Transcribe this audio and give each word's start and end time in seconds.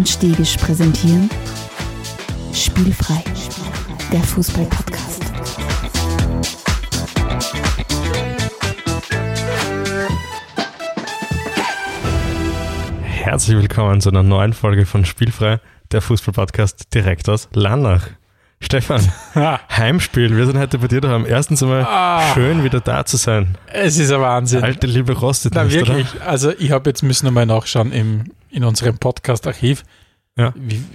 und 0.00 0.08
Stegisch 0.08 0.56
präsentieren 0.56 1.28
Spielfrei, 2.54 3.22
der 4.10 4.20
Fußball-Podcast. 4.20 5.20
Herzlich 13.04 13.58
willkommen 13.58 14.00
zu 14.00 14.08
einer 14.08 14.22
neuen 14.22 14.54
Folge 14.54 14.86
von 14.86 15.04
Spielfrei, 15.04 15.60
der 15.92 16.00
Fußball-Podcast 16.00 16.94
direkt 16.94 17.28
aus 17.28 17.50
Lannach. 17.52 18.06
Stefan, 18.62 19.02
Heimspiel, 19.70 20.34
wir 20.34 20.46
sind 20.46 20.56
heute 20.58 20.78
bei 20.78 20.88
dir 20.88 21.02
daheim. 21.02 21.26
Erstens 21.26 21.62
einmal 21.62 21.84
Ah. 21.86 22.32
schön 22.32 22.64
wieder 22.64 22.80
da 22.80 23.04
zu 23.04 23.18
sein. 23.18 23.58
Es 23.66 23.98
ist 23.98 24.10
ein 24.10 24.22
Wahnsinn. 24.22 24.64
Alte 24.64 24.86
Liebe 24.86 25.12
rostet 25.12 25.54
Na, 25.54 25.64
nicht, 25.64 25.74
wirklich. 25.76 26.06
Also 26.24 26.52
ich 26.58 26.70
habe 26.70 26.88
jetzt 26.88 27.02
müssen 27.02 27.26
einmal 27.26 27.44
nachschauen 27.44 27.92
im, 27.92 28.24
in 28.50 28.64
unserem 28.64 28.98
Podcast-Archiv. 28.98 29.84
Ja. 30.36 30.54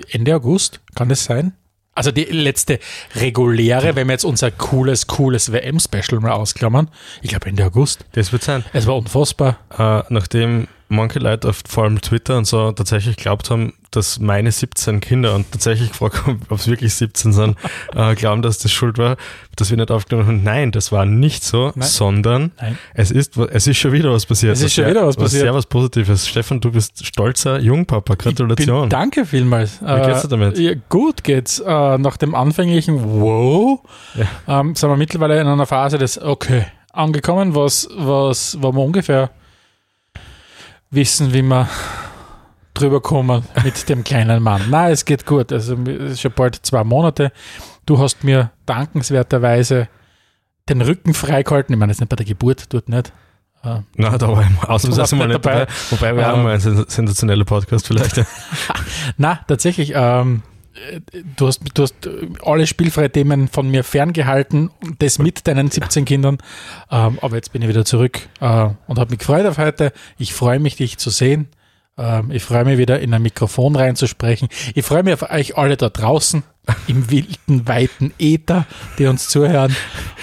Ende 0.10 0.36
August, 0.36 0.82
kann 0.96 1.10
das 1.10 1.26
sein? 1.26 1.54
Also 1.94 2.12
die 2.12 2.26
letzte 2.26 2.80
reguläre, 3.16 3.96
wenn 3.96 4.08
wir 4.08 4.14
jetzt 4.14 4.26
unser 4.26 4.52
cooles, 4.52 5.08
cooles 5.08 5.52
WM-Special 5.54 6.20
mal 6.20 6.32
ausklammern. 6.32 6.90
Ich 7.22 7.30
glaube 7.30 7.48
Ende 7.48 7.66
August. 7.66 8.06
Das 8.12 8.34
wird 8.34 8.44
sein. 8.44 8.66
Es 8.74 8.86
war 8.86 8.98
unfassbar. 8.98 9.60
Äh, 9.78 10.04
nachdem 10.14 10.68
manche 10.88 11.20
Leute 11.20 11.50
auf 11.50 11.62
vor 11.68 11.86
allem 11.86 12.02
Twitter 12.02 12.38
und 12.38 12.46
so 12.46 12.72
tatsächlich 12.72 13.18
glaubt 13.18 13.50
haben, 13.50 13.74
dass 13.92 14.20
meine 14.20 14.52
17 14.52 15.00
Kinder 15.00 15.36
und 15.36 15.52
tatsächlich 15.52 15.90
gefragt 15.92 16.26
haben, 16.26 16.42
ob 16.50 16.60
es 16.60 16.68
wirklich 16.68 16.94
17 16.94 17.34
sind, 17.34 17.58
äh, 17.96 18.16
glauben, 18.16 18.42
dass 18.42 18.60
das 18.60 18.72
schuld 18.72 18.98
war, 18.98 19.18
dass 19.56 19.70
wir 19.70 19.78
nicht 19.78 19.92
aufgenommen 19.92 20.28
haben. 20.28 20.44
Nein, 20.44 20.72
das 20.72 20.92
war 20.92 21.06
nicht 21.06 21.44
so, 21.44 21.72
Nein. 21.76 21.88
sondern 21.88 22.52
Nein. 22.60 22.78
es 22.94 23.12
ist, 23.12 23.38
es 23.38 23.68
ist 23.68 23.78
schon 23.78 23.92
wieder 23.92 24.12
was 24.12 24.26
passiert. 24.26 24.54
Es 24.54 24.62
ist 24.62 24.74
schon 24.74 24.84
sehr, 24.84 24.92
wieder 24.92 25.08
was 25.08 25.16
passiert. 25.16 25.44
Sehr 25.44 25.54
was 25.54 25.66
Positives. 25.66 26.28
Stefan, 26.28 26.60
du 26.60 26.72
bist 26.72 27.06
stolzer 27.06 27.60
Jungpapa. 27.60 28.16
Gratulation. 28.16 28.82
Bin, 28.82 28.90
danke 28.90 29.26
vielmals. 29.26 29.82
Wie 29.82 30.06
geht's 30.06 30.22
dir 30.22 30.28
damit? 30.28 30.58
Ja, 30.58 30.74
gut 30.90 31.24
geht's. 31.24 31.60
Äh, 31.60 31.98
nach 31.98 32.18
dem 32.18 32.36
anfänglichen 32.36 33.22
Wow 33.22 33.82
ähm, 34.48 34.76
sind 34.76 34.90
wir 34.90 34.98
mittlerweile 34.98 35.40
in 35.40 35.48
einer 35.48 35.66
Phase 35.66 35.98
des 35.98 36.22
Okay 36.22 36.66
angekommen, 36.96 37.56
was, 37.56 37.88
was, 37.96 38.58
wo 38.62 38.72
wir 38.72 38.82
ungefähr 38.82 39.30
wissen, 40.96 41.34
wie 41.34 41.42
wir 41.44 41.68
drüber 42.74 43.02
kommen 43.02 43.44
mit 43.64 43.88
dem 43.90 44.04
kleinen 44.04 44.42
Mann. 44.44 44.64
Nein, 44.70 44.92
es 44.92 45.06
geht 45.06 45.26
gut. 45.26 45.52
Also 45.52 45.76
es 45.86 46.12
ist 46.14 46.22
schon 46.22 46.32
bald 46.34 46.56
zwei 46.66 46.84
Monate. 46.84 47.32
Du 47.86 48.00
hast 48.00 48.24
mir 48.24 48.52
dankenswerterweise 48.66 49.88
den 50.68 50.82
Rücken 50.82 51.14
freigehalten. 51.14 51.74
Ich 51.74 51.80
meine, 51.80 51.92
ist 51.92 52.00
nicht 52.02 52.10
bei 52.10 52.16
der 52.16 52.26
Geburt, 52.26 52.70
tut 52.70 52.90
nicht. 52.90 53.14
Äh, 53.64 53.80
Nein, 53.96 54.18
da 54.18 54.28
war 54.28 54.42
ich 54.44 54.70
ausnahmsweise 54.70 55.16
mal 55.16 55.28
nicht 55.28 55.44
dabei. 55.46 55.60
dabei. 55.60 55.72
Wobei 55.92 56.16
wir 56.16 56.24
Ähm. 56.24 56.28
haben 56.30 56.44
mal 56.44 56.52
einen 56.52 56.60
sens- 56.60 56.94
sensationellen 56.96 57.46
Podcast 57.46 57.88
vielleicht. 57.88 58.24
Na, 59.18 59.40
tatsächlich. 59.48 59.94
Ähm, 59.96 60.42
äh, 60.44 60.55
du, 61.38 61.48
hast, 61.48 61.62
du 61.74 61.84
hast 61.84 62.06
äh, 62.06 62.28
alle 62.44 62.68
spielfreie 62.68 63.10
Themen 63.10 63.48
von 63.48 63.70
mir 63.70 63.84
ferngehalten, 63.84 64.72
das 65.00 65.20
mit 65.20 65.48
deinen 65.48 65.70
17 65.72 66.06
Kindern. 66.06 66.38
Ähm, 66.92 67.20
aber 67.22 67.36
jetzt 67.36 67.54
bin 67.54 67.62
ich 67.62 67.68
wieder 67.68 67.86
zurück 67.86 68.20
äh, 68.42 68.70
und 68.88 69.00
habe 69.00 69.12
mich 69.12 69.20
gefreut 69.20 69.46
auf 69.46 69.58
heute. 69.58 69.92
Ich 70.18 70.34
freue 70.34 70.60
mich, 70.60 70.76
dich 70.76 70.98
zu 70.98 71.10
sehen. 71.10 71.48
Ähm, 71.98 72.32
ich 72.32 72.44
freue 72.44 72.66
mich 72.66 72.78
wieder 72.78 73.00
in 73.00 73.14
ein 73.14 73.22
Mikrofon 73.22 73.76
reinzusprechen. 73.76 74.50
Ich 74.74 74.86
freue 74.86 75.04
mich 75.04 75.14
auf 75.14 75.30
euch 75.30 75.58
alle 75.58 75.78
da 75.78 75.90
draußen 75.90 76.44
im 76.88 77.10
wilden, 77.12 77.68
weiten 77.68 78.14
Äther, 78.20 78.66
die 78.98 79.06
uns 79.08 79.28
zuhören. 79.28 79.76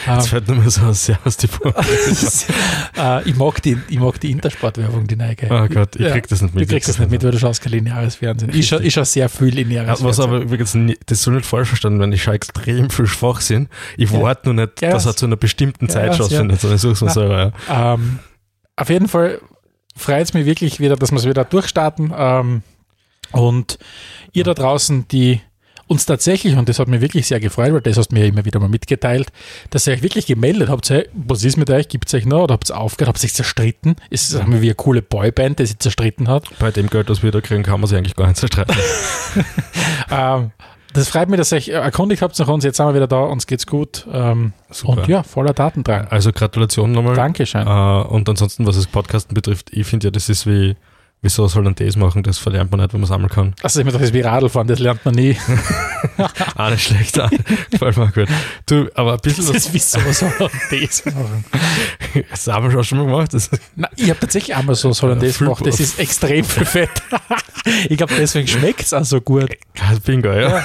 Jetzt 0.07 0.29
fällt 0.29 0.49
nur 0.49 0.57
mehr 0.59 0.71
so 0.71 0.83
ein 0.83 0.95
Servus 0.95 1.37
die 1.37 1.47
äh, 2.99 3.23
ich, 3.29 3.37
mag 3.37 3.63
die, 3.63 3.79
ich 3.89 3.99
mag 3.99 4.21
die 4.21 4.31
Intersportwerbung, 4.31 5.07
die 5.07 5.17
neue. 5.17 5.37
Oh 5.51 5.67
Gott, 5.69 5.97
ich 5.97 6.03
Ja, 6.03 6.11
krieg 6.13 6.27
das 6.29 6.43
nicht 6.43 6.55
Du 6.55 6.59
mit. 6.61 6.69
kriegst 6.69 6.89
das 6.89 6.99
nicht 6.99 7.11
mit, 7.11 7.23
weil 7.23 7.31
du 7.31 7.39
schaust 7.39 7.63
kein 7.63 7.73
lineares 7.73 8.17
Fernsehen. 8.17 8.51
Ich 8.55 8.69
schaue 8.69 8.83
ich 8.83 8.95
sehr 8.95 9.29
viel 9.29 9.49
lineares 9.49 10.01
Ja, 10.01 10.07
was 10.07 10.17
Fernsehen. 10.17 10.25
aber 10.25 10.39
übrigens, 10.41 10.77
das 11.07 11.23
soll 11.23 11.35
nicht 11.35 11.47
falsch 11.47 11.69
verstanden 11.69 11.99
werden, 12.01 12.13
ich 12.13 12.23
schaue 12.23 12.35
extrem 12.35 12.91
viel 12.91 13.07
Schwachsinn. 13.07 13.69
Ich 13.97 14.11
Ja. 14.11 14.21
warte 14.23 14.53
nur 14.53 14.55
nicht, 14.67 14.81
Ja, 14.83 14.91
dass 14.91 15.07
er 15.07 15.17
zu 15.17 15.27
einer 15.27 15.37
bestimmten 15.37 15.89
Zeit 15.89 16.09
was, 16.11 16.17
stattfindet, 16.17 16.61
sondern 16.61 16.77
ich 16.77 16.83
suche 16.83 16.93
es 16.93 17.01
mir 17.03 17.11
selber. 17.11 17.53
Ähm, 17.71 18.19
auf 18.77 18.89
jeden 18.89 19.09
Fall 19.09 19.41
freut 19.97 20.23
es 20.25 20.35
mich 20.35 20.47
wirklich 20.47 20.81
wieder, 20.81 20.97
dass 20.97 21.11
wir 21.13 21.19
es 21.19 21.27
wieder 21.27 21.45
durchstarten. 21.45 22.13
Ähm, 22.17 22.63
und 23.31 23.79
ihr 24.33 24.45
da 24.45 24.53
draußen, 24.55 25.07
die 25.09 25.41
uns 25.93 26.07
tatsächlich, 26.07 26.57
und 26.57 26.69
das 26.69 26.79
hat 26.79 26.89
mich 26.89 27.01
wirklich 27.01 27.27
sehr 27.27 27.41
gefreut, 27.41 27.73
weil 27.73 27.81
das 27.81 27.97
hast 27.97 28.09
du 28.09 28.15
mir 28.15 28.23
ja 28.23 28.29
immer 28.29 28.45
wieder 28.45 28.59
mal 28.59 28.69
mitgeteilt, 28.69 29.29
dass 29.71 29.87
ihr 29.87 29.93
euch 29.93 30.03
wirklich 30.03 30.27
gemeldet 30.27 30.69
habt, 30.69 30.89
hey, 30.91 31.09
was 31.13 31.45
ist 31.45 31.57
mit 31.57 31.71
euch, 31.71 31.89
gibt 31.89 32.09
es 32.09 32.15
euch 32.15 32.27
noch 32.27 32.45
oder 32.45 32.55
habt 32.55 32.71
ihr 32.71 32.77
aufgehört, 32.77 33.09
habt 33.09 33.23
ihr 33.23 33.27
euch 33.27 33.35
zerstritten? 33.35 33.97
Ist 34.11 34.33
es 34.33 34.41
wie 34.47 34.55
eine 34.55 34.75
coole 34.75 35.03
Boyband, 35.03 35.59
die 35.59 35.67
sich 35.67 35.79
zerstritten 35.79 36.29
hat? 36.29 36.45
Bei 36.59 36.71
dem 36.71 36.89
Geld, 36.89 37.11
das 37.11 37.23
wir 37.23 37.31
da 37.31 37.41
kriegen, 37.41 37.63
kann 37.63 37.81
man 37.81 37.89
sich 37.89 37.97
eigentlich 37.97 38.17
gar 38.17 38.27
nicht 38.27 38.39
zerstreiten. 38.39 38.75
Ähm, 40.11 40.51
das 40.93 41.09
freut 41.09 41.31
mich, 41.31 41.39
dass 41.39 41.53
ihr 41.53 41.59
euch 41.59 41.69
erkundigt 41.69 42.21
habt 42.21 42.39
nach 42.39 42.49
uns, 42.49 42.65
jetzt 42.65 42.77
sind 42.77 42.87
wir 42.87 42.95
wieder 42.95 43.07
da, 43.07 43.21
uns 43.21 43.47
geht's 43.47 43.67
gut. 43.67 44.07
Ähm, 44.13 44.53
Super. 44.71 45.03
und 45.03 45.09
ja, 45.09 45.23
voller 45.23 45.55
Datendrang. 45.55 46.09
Also 46.09 46.33
Gratulation 46.33 46.93
nochmal. 46.93 47.15
Dankeschön. 47.15 47.67
Äh, 47.67 48.03
und 48.03 48.29
ansonsten, 48.29 48.67
was 48.67 48.77
das 48.77 48.87
Podcasten 48.87 49.35
betrifft, 49.35 49.71
ich 49.73 49.87
finde 49.87 50.09
ja, 50.09 50.11
das 50.11 50.29
ist 50.29 50.47
wie, 50.47 50.77
wieso 51.23 51.47
soll 51.49 51.63
man 51.63 51.75
das 51.75 51.97
machen? 51.97 52.23
Das 52.23 52.39
verlernt 52.39 52.71
man 52.71 52.81
nicht, 52.81 52.93
wenn 52.93 53.01
man 53.01 53.09
sammeln 53.09 53.31
kann. 53.31 53.55
Also 53.63 53.81
ich 53.81 53.87
mir 53.87 53.93
das 53.93 54.03
ist 54.03 54.13
wie 54.13 54.21
Radlfahren, 54.21 54.67
das 54.69 54.79
lernt 54.81 55.05
man 55.05 55.15
nie. 55.15 55.37
Ah, 56.57 56.69
nicht 56.71 56.83
schlecht. 56.85 57.17
ah, 57.21 57.31
Gefällt 57.71 57.97
mir 57.97 58.05
auch 58.05 58.13
gut. 58.13 58.27
Du, 58.67 58.89
aber 58.97 59.13
ein 59.15 59.19
bisschen 59.23 59.47
Das 59.47 59.67
ist 59.67 59.73
wieso 59.73 60.01
soll 60.13 60.33
man 60.41 60.49
das 60.81 61.05
machen? 61.07 61.45
das 62.29 62.47
haben 62.49 62.71
wir 62.73 62.81
auch 62.81 62.83
schon 62.85 62.99
mal 62.99 63.07
gemacht. 63.07 63.33
Das, 63.33 63.49
Na, 63.77 63.89
ich 63.97 64.11
habe 64.11 64.19
tatsächlich 64.19 64.57
einmal 64.57 64.75
so 64.75 64.91
Hollandaise 64.93 65.39
viel- 65.39 65.47
gemacht. 65.47 65.65
Das 65.65 65.79
ist 65.79 66.01
extrem 66.01 66.45
viel 66.45 66.65
Fett. 66.65 66.91
ich 67.89 67.97
glaube, 67.97 68.15
deswegen 68.19 68.49
schmeckt 68.49 68.81
es 68.81 68.93
auch 68.93 69.05
so 69.05 69.21
gut. 69.21 69.49
Ah, 69.81 69.95
Bingo, 70.05 70.33
ja. 70.33 70.65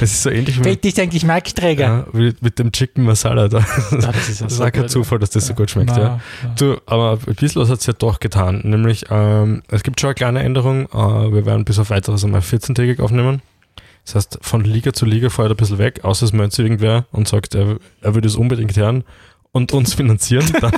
Das 0.00 0.10
ist 0.10 0.22
so 0.24 0.30
ähnlich 0.30 0.58
wie, 0.58 0.64
Fett 0.64 0.84
ist 0.84 0.98
eigentlich 0.98 1.24
Markträger. 1.24 1.84
ja, 1.84 2.06
wie 2.12 2.34
mit 2.40 2.58
dem 2.58 2.72
Chicken 2.72 3.04
Masala 3.04 3.46
da. 3.46 3.58
Ja, 3.92 4.10
das 4.12 4.28
ist, 4.28 4.40
Das 4.42 4.52
ist 4.52 4.58
so 4.58 4.64
auch 4.64 4.72
kein. 4.72 4.88
Zufall, 4.88 5.20
dass 5.20 5.30
das 5.30 5.46
so 5.46 5.54
gut 5.54 5.70
schmeckt, 5.70 5.92
Na, 5.94 6.02
ja. 6.02 6.20
Du, 6.56 6.78
aber 6.86 7.18
ein 7.28 7.34
bisschen 7.36 7.62
was 7.62 7.70
hat 7.70 7.78
es 7.78 7.86
ja 7.86 7.92
doch 7.92 8.18
getan. 8.18 8.60
Nämlich, 8.64 9.04
ähm, 9.10 9.62
es 9.68 9.83
gibt 9.84 10.00
schon 10.00 10.08
eine 10.08 10.14
kleine 10.16 10.42
Änderung. 10.42 10.86
Äh, 10.86 11.32
wir 11.32 11.46
werden 11.46 11.64
bis 11.64 11.78
auf 11.78 11.90
weiteres 11.90 12.24
einmal 12.24 12.40
14-tägig 12.40 13.00
aufnehmen. 13.00 13.40
Das 14.04 14.16
heißt, 14.16 14.38
von 14.42 14.64
Liga 14.64 14.92
zu 14.92 15.06
Liga 15.06 15.30
fährt 15.30 15.50
ein 15.50 15.56
bisschen 15.56 15.78
weg, 15.78 16.04
außer 16.04 16.26
es 16.26 16.32
sich 16.52 16.58
irgendwer 16.58 17.06
und 17.12 17.28
sagt, 17.28 17.54
er, 17.54 17.78
er 18.02 18.14
würde 18.14 18.28
es 18.28 18.36
unbedingt 18.36 18.76
hören 18.76 19.04
und 19.52 19.72
uns 19.72 19.94
finanzieren. 19.94 20.50
Dann, 20.60 20.72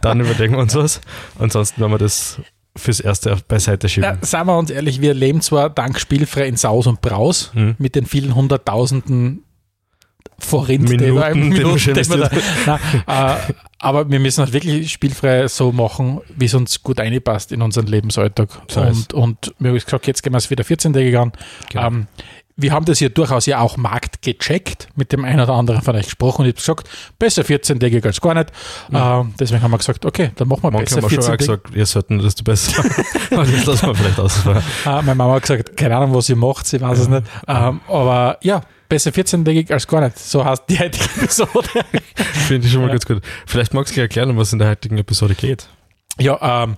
dann 0.00 0.20
überlegen 0.20 0.54
wir 0.54 0.60
uns 0.60 0.74
was. 0.76 1.00
Ansonsten 1.38 1.80
werden 1.80 1.92
wir 1.92 1.98
das 1.98 2.40
fürs 2.76 3.00
Erste 3.00 3.36
beiseite 3.48 3.88
schieben. 3.88 4.18
Ja, 4.20 4.26
sagen 4.26 4.46
wir 4.48 4.56
uns 4.56 4.70
ehrlich, 4.70 5.00
wir 5.00 5.12
leben 5.12 5.40
zwar 5.40 5.68
dank 5.68 5.98
Spielfrei 5.98 6.46
in 6.46 6.56
Saus 6.56 6.86
und 6.86 7.00
Braus 7.00 7.50
Hm. 7.54 7.74
mit 7.78 7.96
den 7.96 8.06
vielen 8.06 8.34
hunderttausenden 8.34 9.42
Wir- 10.90 10.98
Minuten, 11.34 11.78
die 11.94 12.10
wir 12.10 12.30
da, 13.06 13.36
äh, 13.36 13.52
aber 13.78 14.10
wir 14.10 14.20
müssen 14.20 14.42
halt 14.44 14.52
wirklich 14.52 14.90
spielfrei 14.92 15.46
so 15.48 15.72
machen, 15.72 16.20
wie 16.36 16.44
es 16.46 16.54
uns 16.54 16.82
gut 16.82 17.00
einpasst 17.00 17.52
in 17.52 17.62
unseren 17.62 17.86
Lebensalltag. 17.86 18.48
So 18.68 18.80
und, 18.80 19.14
und 19.14 19.54
wir 19.58 19.70
haben 19.70 19.74
gesagt, 19.78 20.06
jetzt 20.06 20.22
gehen 20.22 20.32
wir 20.32 20.38
es 20.38 20.50
wieder 20.50 20.64
14 20.64 20.92
Tage 20.92 21.20
an. 21.20 21.32
Genau. 21.70 21.86
Ähm, 21.86 22.06
wir 22.62 22.72
haben 22.72 22.84
das 22.84 22.98
hier 22.98 23.10
durchaus 23.10 23.46
ja 23.46 23.60
auch 23.60 23.76
Markt 23.76 24.22
gecheckt, 24.22 24.88
mit 24.96 25.12
dem 25.12 25.24
einen 25.24 25.40
oder 25.40 25.54
anderen 25.54 25.82
von 25.82 25.94
euch 25.96 26.04
gesprochen 26.06 26.42
und 26.42 26.48
ich 26.48 26.54
habe 26.68 26.82
gesagt, 26.82 26.88
besser 27.18 27.42
14-tägig 27.42 28.04
als 28.04 28.20
gar 28.20 28.34
nicht. 28.34 28.50
Ähm, 28.92 29.34
deswegen 29.38 29.62
haben 29.62 29.70
wir 29.70 29.78
gesagt, 29.78 30.04
okay, 30.04 30.30
dann 30.36 30.48
machen 30.48 30.62
wir 30.64 30.70
Manche 30.70 30.96
besser 30.96 30.96
haben 30.98 31.04
auch 31.06 31.10
schon 31.10 31.22
14 31.22 31.32
auch 31.34 31.38
gesagt, 31.38 31.76
ihr 31.76 31.86
sollten 31.86 32.18
das 32.18 32.34
besser. 32.36 32.84
aber 33.30 33.44
das 33.46 33.64
lassen 33.66 33.86
wir 33.86 33.94
vielleicht 33.94 34.20
aus. 34.20 34.46
äh, 34.46 34.60
meine 34.84 35.14
Mama 35.14 35.34
hat 35.34 35.42
gesagt, 35.42 35.76
keine 35.76 35.96
Ahnung, 35.96 36.14
was 36.14 36.26
sie 36.26 36.34
macht, 36.34 36.66
sie 36.66 36.80
weiß 36.80 36.98
es 36.98 37.08
nicht. 37.08 37.22
Ähm, 37.48 37.80
aber 37.88 38.38
ja, 38.42 38.60
besser 38.88 39.10
14-tägig 39.10 39.72
als 39.72 39.86
gar 39.86 40.00
nicht. 40.02 40.18
So 40.18 40.44
heißt 40.44 40.64
die 40.68 40.78
heutige 40.78 41.04
Episode. 41.16 41.68
Finde 42.48 42.66
ich 42.66 42.72
schon 42.72 42.82
mal 42.82 42.88
Ja. 42.88 42.92
ganz 42.94 43.06
gut. 43.06 43.22
Vielleicht 43.46 43.72
magst 43.74 43.92
du 43.92 43.94
gleich 43.94 44.04
erklären, 44.04 44.30
um 44.30 44.36
was 44.36 44.52
in 44.52 44.58
der 44.58 44.68
heutigen 44.68 44.98
Episode 44.98 45.34
geht. 45.34 45.68
ja, 46.18 46.62
ähm, 46.64 46.76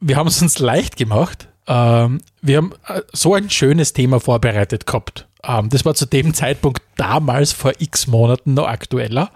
wir 0.00 0.16
haben 0.16 0.28
es 0.28 0.40
uns 0.40 0.58
leicht 0.58 0.96
gemacht. 0.96 1.48
Ähm, 1.70 2.20
wir 2.42 2.56
haben 2.56 2.72
äh, 2.88 3.02
so 3.12 3.34
ein 3.34 3.48
schönes 3.48 3.92
Thema 3.92 4.18
vorbereitet 4.18 4.86
gehabt. 4.86 5.28
Ähm, 5.44 5.68
das 5.68 5.84
war 5.84 5.94
zu 5.94 6.04
dem 6.04 6.34
Zeitpunkt 6.34 6.82
damals 6.96 7.52
vor 7.52 7.72
x 7.78 8.08
Monaten 8.08 8.54
noch 8.54 8.66
aktueller. 8.66 9.30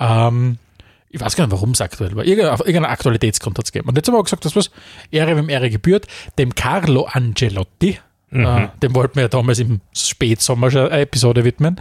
Ähm, 0.00 0.58
ich 1.10 1.20
weiß 1.20 1.36
gar 1.36 1.46
nicht, 1.46 1.52
warum 1.52 1.70
es 1.70 1.80
aktuell 1.80 2.14
war. 2.16 2.24
Irgendein, 2.24 2.52
auf 2.52 2.60
irgendeinen 2.60 2.92
Aktualitätsgrund 2.92 3.58
hat 3.58 3.66
es 3.66 3.72
gegeben. 3.72 3.88
Und 3.88 3.96
jetzt 3.96 4.08
haben 4.08 4.14
wir 4.14 4.22
gesagt, 4.22 4.44
das 4.44 4.56
was 4.56 4.70
Ehre, 5.10 5.36
wem 5.36 5.48
Ehre 5.48 5.70
gebührt, 5.70 6.06
dem 6.38 6.54
Carlo 6.54 7.04
Angelotti. 7.04 7.98
Äh, 8.32 8.68
dem 8.80 8.94
wollten 8.94 9.16
wir 9.16 9.22
ja 9.22 9.28
damals 9.28 9.58
im 9.58 9.80
Spätsommer 9.92 10.70
schon 10.70 10.82
eine 10.88 11.00
Episode 11.00 11.44
widmen, 11.44 11.80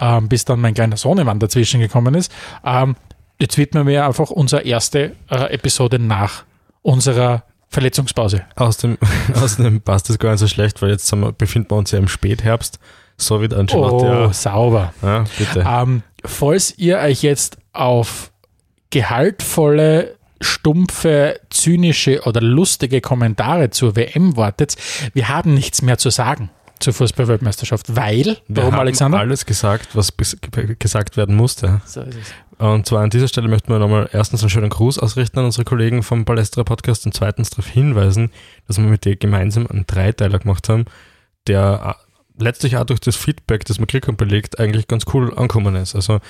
ähm, 0.00 0.28
bis 0.28 0.44
dann 0.44 0.60
mein 0.60 0.74
kleiner 0.74 0.96
Sohnemann 0.96 1.40
dazwischen 1.40 1.80
gekommen 1.80 2.14
ist. 2.14 2.32
Ähm, 2.64 2.94
jetzt 3.40 3.58
widmen 3.58 3.84
wir 3.88 4.06
einfach 4.06 4.30
unsere 4.30 4.62
erste 4.62 5.16
äh, 5.28 5.52
Episode 5.52 5.98
nach 5.98 6.44
unserer 6.82 7.42
Verletzungspause. 7.70 8.44
Aus 8.56 8.78
dem, 8.78 8.98
aus 9.34 9.56
dem 9.56 9.80
passt 9.80 10.08
das 10.08 10.18
gar 10.18 10.30
nicht 10.32 10.40
so 10.40 10.48
schlecht, 10.48 10.80
weil 10.82 10.90
jetzt 10.90 11.10
wir, 11.14 11.32
befinden 11.32 11.70
wir 11.70 11.76
uns 11.76 11.90
ja 11.90 11.98
im 11.98 12.08
Spätherbst. 12.08 12.78
So 13.16 13.40
wie 13.42 13.52
Ancelotti 13.54 14.06
Oh, 14.06 14.24
auch. 14.26 14.32
sauber. 14.32 14.92
Ja, 15.02 15.24
bitte. 15.36 15.64
Ähm, 15.68 16.02
falls 16.24 16.78
ihr 16.78 16.98
euch 16.98 17.22
jetzt 17.22 17.58
auf 17.72 18.30
gehaltvolle 18.90 20.14
stumpfe, 20.40 21.40
zynische 21.50 22.22
oder 22.22 22.40
lustige 22.40 23.00
Kommentare 23.00 23.70
zur 23.70 23.96
WM 23.96 24.36
wartet, 24.36 24.76
wir 25.12 25.28
haben 25.28 25.52
nichts 25.54 25.82
mehr 25.82 25.98
zu 25.98 26.10
sagen 26.10 26.50
zur 26.78 26.94
Fußballweltmeisterschaft, 26.94 27.96
weil, 27.96 28.24
Wir 28.46 28.62
warum 28.62 28.72
haben 28.74 28.80
Alexander? 28.82 29.18
alles 29.18 29.44
gesagt, 29.46 29.88
was 29.96 30.12
gesagt 30.78 31.16
werden 31.16 31.34
musste. 31.34 31.80
So 31.84 32.02
ist 32.02 32.14
es. 32.16 32.32
Und 32.58 32.86
zwar 32.86 33.02
an 33.02 33.10
dieser 33.10 33.28
Stelle 33.28 33.48
möchten 33.48 33.72
wir 33.72 33.78
nochmal 33.78 34.10
erstens 34.12 34.42
einen 34.42 34.50
schönen 34.50 34.70
Gruß 34.70 34.98
ausrichten 34.98 35.38
an 35.38 35.44
unsere 35.44 35.64
Kollegen 35.64 36.02
vom 36.02 36.24
Palästra 36.24 36.64
Podcast 36.64 37.06
und 37.06 37.14
zweitens 37.14 37.50
darauf 37.50 37.68
hinweisen, 37.68 38.30
dass 38.66 38.78
wir 38.78 38.84
mit 38.84 39.04
dir 39.04 39.16
gemeinsam 39.16 39.66
einen 39.68 39.86
Dreiteiler 39.86 40.40
gemacht 40.40 40.68
haben, 40.68 40.86
der 41.46 41.96
äh, 41.96 42.42
letztlich 42.42 42.76
auch 42.76 42.84
durch 42.84 42.98
das 42.98 43.14
Feedback, 43.14 43.64
das 43.64 43.78
man 43.78 43.86
Klickern 43.86 44.16
belegt, 44.16 44.58
eigentlich 44.58 44.88
ganz 44.88 45.04
cool 45.12 45.32
angekommen 45.36 45.76
ist. 45.76 45.94
Also 45.94 46.20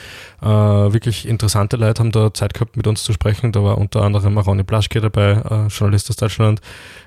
äh, 0.42 0.46
wirklich 0.46 1.26
interessante 1.26 1.76
Leute 1.76 2.00
haben 2.00 2.12
da 2.12 2.32
Zeit 2.34 2.52
gehabt, 2.52 2.76
mit 2.76 2.86
uns 2.86 3.04
zu 3.04 3.14
sprechen. 3.14 3.52
Da 3.52 3.62
war 3.62 3.78
unter 3.78 4.02
anderem 4.02 4.36
Ronny 4.36 4.64
Blaschke 4.64 5.00
dabei, 5.00 5.42
äh, 5.48 5.66
Journalist 5.68 6.10
aus 6.10 6.16
Deutschland. 6.16 6.60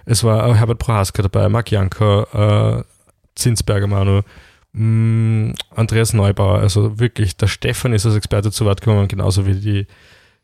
Es 0.06 0.24
war 0.24 0.46
auch 0.46 0.56
Herbert 0.56 0.80
Prohaska 0.80 1.22
dabei, 1.22 1.48
Marc 1.48 1.70
Janka, 1.72 2.80
äh, 2.80 2.84
Zinsberger 3.36 3.88
Manu, 3.88 4.22
mh, 4.74 5.54
Andreas 5.76 6.14
Neubauer. 6.14 6.60
Also 6.60 7.00
wirklich, 7.00 7.38
der 7.38 7.48
Stefan 7.48 7.94
ist 7.94 8.06
als 8.06 8.16
Experte 8.16 8.52
zu 8.52 8.66
Wort 8.66 8.82
gekommen, 8.82 9.08
genauso 9.08 9.46
wie 9.46 9.56
die 9.56 9.88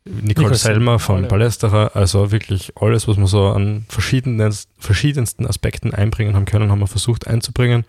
Nicole, 0.04 0.26
Nicole 0.26 0.54
Selmer 0.54 0.98
von 0.98 1.16
alle. 1.16 1.28
Palästerer. 1.28 1.94
Also 1.94 2.32
wirklich 2.32 2.72
alles, 2.76 3.08
was 3.08 3.16
wir 3.16 3.26
so 3.26 3.48
an 3.48 3.84
verschiedenen, 3.88 4.54
verschiedensten 4.78 5.46
Aspekten 5.46 5.92
einbringen 5.92 6.34
haben 6.34 6.46
können, 6.46 6.70
haben 6.70 6.80
wir 6.80 6.86
versucht 6.86 7.26
einzubringen 7.26 7.84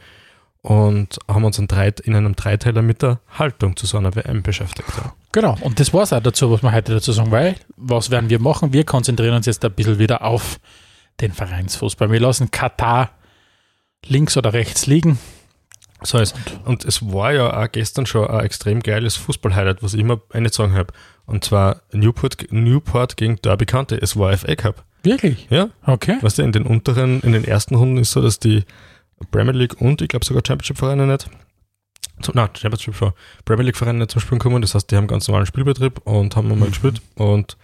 und 0.61 1.19
haben 1.27 1.45
uns 1.45 1.57
in, 1.57 1.69
einem 1.69 2.35
Dreiteiler 2.35 2.81
mit 2.81 3.01
der 3.01 3.19
Haltung 3.37 3.77
zu 3.77 3.85
so 3.85 3.97
einer 3.97 4.15
WM 4.15 4.43
beschäftigt. 4.43 4.89
Genau, 5.31 5.57
und 5.61 5.79
das 5.79 5.93
war 5.93 6.03
es 6.03 6.11
auch 6.11 6.21
dazu, 6.21 6.51
was 6.51 6.61
wir 6.63 6.73
heute 6.73 6.93
dazu 6.93 7.11
sagen, 7.13 7.31
weil, 7.31 7.55
was 7.77 8.09
werden 8.09 8.29
wir 8.29 8.39
machen? 8.39 8.73
Wir 8.73 8.83
konzentrieren 8.83 9.35
uns 9.35 9.45
jetzt 9.45 9.63
ein 9.63 9.71
bisschen 9.71 9.99
wieder 9.99 10.23
auf 10.23 10.59
den 11.21 11.31
Vereinsfußball. 11.31 12.11
Wir 12.11 12.19
lassen 12.19 12.51
Katar 12.51 13.11
links 14.05 14.35
oder 14.35 14.53
rechts 14.53 14.85
liegen. 14.85 15.17
So 16.01 16.17
ist. 16.17 16.35
Und 16.65 16.85
es 16.85 17.01
war 17.11 17.33
ja 17.33 17.61
auch 17.61 17.71
gestern 17.71 18.05
schon 18.05 18.27
ein 18.27 18.45
extrem 18.45 18.79
geiles 18.81 19.15
Fußball-Highlight, 19.17 19.83
was 19.83 19.93
ich 19.93 19.99
immer 19.99 20.21
eine 20.31 20.49
sagen 20.49 20.73
habe. 20.73 20.93
Und 21.25 21.43
zwar 21.43 21.81
Newport, 21.91 22.51
Newport 22.51 23.17
gegen 23.17 23.35
Derby 23.41 23.65
County. 23.65 23.95
Es 24.01 24.17
war 24.17 24.35
FA 24.37 24.55
Cup. 24.55 24.83
Wirklich? 25.03 25.47
Ja, 25.49 25.69
Okay. 25.85 26.17
weißt 26.21 26.37
du, 26.39 26.41
in 26.43 26.51
den 26.51 26.65
unteren, 26.65 27.21
in 27.21 27.31
den 27.33 27.43
ersten 27.45 27.75
Runden 27.75 27.97
ist 27.97 28.11
so, 28.11 28.21
dass 28.21 28.39
die 28.39 28.63
Premier 29.31 29.53
League 29.53 29.79
und 29.81 30.01
ich 30.01 30.07
glaube 30.07 30.25
sogar 30.25 30.41
Championship-Vereine 30.45 31.05
nicht, 31.05 31.29
zum, 32.21 32.35
nein, 32.35 32.49
Championship 32.53 32.95
schon, 32.95 33.13
Premier 33.45 33.65
League-Vereine 33.65 33.99
nicht 33.99 34.11
zum 34.11 34.21
Spielen 34.21 34.39
kommen. 34.39 34.61
Das 34.61 34.75
heißt, 34.75 34.89
die 34.91 34.95
haben 34.97 35.07
ganz 35.07 35.27
normalen 35.27 35.45
Spielbetrieb 35.45 35.99
und 36.05 36.35
haben 36.35 36.47
mal 36.57 36.69
gespielt. 36.69 37.01
Und 37.15 37.57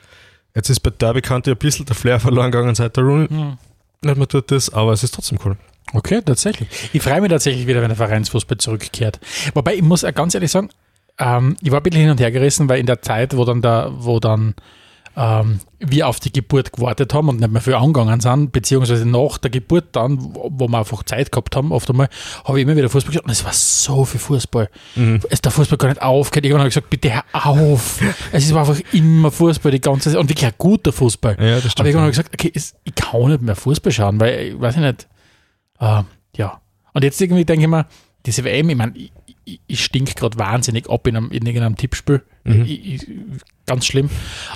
jetzt 0.54 0.70
ist 0.70 0.80
bei 0.82 0.92
Derby 0.92 1.22
County 1.22 1.52
ein 1.52 1.58
bisschen 1.58 1.86
der 1.86 1.96
Flair 1.96 2.20
verloren 2.20 2.52
gegangen 2.52 2.76
seit 2.76 2.96
der 2.96 3.04
Rooney. 3.04 3.28
Hm. 3.28 3.58
Nicht 4.02 4.18
mehr 4.18 4.28
tut 4.28 4.52
das, 4.52 4.70
aber 4.74 4.94
es 4.94 5.04
ist 5.04 5.14
trotzdem 5.14 5.40
cool. 5.46 5.58
Okay, 5.94 6.22
tatsächlich. 6.24 6.68
Ich 6.94 7.02
freue 7.02 7.22
mich 7.22 7.30
tatsächlich 7.30 7.68
wieder, 7.68 7.82
wenn 7.82 7.90
der 7.90 7.98
Vereinsfußball 7.98 8.58
zurückkehrt. 8.58 9.20
Wobei, 9.54 9.76
ich 9.76 9.82
muss 9.82 10.06
ganz 10.14 10.34
ehrlich 10.34 10.52
sagen, 10.52 10.70
ähm, 11.18 11.56
ich 11.62 11.72
war 11.72 11.80
ein 11.80 11.84
bisschen 11.84 12.02
hin 12.02 12.12
und 12.12 12.20
her 12.20 12.32
gerissen, 12.32 12.68
weil 12.68 12.80
in 12.80 12.86
der 12.86 13.02
Zeit, 13.02 13.38
wo 13.38 13.46
dann, 13.46 13.62
da, 13.62 13.92
wo 13.98 14.20
dann 14.20 14.56
ähm, 15.18 15.60
wir 15.80 16.08
auf 16.08 16.20
die 16.20 16.32
Geburt 16.32 16.74
gewartet 16.74 17.14
haben 17.14 17.30
und 17.30 17.40
nicht 17.40 17.52
mehr 17.52 17.62
viel 17.62 17.76
angegangen 17.76 18.20
sind, 18.20 18.52
beziehungsweise 18.52 19.06
nach 19.08 19.38
der 19.38 19.50
Geburt 19.50 19.86
dann, 19.94 20.18
wo, 20.20 20.50
wo 20.52 20.68
wir 20.68 20.78
einfach 20.78 21.04
Zeit 21.04 21.32
gehabt 21.32 21.56
haben, 21.56 21.72
oft 21.72 21.90
einmal, 21.90 22.10
habe 22.44 22.60
ich 22.60 22.64
immer 22.64 22.76
wieder 22.76 22.90
Fußball 22.90 23.12
geschaut 23.12 23.26
und 23.26 23.32
es 23.32 23.46
war 23.46 23.54
so 23.54 24.04
viel 24.04 24.20
Fußball. 24.20 24.70
Es 25.20 25.26
ist 25.32 25.46
der 25.46 25.52
Fußball 25.52 25.78
gar 25.78 25.90
nicht 25.90 26.02
aufgehört. 26.02 26.46
Irgendwann 26.46 26.62
habe 26.62 26.70
ich 26.70 26.76
gesagt, 26.76 26.90
bitte 26.90 27.14
hör 27.14 27.24
auf. 27.46 28.00
es 28.32 28.54
war 28.54 28.68
einfach 28.68 28.82
immer 28.92 29.32
Fußball 29.32 29.72
die 29.72 29.82
ganze 29.82 30.12
Zeit 30.12 30.20
und 30.20 30.28
wirklich 30.30 30.48
ein 30.48 30.56
guter 30.58 30.92
Fußball. 30.92 31.38
Ja, 31.40 31.62
das 31.62 31.74
Aber 31.78 31.86
irgendwann 31.86 32.02
habe 32.04 32.12
ich 32.12 32.18
gesagt, 32.18 32.34
okay, 32.34 32.52
es, 32.54 32.74
ich 32.84 32.96
kann 32.96 33.30
nicht 33.30 33.42
mehr 33.42 33.56
Fußball 33.56 33.92
schauen, 33.94 34.20
weil 34.20 34.48
ich 34.48 34.60
weiß 34.60 34.76
ich 34.76 34.82
nicht. 34.82 35.08
Äh, 35.80 36.04
ja. 36.38 36.62
Und 36.94 37.04
jetzt 37.04 37.20
irgendwie 37.22 37.46
denke 37.46 37.64
ich 37.66 37.70
mir, 37.70 37.86
diese 38.26 38.44
WM, 38.44 38.70
ich 38.70 38.76
meine, 38.76 38.96
ich, 38.96 39.12
ich, 39.44 39.60
ich 39.68 39.84
stink 39.84 40.16
gerade 40.16 40.38
wahnsinnig 40.40 40.90
ab 40.90 41.06
in, 41.08 41.16
einem, 41.18 41.32
in 41.32 41.46
irgendeinem 41.46 41.76
Tippspiel. 41.76 42.24
Ich, 42.44 42.94
ich, 42.94 43.08
ganz 43.66 43.86
schlimm. 43.88 44.10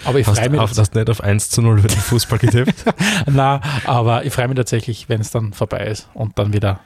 Aber 0.06 0.20
ich 0.20 0.26
freue 0.26 0.50
mich. 0.50 0.60
auf, 0.60 0.78
hast 0.78 0.94
nicht 0.96 1.10
auf 1.10 1.22
1 1.22 1.50
zu 1.50 1.62
0 1.64 1.80
für 1.82 1.88
den 1.88 1.98
Fußball 1.98 2.38
getippt? 2.38 2.86
Na, 3.26 3.62
aber 3.86 4.26
ich 4.26 4.34
freue 4.34 4.48
mich 4.48 4.58
tatsächlich, 4.58 5.10
wenn 5.10 5.22
es 5.22 5.32
dann 5.32 5.54
vorbei 5.54 5.86
ist 5.88 6.08
und 6.14 6.38
dann 6.38 6.54
wieder. 6.54 6.80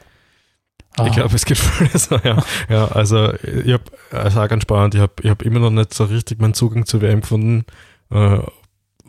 äh, 0.97 1.07
Ich 1.07 1.13
glaube, 1.13 1.35
es 1.35 1.43
geht 1.45 1.57
voll 1.57 1.89
so, 1.93 2.17
ja. 2.23 2.41
ja. 2.69 2.87
Also, 2.87 3.33
ich 3.33 3.73
habe, 3.73 3.83
also 4.11 4.41
auch 4.41 4.47
ganz 4.47 4.63
spannend, 4.63 4.95
ich 4.95 5.01
habe 5.01 5.13
ich 5.21 5.29
hab 5.29 5.41
immer 5.41 5.59
noch 5.59 5.71
nicht 5.71 5.93
so 5.93 6.05
richtig 6.05 6.39
meinen 6.39 6.53
Zugang 6.53 6.85
zur 6.85 7.01
WM 7.01 7.21
gefunden. 7.21 7.65
Äh, 8.09 8.39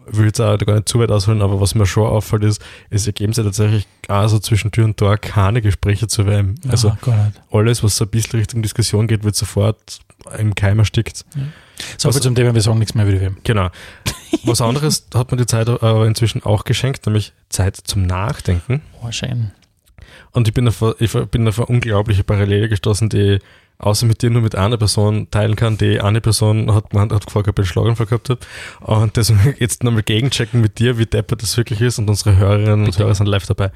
will 0.06 0.26
jetzt 0.26 0.40
auch 0.40 0.58
gar 0.58 0.74
nicht 0.76 0.88
zu 0.88 0.98
weit 0.98 1.10
ausholen, 1.10 1.42
aber 1.42 1.60
was 1.60 1.74
mir 1.74 1.86
schon 1.86 2.06
auffällt, 2.06 2.44
ist, 2.44 2.62
es 2.90 3.06
ergeben 3.06 3.32
sich 3.32 3.44
tatsächlich 3.44 3.86
auch 4.08 4.28
so 4.28 4.38
zwischen 4.38 4.70
Tür 4.70 4.84
und 4.84 4.96
Tor 4.96 5.16
keine 5.18 5.62
Gespräche 5.62 6.06
zur 6.08 6.26
WM. 6.26 6.56
ja, 6.64 6.70
Also, 6.70 6.96
gar 7.02 7.26
nicht. 7.26 7.40
alles, 7.50 7.82
was 7.82 7.96
so 7.96 8.04
ein 8.04 8.10
bisschen 8.10 8.38
Richtung 8.38 8.62
Diskussion 8.62 9.06
geht, 9.06 9.24
wird 9.24 9.34
sofort 9.36 10.00
im 10.38 10.54
Keim 10.54 10.78
erstickt. 10.78 11.24
So 11.98 12.10
viel 12.12 12.22
zum 12.22 12.34
Thema, 12.34 12.54
wir 12.54 12.60
sagen 12.60 12.78
nichts 12.78 12.94
mehr 12.94 13.04
über 13.04 13.14
die 13.14 13.20
WM. 13.20 13.36
Genau. 13.44 13.68
Was 14.44 14.60
anderes 14.60 15.06
hat 15.14 15.30
mir 15.30 15.38
die 15.38 15.46
Zeit 15.46 15.68
aber 15.68 16.06
inzwischen 16.06 16.42
auch 16.44 16.64
geschenkt, 16.64 17.06
nämlich 17.06 17.32
Zeit 17.48 17.76
zum 17.76 18.02
Nachdenken. 18.02 18.82
Oh, 19.02 19.10
schön. 19.10 19.52
Und 20.32 20.48
ich 20.48 20.54
bin 20.54 20.66
auf, 20.68 20.82
ich 20.98 21.12
bin 21.12 21.46
auf 21.48 21.58
eine 21.58 21.66
unglaubliche 21.66 22.24
Parallele 22.24 22.68
gestoßen, 22.68 23.08
die 23.08 23.34
ich 23.34 23.42
außer 23.84 24.06
mit 24.06 24.22
dir 24.22 24.30
nur 24.30 24.42
mit 24.42 24.54
einer 24.56 24.76
Person 24.76 25.28
teilen 25.30 25.56
kann. 25.56 25.76
Die 25.76 26.00
eine 26.00 26.20
Person 26.20 26.74
hat, 26.74 26.92
man 26.92 27.10
hat 27.12 27.26
gefragt, 27.26 27.48
ob 27.48 27.58
ich 27.58 27.64
einen 27.64 27.66
Schlaganfall 27.66 28.06
gehabt 28.06 28.30
habe. 28.30 28.40
Und 28.80 29.16
deswegen 29.16 29.54
jetzt 29.58 29.84
nochmal 29.84 30.02
gegenchecken 30.02 30.60
mit 30.60 30.78
dir, 30.78 30.98
wie 30.98 31.06
deppert 31.06 31.42
das 31.42 31.56
wirklich 31.56 31.80
ist. 31.80 31.98
Und 31.98 32.08
unsere 32.08 32.36
Hörerinnen 32.36 32.80
und 32.80 32.84
Bitte. 32.86 33.00
Hörer 33.00 33.14
sind 33.14 33.26
live 33.26 33.46
dabei. 33.46 33.70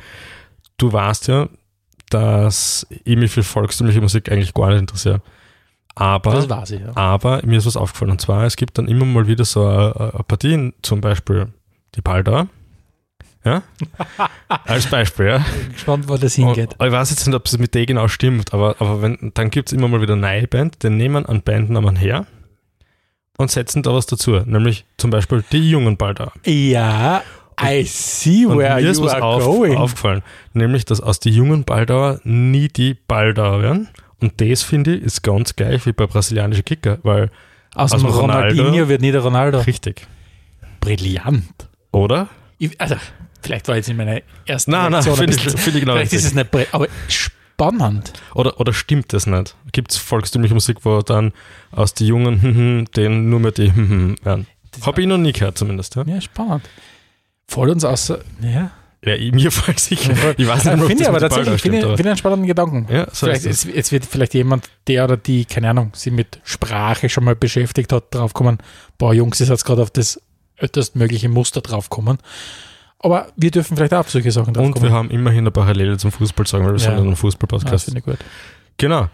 Du 0.78 0.92
weißt 0.92 1.28
ja, 1.28 1.48
dass 2.10 2.86
ich 3.04 3.16
mich 3.16 3.30
für 3.30 3.42
volkstümliche 3.42 4.00
Musik 4.00 4.32
eigentlich 4.32 4.54
gar 4.54 4.70
nicht 4.70 4.80
interessiere. 4.80 5.20
Aber 5.94 6.30
Das 6.32 6.48
war 6.48 6.64
sie, 6.64 6.76
ja. 6.76 6.96
aber 6.96 7.44
mir 7.44 7.58
ist 7.58 7.66
was 7.66 7.76
aufgefallen. 7.76 8.12
Und 8.12 8.20
zwar, 8.20 8.44
es 8.44 8.56
gibt 8.56 8.78
dann 8.78 8.86
immer 8.86 9.04
mal 9.04 9.26
wieder 9.26 9.44
so 9.44 9.66
eine, 9.66 9.94
eine 10.14 10.24
Partien, 10.26 10.72
zum 10.82 11.00
Beispiel 11.00 11.48
die 11.96 12.00
Baldauer. 12.00 12.46
Ja? 13.44 13.62
Als 14.64 14.86
Beispiel, 14.86 15.26
ja. 15.26 15.38
Bin 15.38 15.72
gespannt, 15.72 16.08
wo 16.08 16.16
das 16.16 16.36
Und, 16.38 16.46
hingeht. 16.54 16.74
ich 16.74 16.92
weiß 16.92 17.10
jetzt 17.10 17.26
nicht, 17.26 17.34
ob 17.36 17.46
es 17.46 17.56
mit 17.58 17.74
der 17.74 17.86
genau 17.86 18.08
stimmt, 18.08 18.52
aber, 18.52 18.76
aber 18.80 19.00
wenn, 19.02 19.30
dann 19.34 19.50
gibt 19.50 19.68
es 19.68 19.72
immer 19.72 19.88
mal 19.88 20.02
wieder 20.02 20.14
eine 20.14 20.22
neue 20.22 20.48
Band, 20.48 20.82
die 20.82 20.90
nehmen 20.90 21.24
einen 21.24 21.42
Bandnamen 21.42 21.96
her 21.96 22.26
und 23.38 23.50
setzen 23.50 23.82
da 23.82 23.92
was 23.94 24.06
dazu. 24.06 24.32
Nämlich 24.44 24.84
zum 24.96 25.10
Beispiel 25.10 25.44
die 25.52 25.70
jungen 25.70 25.96
Baldauer. 25.96 26.32
Ja, 26.44 27.22
I 27.60 27.84
see 27.84 28.44
Und 28.46 28.58
where 28.58 28.80
mir 28.80 28.90
ist 28.90 28.98
you 28.98 29.04
was 29.06 29.14
are 29.14 29.22
auf, 29.24 29.44
going. 29.44 29.76
aufgefallen. 29.76 30.22
Nämlich, 30.52 30.84
dass 30.84 31.00
aus 31.00 31.18
die 31.20 31.30
jungen 31.30 31.64
Baldauer 31.64 32.20
nie 32.24 32.68
die 32.68 32.94
Baldauer 32.94 33.62
werden. 33.62 33.88
Und 34.20 34.40
das, 34.40 34.62
finde 34.62 34.96
ich, 34.96 35.02
ist 35.04 35.22
ganz 35.22 35.54
gleich 35.56 35.86
wie 35.86 35.92
bei 35.92 36.06
brasilianischen 36.06 36.64
Kicker, 36.64 36.98
weil 37.04 37.30
Aus 37.74 37.92
aus 37.92 38.00
dem 38.02 38.08
dem 38.10 38.14
Ronaldo- 38.16 38.56
Ronaldinho 38.62 38.88
wird 38.88 39.00
nie 39.00 39.12
der 39.12 39.20
Ronaldo. 39.22 39.60
richtig. 39.60 40.06
Brillant. 40.80 41.68
Oder? 41.92 42.28
Ich, 42.58 42.80
also, 42.80 42.96
vielleicht 43.42 43.68
war 43.68 43.76
jetzt 43.76 43.88
in 43.88 43.96
meiner 43.96 44.20
ersten 44.46 44.70
Nein, 44.70 44.92
nein, 44.92 45.02
Reaktion 45.02 45.14
ein 45.14 45.32
finde 45.32 45.36
ich, 45.36 45.66
ich 45.66 45.80
genau 45.80 45.92
Vielleicht 45.94 46.12
ist 46.12 46.24
richtig. 46.24 46.38
es 46.38 46.52
nicht 46.54 46.74
aber 46.74 46.88
spannend. 47.58 48.12
Oder, 48.34 48.60
oder 48.60 48.72
stimmt 48.72 49.12
das 49.12 49.26
nicht? 49.26 49.56
Gibt 49.72 49.92
es 49.92 49.96
volkstümliche 49.98 50.54
Musik, 50.54 50.78
wo 50.84 51.02
dann 51.02 51.32
aus 51.72 51.94
die 51.94 52.06
Jungen, 52.06 52.40
hm, 52.40 52.54
hm, 52.54 52.84
den 52.96 53.30
nur 53.30 53.40
mehr 53.40 53.52
die 53.52 53.74
hm, 53.74 54.16
werden? 54.22 54.46
Habe 54.82 55.00
ich 55.00 55.06
noch 55.08 55.18
nie 55.18 55.32
gehört, 55.32 55.58
zumindest. 55.58 55.96
Ja, 55.96 56.04
Ja, 56.04 56.20
spannend. 56.20 56.68
Voll 57.48 57.70
uns 57.70 57.84
außer. 57.84 58.20
Ja. 58.42 58.70
ja 59.04 59.32
mir 59.32 59.50
fällt 59.50 59.80
sicher. 59.80 60.12
Ich 60.36 60.46
weiß 60.46 60.66
Äh, 60.66 60.76
nicht, 60.76 60.82
ob 60.82 60.88
finde 60.88 60.92
ich 60.92 60.98
das 60.98 61.08
aber 61.08 61.20
tatsächlich 61.20 61.62
finde, 61.62 61.96
finde 61.96 62.10
einen 62.10 62.18
spannenden 62.18 62.46
Gedanken. 62.46 62.86
Ja, 62.92 63.06
so 63.10 63.26
vielleicht 63.26 63.46
ist 63.46 63.64
jetzt, 63.64 63.74
jetzt 63.74 63.92
wird 63.92 64.04
vielleicht 64.04 64.34
jemand, 64.34 64.68
der 64.86 65.04
oder 65.04 65.16
die, 65.16 65.44
keine 65.44 65.70
Ahnung, 65.70 65.92
sich 65.94 66.12
mit 66.12 66.40
Sprache 66.44 67.08
schon 67.08 67.24
mal 67.24 67.34
beschäftigt 67.34 67.92
hat, 67.92 68.14
draufkommen, 68.14 68.58
boah, 68.98 69.14
Jungs, 69.14 69.40
ist 69.40 69.48
jetzt 69.48 69.64
gerade 69.64 69.82
auf 69.82 69.90
das 69.90 70.20
ältestmögliche 70.56 71.28
Muster 71.28 71.60
draufkommen. 71.60 72.18
Aber 73.00 73.28
wir 73.36 73.50
dürfen 73.50 73.76
vielleicht 73.76 73.94
auch 73.94 74.00
auf 74.00 74.10
solche 74.10 74.30
Sachen 74.32 74.48
Und 74.48 74.56
draufkommen. 74.56 74.82
wir 74.82 74.92
haben 74.92 75.10
immerhin 75.10 75.40
eine 75.40 75.50
Parallele 75.52 75.96
zum 75.98 76.10
Fußball, 76.10 76.46
sagen 76.46 76.64
wir, 76.64 76.72
wir 76.72 76.80
Ja. 76.80 76.90
sind 76.90 76.98
ein 76.98 77.08
ja, 77.10 77.14
Fußball-Podcast. 77.14 77.94
ich 77.94 78.04
gut. 78.04 78.18
genau. 78.76 79.08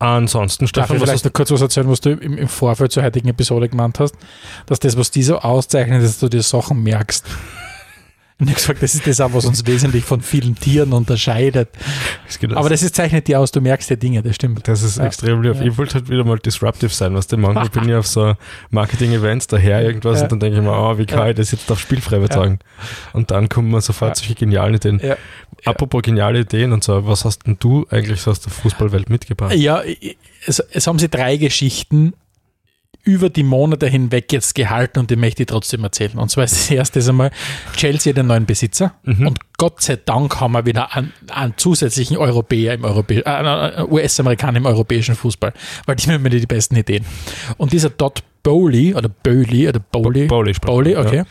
Ansonsten, 0.00 0.64
Darf 0.64 0.70
Stefan, 0.70 0.96
ich 0.96 1.02
was 1.02 1.08
vielleicht 1.10 1.24
noch 1.26 1.32
kurz 1.32 1.50
was 1.52 1.60
erzählen, 1.60 1.88
was 1.88 2.00
du 2.00 2.10
im, 2.10 2.36
im 2.36 2.48
Vorfeld 2.48 2.90
zur 2.90 3.04
heutigen 3.04 3.28
Episode 3.28 3.68
gemeint 3.68 4.00
hast, 4.00 4.16
dass 4.66 4.80
das, 4.80 4.96
was 4.96 5.12
die 5.12 5.22
so 5.22 5.38
auszeichnet, 5.38 6.02
dass 6.02 6.18
du 6.18 6.28
dir 6.28 6.42
Sachen 6.42 6.82
merkst. 6.82 7.24
Und 8.46 8.48
ich 8.48 8.56
gesagt, 8.56 8.82
das 8.82 8.94
ist 8.96 9.06
das 9.06 9.20
auch, 9.20 9.32
was 9.34 9.44
uns 9.44 9.64
wesentlich 9.66 10.04
von 10.04 10.20
vielen 10.20 10.56
Tieren 10.56 10.92
unterscheidet. 10.92 11.68
geht 12.40 12.52
Aber 12.54 12.68
das 12.68 12.82
ist, 12.82 12.96
zeichnet 12.96 13.28
dir 13.28 13.38
aus, 13.38 13.52
du 13.52 13.60
merkst 13.60 13.88
dir 13.88 13.96
Dinge, 13.96 14.20
das 14.20 14.34
stimmt. 14.34 14.66
Das 14.66 14.82
ist 14.82 14.98
Ja. 14.98 15.06
extrem 15.06 15.42
lieb. 15.42 15.54
Ja. 15.54 15.62
Ich 15.62 15.78
wollte 15.78 15.94
halt 15.94 16.08
wieder 16.10 16.24
mal 16.24 16.38
disruptive 16.40 16.90
sein, 16.90 17.14
was 17.14 17.28
du 17.28 17.36
manchmal 17.36 17.68
bin 17.68 17.88
ich 17.88 17.94
auf 17.94 18.08
so 18.08 18.34
Marketing-Events 18.70 19.46
daher 19.46 19.82
irgendwas 19.82 20.18
Ja. 20.18 20.24
und 20.24 20.32
dann 20.32 20.40
denke 20.40 20.58
ich 20.58 20.64
mir, 20.64 20.72
oh, 20.72 20.98
wie 20.98 21.06
kann 21.06 21.28
ich 21.30 21.36
das 21.36 21.52
jetzt 21.52 21.70
auf 21.70 21.78
spielfrei 21.78 22.16
übertragen? 22.16 22.58
Und 23.12 23.30
dann 23.30 23.48
kommen 23.48 23.70
mir 23.70 23.80
sofort 23.80 24.16
solche 24.16 24.34
genialen 24.34 24.74
Ideen. 24.74 25.00
Ja. 25.00 25.16
Apropos 25.64 26.02
geniale 26.02 26.40
Ideen 26.40 26.72
und 26.72 26.82
so, 26.82 27.06
was 27.06 27.24
hast 27.24 27.46
denn 27.46 27.56
du 27.60 27.86
eigentlich 27.90 28.20
so 28.22 28.32
aus 28.32 28.40
der 28.40 28.50
Fußballwelt 28.52 29.08
mitgebracht? 29.08 29.54
Ja, 29.54 29.82
es, 30.46 30.58
es 30.58 30.86
haben 30.88 30.98
sie 30.98 31.08
drei 31.08 31.36
Geschichten 31.36 32.14
über 33.04 33.30
die 33.30 33.42
Monate 33.42 33.88
hinweg 33.88 34.32
jetzt 34.32 34.54
gehalten 34.54 35.00
und 35.00 35.10
die 35.10 35.16
möchte 35.16 35.42
ich 35.42 35.46
trotzdem 35.48 35.82
erzählen. 35.82 36.18
Und 36.18 36.30
zwar 36.30 36.44
ist 36.44 36.52
das 36.54 36.70
erste 36.70 37.00
einmal, 37.00 37.30
Chelsea 37.76 38.12
hat 38.12 38.18
einen 38.18 38.28
neuen 38.28 38.46
Besitzer 38.46 38.94
und 39.04 39.38
Gott 39.58 39.82
sei 39.82 39.96
Dank 39.96 40.40
haben 40.40 40.52
wir 40.52 40.66
wieder 40.66 40.94
einen, 40.94 41.12
einen 41.30 41.54
zusätzlichen 41.56 42.16
Europäer 42.16 42.74
im 42.74 42.84
Europä 42.84 43.20
äh, 43.24 43.82
US-Amerikaner 43.90 44.58
im 44.58 44.66
europäischen 44.66 45.14
Fußball, 45.16 45.52
weil 45.86 45.96
die 45.96 46.04
haben 46.06 46.14
immer 46.16 46.28
die 46.30 46.46
besten 46.46 46.76
Ideen. 46.76 47.04
Und 47.56 47.72
dieser 47.72 47.96
Todd 47.96 48.22
Bowley 48.44 48.94
oder 48.94 49.08
Bowley 49.08 49.68
oder 49.68 49.78
Bowley, 49.80 50.26
Bo- 50.26 50.36
Bowley 50.36 50.54
Bowley, 50.60 50.96
okay. 50.96 51.16
ja. 51.18 51.22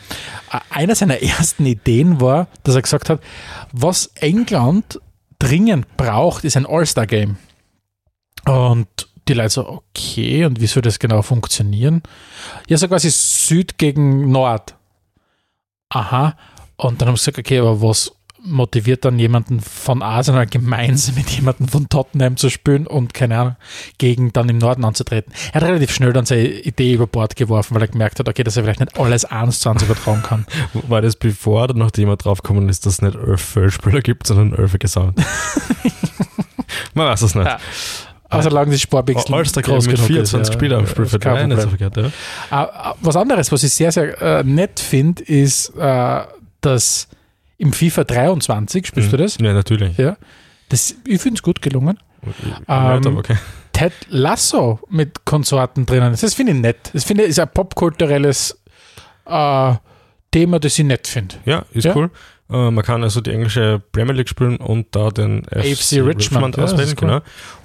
Äh, 0.52 0.60
Einer 0.70 0.94
seiner 0.94 1.22
ersten 1.22 1.66
Ideen 1.66 2.20
war, 2.20 2.48
dass 2.64 2.74
er 2.74 2.82
gesagt 2.82 3.08
hat, 3.10 3.20
was 3.72 4.10
England 4.16 5.00
dringend 5.38 5.96
braucht, 5.96 6.44
ist 6.44 6.56
ein 6.56 6.66
All-Star-Game. 6.66 7.36
Und 8.46 8.88
die 9.28 9.34
Leute 9.34 9.50
so, 9.50 9.68
okay, 9.68 10.44
und 10.44 10.60
wie 10.60 10.66
soll 10.66 10.82
das 10.82 10.98
genau 10.98 11.22
funktionieren? 11.22 12.02
Ja, 12.68 12.76
so 12.76 12.88
quasi 12.88 13.10
Süd 13.10 13.78
gegen 13.78 14.30
Nord. 14.30 14.74
Aha. 15.90 16.36
Und 16.76 17.00
dann 17.00 17.08
haben 17.08 17.16
sie 17.16 17.30
gesagt, 17.30 17.38
okay, 17.38 17.58
aber 17.58 17.80
was 17.82 18.12
motiviert 18.44 19.04
dann 19.04 19.18
jemanden 19.18 19.60
von 19.60 20.02
Arsenal 20.02 20.46
gemeinsam 20.46 21.14
mit 21.14 21.30
jemandem 21.30 21.68
von 21.68 21.88
Tottenham 21.88 22.36
zu 22.36 22.50
spielen 22.50 22.86
und 22.86 23.14
keine 23.14 23.38
Ahnung, 23.38 23.56
gegen 23.98 24.32
dann 24.32 24.48
im 24.48 24.58
Norden 24.58 24.84
anzutreten. 24.84 25.32
Er 25.52 25.60
hat 25.60 25.68
relativ 25.68 25.92
schnell 25.92 26.12
dann 26.12 26.26
seine 26.26 26.48
Idee 26.48 26.94
über 26.94 27.06
Bord 27.06 27.36
geworfen, 27.36 27.74
weil 27.74 27.82
er 27.82 27.88
gemerkt 27.88 28.18
hat, 28.18 28.28
okay, 28.28 28.42
dass 28.42 28.56
er 28.56 28.64
vielleicht 28.64 28.80
nicht 28.80 28.98
alles 28.98 29.24
eins 29.24 29.60
zu 29.60 29.68
eins 29.70 29.82
übertragen 29.82 30.22
kann. 30.22 30.46
War 30.88 31.00
das 31.00 31.16
bevor 31.16 31.64
oder 31.64 31.74
nachdem 31.74 32.08
er 32.08 32.16
draufgekommen 32.16 32.68
ist, 32.68 32.84
dass 32.84 32.94
es 32.94 33.02
nicht 33.02 33.14
elf 33.14 33.40
Feldspieler 33.40 34.00
gibt, 34.00 34.26
sondern 34.26 34.58
elf 34.58 34.76
Gesamt? 34.78 35.18
Man 36.94 37.06
weiß 37.06 37.22
es 37.22 37.34
nicht. 37.34 37.46
Ja. 37.46 37.58
Also 38.32 38.50
solange 38.50 38.70
die 38.72 38.78
Sparbixel 38.78 39.34
All-Star 39.34 39.62
Game 39.62 39.76
mit 39.84 39.98
24 39.98 40.54
Spieler 40.54 40.78
am 40.78 40.86
Spielfeld. 40.86 41.24
Nein, 41.24 41.48
nicht 41.48 41.62
so 41.62 41.68
verkehrt, 41.68 41.96
ja. 41.96 42.04
Äh, 42.04 42.64
äh, 42.64 42.94
Was 43.00 43.16
anderes, 43.16 43.52
was 43.52 43.62
ich 43.62 43.72
sehr, 43.72 43.92
sehr 43.92 44.20
äh, 44.20 44.44
nett 44.44 44.80
finde, 44.80 45.22
ist, 45.22 45.72
dass 46.60 47.08
im 47.58 47.72
FIFA 47.72 48.04
23, 48.04 48.86
spielst 48.86 49.12
du 49.12 49.16
das? 49.16 49.38
Ja, 49.40 49.52
natürlich. 49.52 49.96
Ja. 49.96 50.16
das 50.68 50.94
ich 51.06 51.20
finde 51.20 51.38
es 51.38 51.42
gut 51.42 51.62
gelungen. 51.62 51.98
Ja, 52.68 52.96
Ähm, 52.96 53.16
okay. 53.16 53.36
Ted 53.72 53.92
Lasso 54.08 54.80
mit 54.90 55.24
Konsorten 55.24 55.86
drinnen. 55.86 56.16
Das 56.20 56.34
finde 56.34 56.52
ich 56.52 56.58
nett. 56.58 56.90
Das 56.92 57.04
finde 57.04 57.24
ich 57.24 57.30
ist 57.30 57.38
ein 57.38 57.48
popkulturelles 57.48 58.58
äh, 59.26 59.74
Thema, 60.32 60.58
das 60.58 60.76
ich 60.78 60.84
nett 60.84 61.06
finde. 61.06 61.36
Ja, 61.44 61.64
ist 61.72 61.84
Ja. 61.84 61.94
cool. 61.94 62.10
Äh, 62.50 62.70
man 62.70 62.84
kann 62.84 63.02
also 63.04 63.20
die 63.20 63.30
englische 63.30 63.80
Premier 63.92 64.12
League 64.14 64.28
spielen 64.28 64.56
und 64.56 64.88
da 64.90 65.10
den 65.10 65.46
AFC 65.48 66.00
Richmond, 66.00 66.56
ja, 66.56 66.62
das 66.62 66.72
auswählen, 66.72 66.90
cool. 67.00 67.08
genau. 67.08 67.20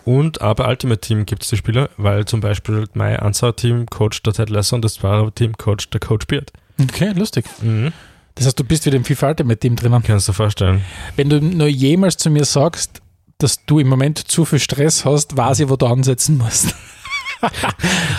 Und 0.06 0.40
auch 0.42 0.54
bei 0.54 0.68
Ultimate 0.70 1.02
Team 1.02 1.26
gibt 1.26 1.44
es 1.44 1.50
die 1.50 1.58
Spieler, 1.58 1.90
weil 1.98 2.24
zum 2.26 2.40
Beispiel 2.40 2.86
mein 2.94 3.18
Ansau-Team 3.18 3.88
coacht 3.88 4.26
der 4.26 4.34
Ted 4.34 4.50
Lasso 4.50 4.76
und 4.76 4.86
das 4.86 4.94
Zwarer-Team 4.94 5.58
coacht 5.58 5.92
der 5.94 6.00
Coach 6.00 6.28
Beard. 6.28 6.52
Okay, 6.82 7.12
lustig. 7.16 7.46
Mhm. 7.62 7.92
Das 8.36 8.46
heißt, 8.46 8.60
du 8.60 8.64
bist 8.64 8.86
wieder 8.86 8.96
im 8.96 9.04
FIFA 9.04 9.30
Ultimate 9.30 9.60
Team 9.60 9.76
drinnen. 9.76 10.04
Kannst 10.04 10.28
du 10.28 10.32
dir 10.32 10.36
vorstellen. 10.36 10.86
Wenn 11.16 11.30
du 11.30 11.42
nur 11.42 11.68
jemals 11.68 12.16
zu 12.18 12.30
mir 12.30 12.46
sagst, 12.46 13.02
dass 13.40 13.66
du 13.66 13.80
im 13.80 13.88
Moment 13.88 14.20
zu 14.32 14.46
viel 14.46 14.60
Stress 14.60 15.04
hast, 15.06 15.36
weiß 15.36 15.60
ich, 15.62 15.70
wo 15.70 15.76
du 15.76 15.88
ansetzen 15.88 16.38
musst. 16.38 16.74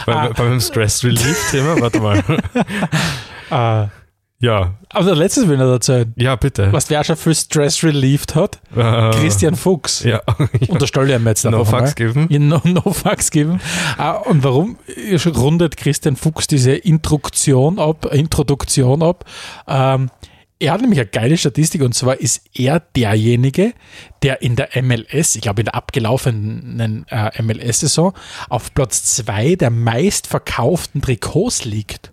Bei, 0.07 0.15
Ah. 0.15 0.29
bei 0.37 0.45
meinem 0.45 0.61
Stress-Relief-Thema, 0.61 1.81
warte 1.81 1.99
mal. 2.01 2.19
äh, 3.51 3.89
Ja, 4.41 4.75
aber 4.91 5.17
letztes 5.17 5.49
will 5.49 5.55
ich 5.55 5.61
noch 5.61 5.67
erzählen. 5.67 6.15
ja, 6.17 6.37
bitte. 6.37 6.73
Was 6.73 6.89
wer 6.91 7.03
schon 7.03 7.17
viel 7.17 7.35
Stress 7.35 7.83
relieved 7.83 8.37
hat? 8.37 8.61
Äh, 8.77 9.11
Christian 9.11 9.57
Fuchs. 9.57 10.05
Ja, 10.05 10.23
Unterstelle 10.69 11.09
ich 11.09 11.21
ihm 11.21 11.27
jetzt 11.27 11.45
no. 11.45 11.65
Fax 11.65 11.97
geben. 11.97 12.29
Ja, 12.31 12.39
no, 12.39 12.61
no 12.65 12.93
Fax 12.93 13.33
geben. 13.33 13.61
Ah, 13.97 14.13
und 14.13 14.45
warum 14.45 14.79
rundet 15.27 15.77
Christian 15.77 16.15
Fuchs 16.15 16.47
diese 16.47 16.73
Introduktion 16.73 17.81
ab? 17.81 18.07
Introduktion 18.13 19.03
ab? 19.03 19.25
Ähm, 19.67 20.09
er 20.61 20.73
hat 20.73 20.81
nämlich 20.81 21.01
eine 21.01 21.09
geile 21.09 21.37
Statistik 21.37 21.83
und 21.83 21.95
zwar 21.95 22.21
ist 22.21 22.43
er 22.55 22.81
derjenige, 22.81 23.73
der 24.23 24.43
in 24.43 24.57
der 24.57 24.71
MLS, 24.83 25.37
ich 25.37 25.43
glaube 25.43 25.63
in 25.63 25.67
der 25.67 25.75
abgelaufenen 25.75 27.07
äh, 27.09 27.43
MLS-Saison, 27.43 28.13
auf 28.49 28.73
Platz 28.75 29.05
zwei 29.17 29.55
der 29.57 29.71
meistverkauften 29.71 31.01
Trikots 31.03 31.65
liegt. 31.65 32.13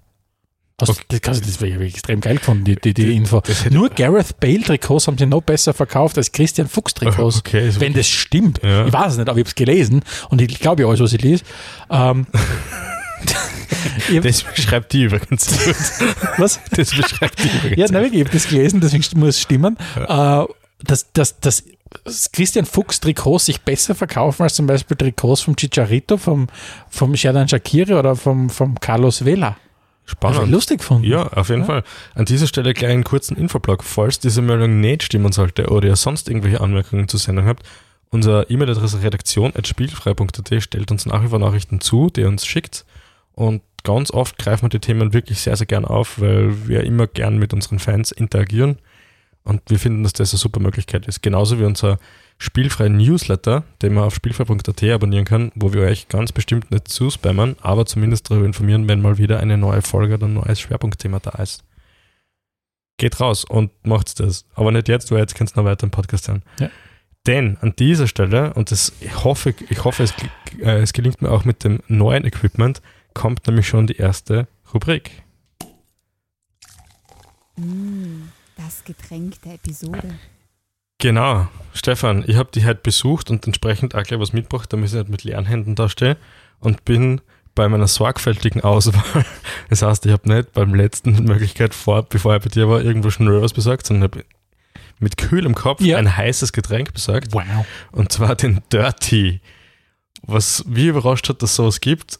Also, 0.77 0.93
das, 1.07 1.21
das, 1.21 1.41
das 1.41 1.61
wäre 1.61 1.85
extrem 1.85 2.19
geil 2.19 2.35
gefunden, 2.35 2.65
die, 2.65 2.75
die, 2.75 2.93
die 2.93 3.15
Info. 3.15 3.41
Nur 3.69 3.89
Gareth 3.89 4.39
Bale-Trikots 4.41 5.07
haben 5.07 5.17
sie 5.17 5.25
noch 5.25 5.41
besser 5.41 5.73
verkauft 5.73 6.17
als 6.17 6.31
Christian 6.31 6.67
Fuchs-Trikots. 6.67 7.37
Okay, 7.45 7.69
ist 7.69 7.79
Wenn 7.79 7.93
das 7.93 8.07
stimmt. 8.07 8.59
Ja. 8.61 8.85
Ich 8.85 8.91
weiß 8.91 9.13
es 9.13 9.17
nicht, 9.17 9.29
aber 9.29 9.37
ich 9.37 9.43
habe 9.43 9.49
es 9.49 9.55
gelesen 9.55 10.03
und 10.29 10.41
ich 10.41 10.59
glaube 10.59 10.81
ja 10.81 10.89
alles, 10.89 10.99
was 10.99 11.13
ich 11.13 11.21
lese. 11.21 11.43
Ähm, 11.89 12.27
Das 14.23 14.43
beschreibt 14.43 14.93
die 14.93 15.03
übrigens. 15.03 15.47
was? 16.37 16.59
Das 16.71 16.91
beschreibt 16.91 17.43
die 17.43 17.47
übrigens. 17.47 17.77
Ja, 17.77 17.85
nein, 17.91 18.03
wirklich, 18.03 18.21
ich 18.21 18.27
habe 18.27 18.37
das 18.37 18.47
gelesen, 18.47 18.81
deswegen 18.81 19.19
muss 19.19 19.29
es 19.29 19.41
stimmen. 19.41 19.77
Äh, 19.95 20.43
dass, 20.83 21.11
dass, 21.13 21.39
dass 21.39 21.63
Christian 22.33 22.65
Fuchs 22.65 22.99
Trikots 22.99 23.45
sich 23.45 23.61
besser 23.61 23.95
verkaufen 23.95 24.43
als 24.43 24.55
zum 24.55 24.67
Beispiel 24.67 24.97
Trikots 24.97 25.41
vom 25.41 25.55
Chicharito, 25.55 26.17
vom, 26.17 26.47
vom 26.89 27.15
Sherdan 27.15 27.47
Shakiri 27.47 27.93
oder 27.93 28.15
vom, 28.15 28.49
vom 28.49 28.79
Carlos 28.79 29.23
Vela. 29.23 29.57
Spannend. 30.05 30.39
Also 30.39 30.51
lustig 30.51 30.79
gefunden. 30.79 31.03
Ja, 31.03 31.27
auf 31.27 31.49
jeden 31.49 31.61
Ja. 31.61 31.65
Fall. 31.67 31.83
An 32.13 32.25
dieser 32.25 32.45
Stelle 32.47 32.73
gleich 32.73 32.91
einen 32.91 33.03
kurzen 33.03 33.35
Infoblock. 33.37 33.83
Falls 33.83 34.19
diese 34.19 34.41
Meldung 34.41 34.79
nicht 34.79 35.03
stimmen 35.03 35.31
sollte 35.31 35.67
oder 35.69 35.87
ihr 35.87 35.95
sonst 35.95 36.29
irgendwelche 36.29 36.61
Anmerkungen 36.61 37.07
zur 37.07 37.19
Sendung 37.19 37.45
habt, 37.45 37.63
unsere 38.11 38.43
E-Mail-Adresse 38.49 39.01
redaktion.spielfrei.at 39.01 40.63
stellt 40.63 40.91
uns 40.91 41.05
nach 41.05 41.23
wie 41.23 41.27
vor 41.29 41.39
Nachrichten 41.39 41.81
zu, 41.81 42.09
die 42.09 42.21
ihr 42.21 42.27
uns 42.27 42.45
schickt. 42.45 42.85
Und 43.33 43.61
ganz 43.83 44.11
oft 44.11 44.37
greifen 44.37 44.63
wir 44.63 44.69
die 44.69 44.79
Themen 44.79 45.13
wirklich 45.13 45.39
sehr, 45.39 45.55
sehr 45.55 45.67
gern 45.67 45.85
auf, 45.85 46.21
weil 46.21 46.67
wir 46.67 46.83
immer 46.83 47.07
gern 47.07 47.37
mit 47.37 47.53
unseren 47.53 47.79
Fans 47.79 48.11
interagieren. 48.11 48.77
Und 49.43 49.61
wir 49.67 49.79
finden, 49.79 50.03
dass 50.03 50.13
das 50.13 50.33
eine 50.33 50.39
super 50.39 50.59
Möglichkeit 50.59 51.07
ist. 51.07 51.21
Genauso 51.21 51.59
wie 51.59 51.65
unser 51.65 51.99
spielfreien 52.37 52.97
Newsletter, 52.97 53.63
den 53.81 53.93
man 53.93 54.03
auf 54.05 54.15
spielfrei.at 54.15 54.83
abonnieren 54.83 55.25
kann, 55.25 55.51
wo 55.55 55.73
wir 55.73 55.81
euch 55.81 56.09
ganz 56.09 56.31
bestimmt 56.31 56.71
nicht 56.71 56.87
zuspammen, 56.87 57.55
aber 57.61 57.85
zumindest 57.85 58.29
darüber 58.29 58.45
informieren, 58.45 58.87
wenn 58.87 59.01
mal 59.01 59.17
wieder 59.17 59.39
eine 59.39 59.57
neue 59.57 59.81
Folge 59.81 60.15
oder 60.15 60.27
ein 60.27 60.33
neues 60.33 60.59
Schwerpunktthema 60.59 61.19
da 61.19 61.41
ist. 61.41 61.63
Geht 62.97 63.19
raus 63.19 63.43
und 63.45 63.71
macht 63.85 64.19
das. 64.19 64.45
Aber 64.53 64.71
nicht 64.71 64.87
jetzt, 64.87 65.11
weil 65.11 65.19
jetzt 65.19 65.35
könnt 65.35 65.51
ihr 65.51 65.57
noch 65.57 65.65
weiter 65.65 65.85
im 65.85 65.91
Podcast 65.91 66.27
hören. 66.27 66.43
Ja. 66.59 66.69
Denn 67.25 67.57
an 67.61 67.73
dieser 67.77 68.07
Stelle, 68.07 68.53
und 68.53 68.71
das, 68.71 68.93
ich 68.99 69.23
hoffe, 69.23 69.55
ich 69.69 69.83
hoffe 69.83 70.03
es, 70.03 70.13
äh, 70.61 70.79
es 70.79 70.93
gelingt 70.93 71.21
mir 71.21 71.31
auch 71.31 71.43
mit 71.43 71.63
dem 71.63 71.79
neuen 71.87 72.23
Equipment, 72.23 72.81
kommt 73.13 73.47
nämlich 73.47 73.67
schon 73.67 73.87
die 73.87 73.97
erste 73.97 74.47
Rubrik. 74.73 75.23
Mm, 77.55 78.29
das 78.55 78.83
Getränk 78.83 79.41
der 79.41 79.55
Episode. 79.55 80.19
Genau, 81.05 81.45
Stefan, 81.75 82.23
ich 82.25 82.35
habe 82.35 82.49
dich 82.49 82.65
heute 82.65 82.79
besucht 82.81 83.29
und 83.29 83.45
entsprechend 83.45 83.93
auch 83.93 84.01
gleich 84.01 84.19
was 84.19 84.33
mitgebracht, 84.33 84.73
damit 84.73 84.87
ich 84.87 84.95
nicht 84.95 85.07
mit 85.07 85.23
leeren 85.23 85.45
Händen 85.45 85.75
da 85.75 85.87
stehe 85.87 86.17
und 86.59 86.83
bin 86.83 87.21
bei 87.53 87.69
meiner 87.69 87.85
sorgfältigen 87.85 88.63
Auswahl. 88.63 89.23
Das 89.69 89.83
heißt, 89.83 90.07
ich 90.07 90.11
habe 90.11 90.27
nicht 90.33 90.53
beim 90.53 90.73
letzten 90.73 91.11
Möglichkeit 91.25 91.75
vor, 91.75 92.01
bevor 92.01 92.35
ich 92.37 92.41
bei 92.41 92.49
dir 92.49 92.67
war, 92.69 92.81
irgendwo 92.81 93.11
schnell 93.11 93.39
was 93.39 93.53
besorgt, 93.53 93.85
sondern 93.85 94.09
habe 94.09 94.25
mit 94.97 95.17
kühlem 95.17 95.53
Kopf 95.53 95.79
Ja. 95.79 95.97
ein 95.99 96.17
heißes 96.17 96.53
Getränk 96.53 96.91
besorgt 96.91 97.33
Wow. 97.33 97.43
und 97.91 98.11
zwar 98.11 98.33
den 98.35 98.63
Dirty. 98.73 99.41
Was 100.23 100.65
mich 100.65 100.85
überrascht 100.85 101.29
hat, 101.29 101.43
dass 101.43 101.51
es 101.51 101.55
sowas 101.55 101.81
gibt, 101.81 102.17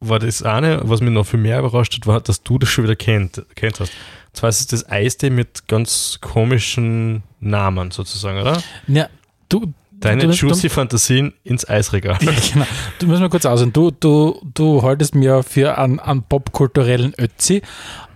war 0.00 0.18
das 0.18 0.42
eine, 0.42 0.80
was 0.84 1.02
mich 1.02 1.10
noch 1.10 1.26
viel 1.26 1.40
mehr 1.40 1.58
überrascht 1.58 1.92
hat, 1.94 2.06
war, 2.06 2.22
dass 2.22 2.42
du 2.42 2.58
das 2.58 2.70
schon 2.70 2.84
wieder 2.84 2.96
kennt, 2.96 3.44
kennt 3.54 3.80
hast. 3.80 3.92
Zwar 4.34 4.50
ist 4.50 4.60
es 4.60 4.66
das 4.66 4.88
Eistee 4.88 5.30
mit 5.30 5.68
ganz 5.68 6.18
komischen 6.20 7.22
Namen 7.40 7.90
sozusagen, 7.90 8.40
oder? 8.40 8.62
Ja, 8.86 9.08
du, 9.48 9.72
Deine 10.04 10.26
du, 10.26 10.32
juicy 10.32 10.68
Fantasien 10.68 11.32
ins 11.44 11.66
Eisregal. 11.68 12.18
Ja, 12.20 12.32
genau. 12.52 12.66
Du 12.98 13.06
musst 13.06 13.20
mal 13.20 13.30
kurz 13.30 13.46
aussehen. 13.46 13.72
Du, 13.72 13.90
du, 13.90 14.40
du 14.52 14.82
haltest 14.82 15.14
mir 15.14 15.42
für 15.42 15.78
einen, 15.78 15.98
einen 15.98 16.22
popkulturellen 16.22 17.14
Ötzi. 17.18 17.62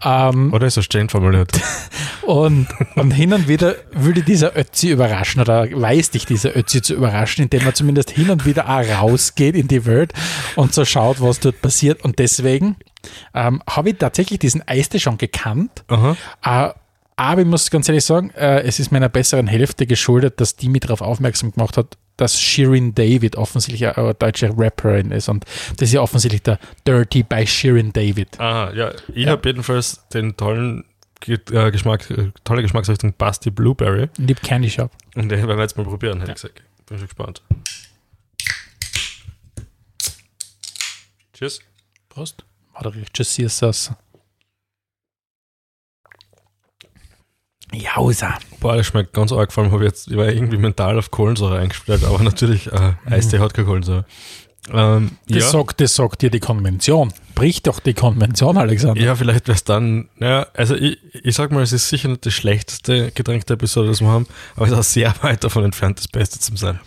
Ähm, 0.05 0.53
Oder 0.53 0.67
ist 0.67 0.77
er 0.77 0.83
stehen 0.83 1.09
formuliert? 1.09 1.53
und, 2.23 2.69
und 2.97 3.11
hin 3.13 3.33
und 3.33 3.49
wieder 3.49 3.77
würde 3.93 4.23
dieser 4.23 4.57
Ötzi 4.57 4.91
überraschen 4.91 5.41
oder 5.41 5.67
weiß 5.71 6.11
dich 6.11 6.27
dieser 6.27 6.55
Ötzi 6.57 6.83
zu 6.83 6.95
überraschen, 6.95 7.45
indem 7.45 7.65
er 7.65 7.75
zumindest 7.75 8.11
hin 8.11 8.29
und 8.31 8.45
wieder 8.45 8.69
auch 8.69 9.03
rausgeht 9.03 9.55
in 9.55 9.69
die 9.69 9.87
Welt 9.87 10.13
und 10.57 10.75
so 10.75 10.85
schaut, 10.85 11.23
was 11.23 11.41
dort 11.41 11.63
passiert. 11.63 12.05
Und 12.05 12.19
deswegen 12.19 12.77
ähm, 13.35 13.63
habe 13.69 13.91
ich 13.91 13.99
tatsächlich 13.99 14.39
diesen 14.39 14.67
Eistee 14.67 14.99
schon 14.99 15.19
gekannt. 15.19 15.85
Äh, 15.89 16.71
aber 17.17 17.41
ich 17.41 17.47
muss 17.47 17.71
ganz 17.71 17.89
ehrlich 17.89 18.05
sagen, 18.05 18.31
äh, 18.31 18.61
es 18.63 18.79
ist 18.79 18.93
meiner 18.93 19.09
besseren 19.09 19.47
Hälfte 19.49 19.87
geschuldet, 19.87 20.41
dass 20.41 20.55
die 20.57 20.69
mich 20.69 20.81
darauf 20.83 21.01
aufmerksam 21.01 21.51
gemacht 21.53 21.77
hat, 21.77 21.97
dass 22.17 22.41
Shirin 22.41 22.95
David 22.95 23.37
offensichtlich 23.37 23.87
eine 23.97 24.15
deutsche 24.15 24.51
Rapperin 24.57 25.11
ist. 25.13 25.29
Und 25.29 25.45
das 25.77 25.89
ist 25.89 25.93
ja 25.95 26.01
offensichtlich 26.01 26.43
der 26.43 26.59
Dirty 26.87 27.23
by 27.25 27.47
Shirin 27.47 27.93
David. 27.93 28.39
Aha, 28.41 28.73
ja. 28.73 28.93
Ich 29.15 29.25
Ja. 29.27 29.33
habe 29.33 29.49
jedenfalls 29.49 30.07
den 30.13 30.37
tollen 30.37 30.85
äh, 31.27 31.71
Geschmack, 31.73 32.09
äh, 32.11 32.31
tolle 32.45 32.63
Geschmacksrichtung 32.63 33.13
Basti 33.19 33.51
Blueberry. 33.51 34.09
Lieb 34.19 34.41
Candy 34.43 34.71
Shop. 34.71 34.91
Und 35.17 35.29
den 35.29 35.39
werden 35.47 35.57
wir 35.57 35.63
jetzt 35.63 35.77
mal 35.77 35.85
probieren, 35.85 36.21
hätte 36.21 36.31
Ja. 36.31 36.37
ich 36.37 36.43
gesagt. 36.43 36.63
Bin 36.87 36.99
schon 36.99 37.07
gespannt. 37.09 37.43
Tschüss. 41.35 41.61
Prost. 42.09 42.45
Oder 42.81 42.95
regissierst 42.95 43.63
das? 43.63 43.93
Jausa. 47.73 48.39
Boah, 48.61 48.77
das 48.77 48.87
schmeckt 48.87 49.13
ganz 49.13 49.31
arg. 49.31 49.53
Vor 49.53 49.63
allem 49.65 49.73
habe 49.73 49.85
ich 49.85 49.91
jetzt, 49.91 50.09
ich 50.09 50.17
war 50.17 50.27
irgendwie 50.27 50.57
mental 50.57 50.99
auf 50.99 51.11
Kohlensäure 51.11 51.59
eingestellt, 51.59 52.03
aber 52.05 52.23
natürlich, 52.23 52.73
äh, 52.73 52.95
Eistee 53.05 53.41
hat 53.41 53.53
keine 53.53 53.67
Kohlensäure. 53.67 54.07
Ähm, 54.73 55.13
Das, 55.29 55.39
ja, 55.45 55.49
sagt, 55.51 55.81
das 55.81 55.95
sagt 55.95 56.23
dir 56.23 56.31
die 56.31 56.41
Konvention. 56.41 57.13
Brich 57.35 57.63
doch 57.63 57.81
die 57.81 57.95
Konvention, 57.95 58.57
Alexander. 58.57 59.01
ja, 59.01 59.15
vielleicht 59.15 59.49
wäre 59.49 59.57
es 59.57 59.65
dann, 59.65 60.09
ja, 60.19 60.47
also 60.55 60.75
ich, 60.77 60.99
ich 61.15 61.35
sag 61.35 61.53
mal, 61.53 61.63
es 61.63 61.73
ist 61.73 61.89
sicher 61.89 62.09
nicht 62.09 62.25
das 62.27 62.35
schlechteste 62.35 63.11
Getränk 63.13 63.47
der 63.47 63.55
Episode, 63.55 63.89
das 63.89 64.01
wir 64.01 64.09
haben, 64.09 64.27
aber 64.57 64.67
es 64.67 64.73
ist 64.73 64.79
auch 64.79 64.83
sehr 64.83 65.15
weit 65.23 65.45
davon 65.45 65.65
entfernt, 65.65 65.99
das 65.99 66.09
Beste 66.09 66.39
zu 66.39 66.57
sein. 66.57 66.81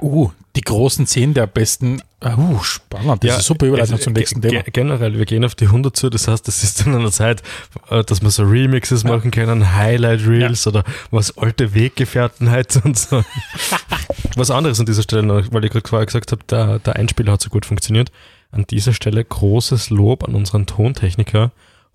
Uh, 0.00 0.30
die 0.56 0.60
großen 0.60 1.06
zehn 1.06 1.34
der 1.34 1.46
besten. 1.46 2.02
Uh, 2.24 2.58
spannend. 2.62 3.22
Das 3.22 3.30
ist 3.30 3.34
eine 3.36 3.42
super 3.42 3.66
Überleitung 3.66 3.94
also, 3.94 4.04
zum 4.04 4.12
nächsten 4.12 4.40
ge- 4.40 4.50
Thema. 4.50 4.62
ge- 4.62 4.72
Generell, 4.72 5.18
wir 5.18 5.24
gehen 5.24 5.44
auf 5.44 5.54
die 5.54 5.66
100 5.66 5.96
zu, 5.96 6.10
das 6.10 6.26
heißt, 6.28 6.46
das 6.48 6.62
ist 6.64 6.84
in 6.86 6.94
einer 6.94 7.10
Zeit, 7.12 7.42
äh, 7.90 8.02
dass 8.04 8.22
wir 8.22 8.30
so 8.30 8.42
Remixes 8.44 9.04
machen 9.04 9.30
können, 9.30 9.74
Highlight 9.74 10.26
Reels 10.26 10.66
oder 10.66 10.84
was 11.10 11.36
alte 11.38 11.74
Weggefährten 11.74 12.50
heute 12.50 12.80
und 12.82 12.98
so. 12.98 13.22
was 14.36 14.50
anderes 14.50 14.80
an 14.80 14.86
dieser 14.86 15.02
Stelle 15.02 15.22
noch, 15.22 15.44
weil 15.52 15.64
ich 15.64 15.70
gerade 15.70 15.88
vorher 15.88 16.06
gesagt 16.06 16.32
habe, 16.32 16.42
der, 16.48 16.78
der 16.80 16.96
Einspieler 16.96 17.32
hat 17.32 17.40
so 17.42 17.50
gut 17.50 17.66
funktioniert. 17.66 18.10
An 18.50 18.64
dieser 18.68 18.94
Stelle 18.94 19.24
großes 19.24 19.90
Lob 19.90 20.24
an 20.26 20.34
unseren 20.34 20.66
Tontechniker 20.66 21.52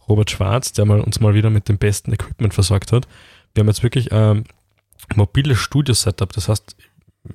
Robert 0.07 0.29
Schwarz, 0.29 0.71
der 0.73 0.85
mal, 0.85 0.99
uns 1.01 1.19
mal 1.19 1.33
wieder 1.33 1.49
mit 1.49 1.69
dem 1.69 1.77
besten 1.77 2.13
Equipment 2.13 2.53
versorgt 2.53 2.91
hat. 2.91 3.07
Wir 3.53 3.61
haben 3.61 3.67
jetzt 3.69 3.83
wirklich 3.83 4.09
ähm, 4.11 4.43
mobiles 5.15 5.57
Studio-Setup, 5.59 6.31
das 6.33 6.49
heißt, 6.49 6.75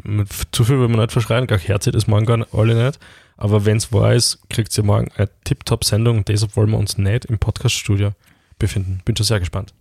mit 0.02 0.28
zu 0.52 0.64
viel 0.64 0.78
will 0.78 0.88
man 0.88 1.00
nicht 1.00 1.12
verschreien, 1.12 1.46
gar 1.46 1.58
herzig 1.58 1.92
das 1.92 2.06
morgen 2.06 2.26
gar 2.26 2.46
alle 2.52 2.86
nicht. 2.86 2.98
Aber 3.36 3.64
wenn 3.64 3.76
es 3.76 3.92
wahr 3.92 4.14
ist, 4.14 4.38
kriegt 4.50 4.76
ihr 4.76 4.84
morgen 4.84 5.10
eine 5.16 5.28
Tip-Top-Sendung 5.44 6.18
und 6.18 6.28
deshalb 6.28 6.56
wollen 6.56 6.70
wir 6.70 6.78
uns 6.78 6.98
nicht 6.98 7.24
im 7.26 7.38
Podcast-Studio 7.38 8.12
befinden. 8.58 9.00
Bin 9.04 9.16
schon 9.16 9.26
sehr 9.26 9.38
gespannt. 9.38 9.72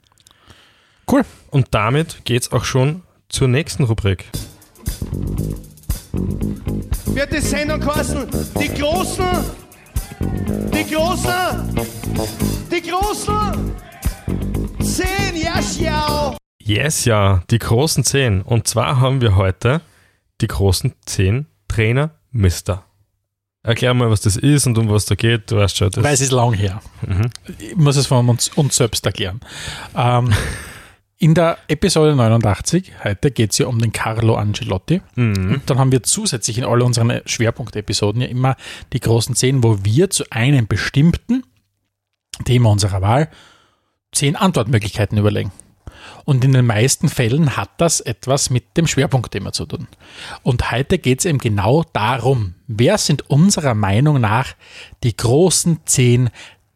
Cool. 1.11 1.23
Und 1.49 1.67
damit 1.71 2.23
geht's 2.25 2.51
auch 2.51 2.63
schon 2.63 3.01
zur 3.29 3.47
nächsten 3.47 3.83
Rubrik. 3.83 4.25
wird 7.17 7.33
die 7.33 7.41
Sendung 7.41 7.79
kosten. 7.79 8.27
Die 8.59 8.67
Großen, 8.67 9.25
die 10.19 10.93
Großen, 10.93 11.87
die 12.71 12.89
Großen. 12.89 13.71
Zehn, 14.81 15.35
ja, 15.35 15.59
schau. 15.61 16.37
Yes, 16.59 17.05
ja, 17.05 17.41
die 17.49 17.59
großen 17.59 18.03
10. 18.03 18.41
Und 18.41 18.67
zwar 18.67 18.99
haben 18.99 19.21
wir 19.21 19.35
heute 19.35 19.81
die 20.41 20.47
großen 20.47 20.93
10 21.05 21.47
Trainer 21.67 22.11
Mister. 22.31 22.85
Erklär 23.63 23.93
mal, 23.93 24.09
was 24.09 24.21
das 24.21 24.37
ist 24.37 24.65
und 24.65 24.77
um 24.77 24.89
was 24.89 25.05
da 25.05 25.15
geht. 25.15 25.51
Du 25.51 25.57
weißt 25.57 25.75
schon, 25.75 25.91
das 25.91 26.03
Weil 26.03 26.13
es 26.13 26.21
ist 26.21 26.31
lang 26.31 26.53
her. 26.53 26.81
Mhm. 27.05 27.29
Ich 27.59 27.75
muss 27.75 27.97
es 27.97 28.07
von 28.07 28.29
uns, 28.29 28.49
uns 28.49 28.75
selbst 28.77 29.05
erklären. 29.05 29.41
Ähm, 29.95 30.33
in 31.17 31.33
der 31.33 31.57
Episode 31.67 32.15
89, 32.15 32.93
heute 33.03 33.31
geht 33.31 33.51
es 33.51 33.57
ja 33.57 33.67
um 33.67 33.79
den 33.79 33.91
Carlo 33.91 34.35
Angelotti. 34.35 35.01
Mhm. 35.15 35.55
Und 35.55 35.69
dann 35.69 35.79
haben 35.79 35.91
wir 35.91 36.03
zusätzlich 36.03 36.57
in 36.59 36.63
all 36.63 36.81
unseren 36.81 37.21
Schwerpunktepisoden 37.25 38.21
ja 38.21 38.27
immer 38.27 38.55
die 38.93 38.99
großen 38.99 39.35
zehn, 39.35 39.63
wo 39.63 39.83
wir 39.83 40.09
zu 40.11 40.23
einem 40.29 40.67
bestimmten 40.67 41.43
Thema 42.45 42.69
unserer 42.69 43.01
Wahl 43.01 43.29
zehn 44.13 44.35
Antwortmöglichkeiten 44.35 45.17
überlegen. 45.17 45.51
Und 46.27 46.43
in 46.43 46.51
den 46.51 46.65
meisten 46.65 47.07
Fällen 47.07 47.55
hat 47.55 47.69
das 47.77 48.01
etwas 48.01 48.49
mit 48.49 48.75
dem 48.75 48.85
Schwerpunktthema 48.85 49.53
zu 49.53 49.65
tun. 49.65 49.87
Und 50.43 50.71
heute 50.71 50.97
geht 50.97 51.19
es 51.19 51.25
eben 51.25 51.37
genau 51.37 51.85
darum, 51.93 52.55
wer 52.67 52.97
sind 52.97 53.29
unserer 53.29 53.73
Meinung 53.73 54.19
nach 54.19 54.53
die 55.03 55.15
großen 55.15 55.79
zehn 55.85 56.29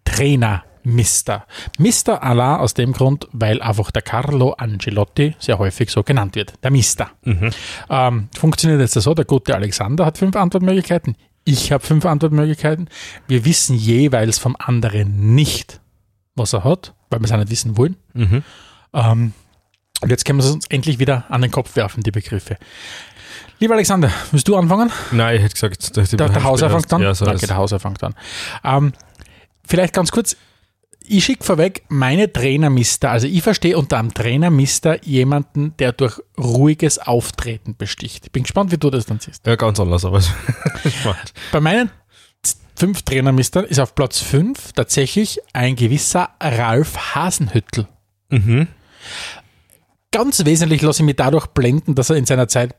Trainer 0.06 0.64
Mister. 0.84 1.46
Mister 1.78 2.24
Allah 2.24 2.60
aus 2.60 2.76
dem 2.76 2.94
Grund, 2.94 3.28
weil 3.34 3.62
einfach 3.62 3.92
der 3.92 4.04
Carlo 4.04 4.54
Angelotti 4.54 5.36
sehr 5.38 5.60
häufig 5.60 5.92
so 5.92 6.02
genannt 6.02 6.36
wird. 6.36 6.54
Der 6.64 6.72
Mister. 6.72 7.12
Ähm, 7.90 8.30
funktioniert 8.34 8.80
jetzt 8.80 8.94
so, 8.94 9.14
der 9.14 9.26
gute 9.26 9.54
Alexander 9.54 10.06
hat 10.06 10.18
fünf 10.18 10.38
Antwortmöglichkeiten, 10.38 11.18
ich 11.44 11.74
habe 11.74 11.86
fünf 11.86 12.06
Antwortmöglichkeiten. 12.06 12.90
Wir 13.28 13.44
wissen 13.44 13.76
jeweils 13.76 14.40
vom 14.40 14.56
anderen 14.58 15.36
nicht, 15.36 15.82
was 16.36 16.54
er 16.54 16.64
hat, 16.64 16.94
weil 17.10 17.20
wir 17.20 17.26
es 17.26 17.32
auch 17.34 17.38
nicht 17.38 17.52
wissen 17.52 17.76
wollen. 17.76 17.98
Mhm. 18.14 18.44
Ähm, 18.94 19.34
und 20.02 20.10
jetzt 20.10 20.26
können 20.26 20.40
wir 20.40 20.46
es 20.46 20.52
uns 20.52 20.66
endlich 20.68 21.00
wieder 21.00 21.26
an 21.30 21.42
den 21.42 21.52
Kopf 21.52 21.76
werfen, 21.76 22.02
die 22.04 22.12
Begriffe. 22.12 22.58
Lieber 23.60 23.76
Alexander, 23.76 24.12
willst 24.32 24.48
du 24.48 24.56
anfangen? 24.56 24.92
Nein, 25.12 25.36
ich 25.36 25.44
hätte 25.44 25.54
gesagt, 25.54 25.96
dass 25.96 26.10
die 26.10 26.18
Der, 26.18 26.30
der 26.30 26.44
Hauser 26.44 26.70
fängt 26.70 26.92
an? 26.92 27.02
Ja, 27.02 27.14
so 27.14 27.26
Danke, 27.26 27.46
der 27.46 27.58
Hauser 27.58 27.80
fängt 27.80 28.04
an. 28.04 28.16
Ähm, 28.64 28.94
vielleicht 29.68 29.94
ganz 29.94 30.12
kurz, 30.12 30.36
ich 31.06 31.24
schicke 31.24 31.44
vorweg 31.44 31.84
meine 31.88 32.32
Trainermister. 32.32 33.12
Also 33.12 33.28
ich 33.28 33.44
verstehe 33.44 33.78
unter 33.78 34.00
einem 34.00 34.14
Trainermister 34.14 35.04
jemanden, 35.04 35.76
der 35.78 35.92
durch 35.92 36.20
ruhiges 36.40 36.98
Auftreten 36.98 37.76
besticht. 37.76 38.26
Ich 38.26 38.32
bin 38.32 38.44
gespannt, 38.44 38.72
wie 38.72 38.78
du 38.78 38.90
das 38.90 39.06
dann 39.06 39.20
siehst. 39.20 39.46
Ja, 39.46 39.56
ganz 39.56 39.80
anders, 39.80 40.06
aber. 40.06 40.22
Bei 41.52 41.60
meinen 41.60 41.92
fünf 42.76 43.04
Trainermistern 43.04 43.66
ist 43.66 43.80
auf 43.80 43.94
Platz 43.94 44.20
fünf 44.20 44.74
tatsächlich 44.74 45.40
ein 45.54 45.76
gewisser 45.76 46.30
Ralf 46.42 47.14
Hasenhüttel. 47.14 47.88
Mhm. 48.30 48.68
Ganz 50.12 50.44
wesentlich 50.46 50.82
lasse 50.82 51.04
ich 51.04 51.06
mich 51.06 51.16
dadurch 51.16 51.48
blenden, 51.48 51.96
dass 51.96 52.10
er 52.10 52.18
in 52.18 52.26
seiner 52.26 52.48
Zeit 52.48 52.76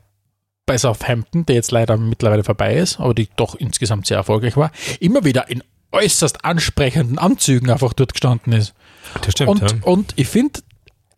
bei 0.65 0.77
Southampton, 0.77 1.45
der 1.45 1.55
jetzt 1.55 1.71
leider 1.71 1.97
mittlerweile 1.97 2.43
vorbei 2.43 2.75
ist, 2.75 2.99
aber 2.99 3.13
die 3.13 3.27
doch 3.35 3.55
insgesamt 3.55 4.07
sehr 4.07 4.17
erfolgreich 4.17 4.55
war, 4.55 4.71
immer 4.99 5.25
wieder 5.25 5.49
in 5.49 5.63
äußerst 5.91 6.45
ansprechenden 6.45 7.17
Anzügen 7.17 7.69
einfach 7.69 7.93
dort 7.93 8.13
gestanden 8.13 8.53
ist. 8.53 8.73
Das 9.21 9.33
stimmt, 9.33 9.49
Und, 9.49 9.61
ja. 9.61 9.77
und 9.81 10.13
ich 10.15 10.27
finde, 10.27 10.61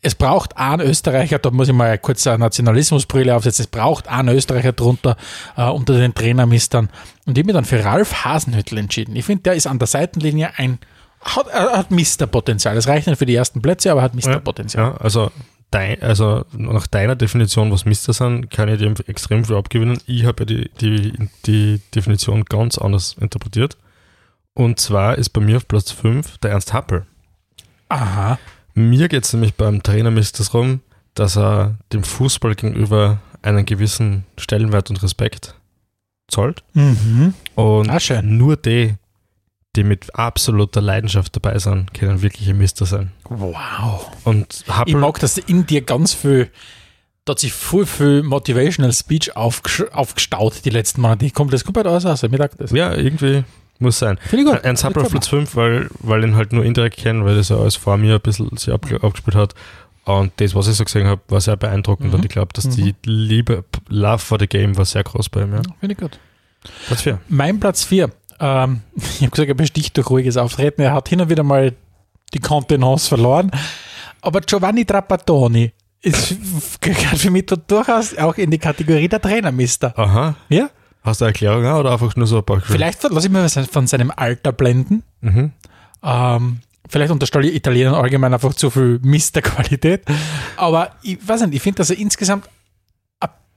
es 0.01 0.13
braucht 0.13 0.57
einen 0.57 0.87
Österreicher, 0.87 1.39
da 1.39 1.49
muss 1.49 1.67
ich 1.67 1.73
mal 1.73 1.97
kurz 1.97 2.27
eine 2.27 2.37
Nationalismusbrille 2.39 3.35
aufsetzen, 3.35 3.63
es 3.63 3.67
braucht 3.67 4.07
einen 4.07 4.35
Österreicher 4.35 4.71
drunter 4.71 5.17
äh, 5.57 5.63
unter 5.63 5.97
den 5.97 6.13
Trainermistern. 6.13 6.89
Und 7.25 7.37
ich 7.37 7.41
habe 7.41 7.47
mich 7.47 7.55
dann 7.55 7.65
für 7.65 7.83
Ralf 7.83 8.23
Hasenhüttl 8.23 8.77
entschieden. 8.77 9.15
Ich 9.15 9.25
finde, 9.25 9.43
der 9.43 9.53
ist 9.55 9.65
an 9.65 9.79
der 9.79 9.87
Seitenlinie 9.87 10.51
ein, 10.57 10.77
hat, 11.25 11.47
er 11.47 11.77
hat 11.77 11.91
Misterpotenzial. 11.91 12.75
Das 12.75 12.87
reicht 12.87 13.07
nicht 13.07 13.17
für 13.17 13.25
die 13.25 13.35
ersten 13.35 13.61
Plätze, 13.61 13.91
aber 13.91 14.01
er 14.01 14.05
hat 14.05 14.15
Misterpotenzial. 14.15 14.91
Ja, 14.91 14.97
also, 14.97 15.31
dein, 15.71 16.01
also 16.01 16.45
nach 16.53 16.87
deiner 16.87 17.15
Definition, 17.15 17.71
was 17.71 17.85
Mister 17.85 18.13
sind, 18.13 18.49
kann 18.51 18.69
ich 18.69 18.79
dem 18.79 18.93
extrem 19.07 19.43
viel 19.43 19.55
abgewinnen. 19.55 19.97
Ich 20.05 20.25
habe 20.25 20.43
ja 20.43 20.45
die, 20.45 20.69
die, 20.79 21.29
die 21.45 21.81
Definition 21.93 22.45
ganz 22.45 22.77
anders 22.77 23.15
interpretiert. 23.19 23.75
Und 24.53 24.79
zwar 24.79 25.17
ist 25.17 25.29
bei 25.29 25.41
mir 25.41 25.57
auf 25.57 25.67
Platz 25.67 25.91
5 25.91 26.37
der 26.37 26.51
Ernst 26.51 26.71
Happel. 26.73 27.05
Aha. 27.89 28.39
Mir 28.73 29.07
geht 29.09 29.23
es 29.25 29.33
nämlich 29.33 29.55
beim 29.55 29.83
Trainer 29.83 30.11
Mist 30.11 30.39
darum, 30.39 30.81
dass 31.13 31.37
er 31.37 31.75
dem 31.93 32.03
Fußball 32.03 32.55
gegenüber 32.55 33.19
einen 33.41 33.65
gewissen 33.65 34.25
Stellenwert 34.37 34.89
und 34.89 35.01
Respekt 35.03 35.55
zollt. 36.27 36.63
Mhm. 36.73 37.33
Und 37.55 37.89
Ah, 37.89 37.99
schön. 37.99 38.37
nur 38.37 38.57
die, 38.57 38.95
die 39.75 39.83
mit 39.83 40.15
absoluter 40.15 40.81
Leidenschaft 40.81 41.35
dabei 41.35 41.57
sind, 41.59 41.93
können 41.93 42.21
wirkliche 42.21 42.53
Mister 42.53 42.85
sein. 42.85 43.11
Wow. 43.29 44.09
Und 44.23 44.63
Ich 44.65 44.73
Happel, 44.73 44.95
mag, 44.95 45.19
dass 45.19 45.37
in 45.37 45.65
dir 45.65 45.81
ganz 45.81 46.13
viel, 46.13 46.49
da 47.25 47.31
hat 47.31 47.39
sich 47.39 47.53
voll 47.53 47.85
viel 47.85 48.23
Motivational 48.23 48.93
Speech 48.93 49.35
aufgestaut 49.35 50.65
die 50.65 50.69
letzten 50.69 51.01
Monate. 51.01 51.29
Kommt 51.31 51.53
das 51.53 51.63
komplett 51.63 51.87
aus, 51.87 52.05
also 52.05 52.29
mir 52.29 52.37
das. 52.37 52.71
ja, 52.71 52.93
irgendwie 52.93 53.43
muss 53.79 53.99
sein. 53.99 54.17
Finde 54.21 54.45
ich 54.45 54.51
gut. 54.51 54.63
Ernst 54.63 54.83
Happel 54.83 55.03
auf 55.03 55.11
Platz 55.11 55.27
5, 55.27 55.55
weil, 55.55 55.89
weil 55.99 56.23
ihn 56.23 56.35
halt 56.35 56.53
nur 56.53 56.63
indirekt 56.63 56.97
kennen, 56.97 57.25
weil 57.25 57.35
das 57.35 57.49
ja 57.49 57.57
alles 57.57 57.75
vor 57.75 57.97
mir 57.97 58.15
ein 58.15 58.21
bisschen 58.21 58.55
sich 58.57 58.73
abge- 58.73 59.03
abgespielt 59.03 59.35
hat. 59.35 59.53
Und 60.05 60.31
das, 60.37 60.53
was 60.55 60.67
ich 60.67 60.75
so 60.75 60.83
gesehen 60.85 61.07
habe, 61.07 61.19
war 61.29 61.41
sehr 61.41 61.57
beeindruckend. 61.57 62.09
Mhm. 62.09 62.13
Und 62.15 62.25
ich 62.25 62.29
glaube, 62.29 62.53
dass 62.53 62.69
die 62.69 62.93
Liebe, 63.05 63.65
Love 63.89 64.19
for 64.19 64.39
the 64.39 64.45
Game 64.47 64.77
war 64.77 64.85
sehr 64.85 65.03
groß 65.03 65.29
bei 65.29 65.41
ihm. 65.41 65.53
Ja. 65.53 65.61
Finde 65.79 65.93
ich 65.93 65.97
gut. 65.97 66.19
Platz 66.87 67.01
4. 67.01 67.19
Mein 67.27 67.59
Platz 67.59 67.83
4. 67.83 68.11
Ähm, 68.39 68.81
ich 68.95 69.21
habe 69.21 69.31
gesagt, 69.31 69.49
er 69.49 69.55
besticht 69.55 69.95
durch 69.97 70.09
ruhiges 70.09 70.37
Auftreten. 70.37 70.81
Er 70.81 70.93
hat 70.93 71.09
hin 71.09 71.21
und 71.21 71.29
wieder 71.29 71.43
mal 71.43 71.73
die 72.33 72.39
Kontenance 72.39 73.07
verloren. 73.07 73.51
Aber 74.21 74.41
Giovanni 74.41 74.85
Trapattoni 74.85 75.71
ist, 76.01 76.35
gehört 76.81 77.17
für 77.17 77.31
mich 77.31 77.45
durchaus 77.45 78.17
auch 78.17 78.35
in 78.35 78.51
die 78.51 78.57
Kategorie 78.57 79.07
der 79.07 79.21
Trainermister. 79.21 79.97
Aha. 79.97 80.35
Ja? 80.49 80.69
Hast 81.03 81.21
du 81.21 81.25
eine 81.25 81.29
Erklärung 81.29 81.65
auch, 81.67 81.79
oder 81.79 81.91
einfach 81.91 82.15
nur 82.15 82.25
so 82.25 82.37
ein 82.37 82.43
paar 82.43 82.61
Vielleicht 82.61 83.03
lasse 83.03 83.27
ich 83.27 83.33
mir 83.33 83.47
von 83.47 83.87
seinem 83.87 84.11
Alter 84.15 84.51
blenden. 84.51 85.03
Mhm. 85.21 85.51
Ähm, 86.03 86.59
vielleicht 86.89 87.11
unterstelle 87.11 87.47
ich 87.47 87.55
Italienern 87.55 87.93
allgemein 87.93 88.33
einfach 88.33 88.53
zu 88.55 88.69
viel 88.71 88.99
Misterqualität. 89.03 90.03
Aber 90.57 90.91
ich 91.03 91.19
weiß 91.25 91.41
nicht, 91.41 91.55
ich 91.55 91.61
finde, 91.61 91.77
dass 91.77 91.91
er 91.91 91.99
insgesamt 91.99 92.49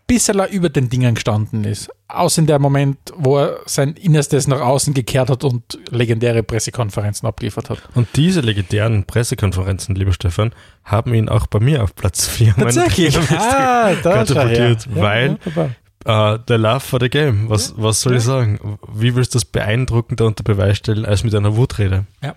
bisschen 0.09 0.45
über 0.51 0.69
den 0.71 0.89
Dingen 0.89 1.15
gestanden 1.15 1.63
ist. 1.65 1.91
Außer 2.09 2.41
in 2.41 2.47
der 2.49 2.59
Moment, 2.59 2.99
wo 3.17 3.39
er 3.39 3.61
sein 3.67 3.93
Innerstes 3.93 4.49
nach 4.49 4.61
außen 4.61 4.95
gekehrt 4.95 5.31
hat 5.31 5.45
und 5.45 5.79
legendäre 5.91 6.43
Pressekonferenzen 6.43 7.29
abgeliefert 7.29 7.71
hat. 7.71 7.79
Und 7.95 8.09
diese 8.17 8.41
legendären 8.41 9.05
Pressekonferenzen, 9.05 9.95
lieber 9.95 10.13
Stefan, 10.13 10.53
haben 10.83 11.15
ihn 11.15 11.29
auch 11.29 11.47
bei 11.47 11.61
mir 11.61 11.85
auf 11.85 11.95
Platz 11.95 12.27
4 12.27 12.55
Tatsächlich. 12.57 13.17
Ah, 13.31 13.95
da 14.03 14.25
katapultiert, 14.25 14.89
Ja, 14.95 15.03
weil 15.03 15.31
wunderbar. 15.45 15.71
Uh, 16.07 16.39
the 16.49 16.55
love 16.55 16.81
for 16.81 16.99
the 17.01 17.11
game. 17.11 17.51
Was, 17.51 17.75
was 17.77 18.01
soll 18.01 18.17
ich 18.17 18.23
sagen? 18.23 18.79
Wie 18.91 19.15
willst 19.15 19.35
du 19.35 19.37
das 19.37 19.45
beeindruckender 19.45 20.25
unter 20.27 20.43
Beweis 20.43 20.79
stellen 20.79 21.05
als 21.05 21.23
mit 21.23 21.35
einer 21.35 21.55
Wutrede? 21.57 22.07
Ja. 22.23 22.35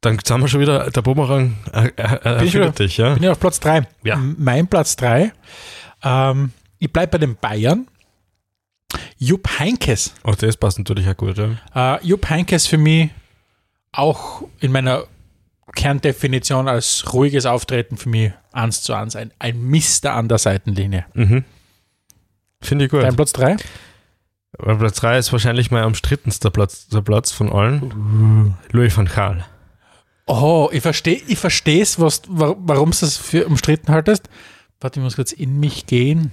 Dann 0.00 0.18
sind 0.24 0.40
wir 0.40 0.48
schon 0.48 0.60
wieder, 0.60 0.90
der 0.90 1.02
Bumerang 1.02 1.56
äh, 1.72 1.88
äh, 1.96 2.38
Bin 2.38 2.46
ich 2.48 2.54
wieder- 2.54 2.70
dich, 2.70 2.96
ja? 2.96 3.14
Bin 3.14 3.22
ich 3.22 3.28
auf 3.28 3.38
Platz 3.38 3.60
3. 3.60 3.86
Ja. 4.02 4.16
Mein 4.16 4.66
Platz 4.66 4.96
3. 4.96 5.32
Ähm, 6.06 6.52
ich 6.78 6.92
bleibe 6.92 7.12
bei 7.12 7.18
den 7.18 7.36
Bayern. 7.36 7.88
Jupp 9.18 9.58
Heinkes. 9.58 10.14
Auch 10.22 10.36
das 10.36 10.56
passt 10.56 10.78
natürlich 10.78 11.08
auch 11.08 11.16
gut, 11.16 11.36
ja. 11.38 11.96
Äh, 11.96 12.06
Jupp 12.06 12.28
Heinkes 12.28 12.66
für 12.66 12.78
mich 12.78 13.10
auch 13.92 14.42
in 14.60 14.72
meiner 14.72 15.04
Kerndefinition 15.74 16.68
als 16.68 17.12
ruhiges 17.12 17.46
Auftreten 17.46 17.96
für 17.96 18.08
mich 18.08 18.32
eins 18.52 18.82
zu 18.82 18.94
eins 18.94 19.16
ein, 19.16 19.32
ein 19.38 19.60
Mister 19.60 20.14
an 20.14 20.28
der 20.28 20.38
Seitenlinie. 20.38 21.06
Mhm. 21.14 21.44
Finde 22.62 22.84
ich 22.84 22.90
gut. 22.90 23.02
Dein 23.02 23.16
Platz 23.16 23.32
3? 23.32 23.56
Aber 24.58 24.76
Platz 24.76 24.96
3 25.00 25.18
ist 25.18 25.32
wahrscheinlich 25.32 25.70
mein 25.70 25.84
umstrittenster 25.84 26.50
Platz, 26.50 26.88
der 26.88 27.02
Platz 27.02 27.32
von 27.32 27.52
allen. 27.52 28.56
Louis 28.70 28.96
van 28.96 29.06
Gaal. 29.06 29.44
Oh, 30.26 30.68
ich 30.72 30.82
verstehe 30.82 31.20
ich 31.26 31.38
versteh's, 31.38 32.00
was 32.00 32.22
warum 32.26 32.90
du 32.90 32.98
das 33.00 33.16
für 33.16 33.46
umstritten 33.46 33.92
haltest. 33.92 34.28
Warte, 34.86 35.00
ich 35.00 35.02
muss 35.02 35.16
kurz 35.16 35.32
in 35.32 35.58
mich 35.58 35.86
gehen. 35.86 36.30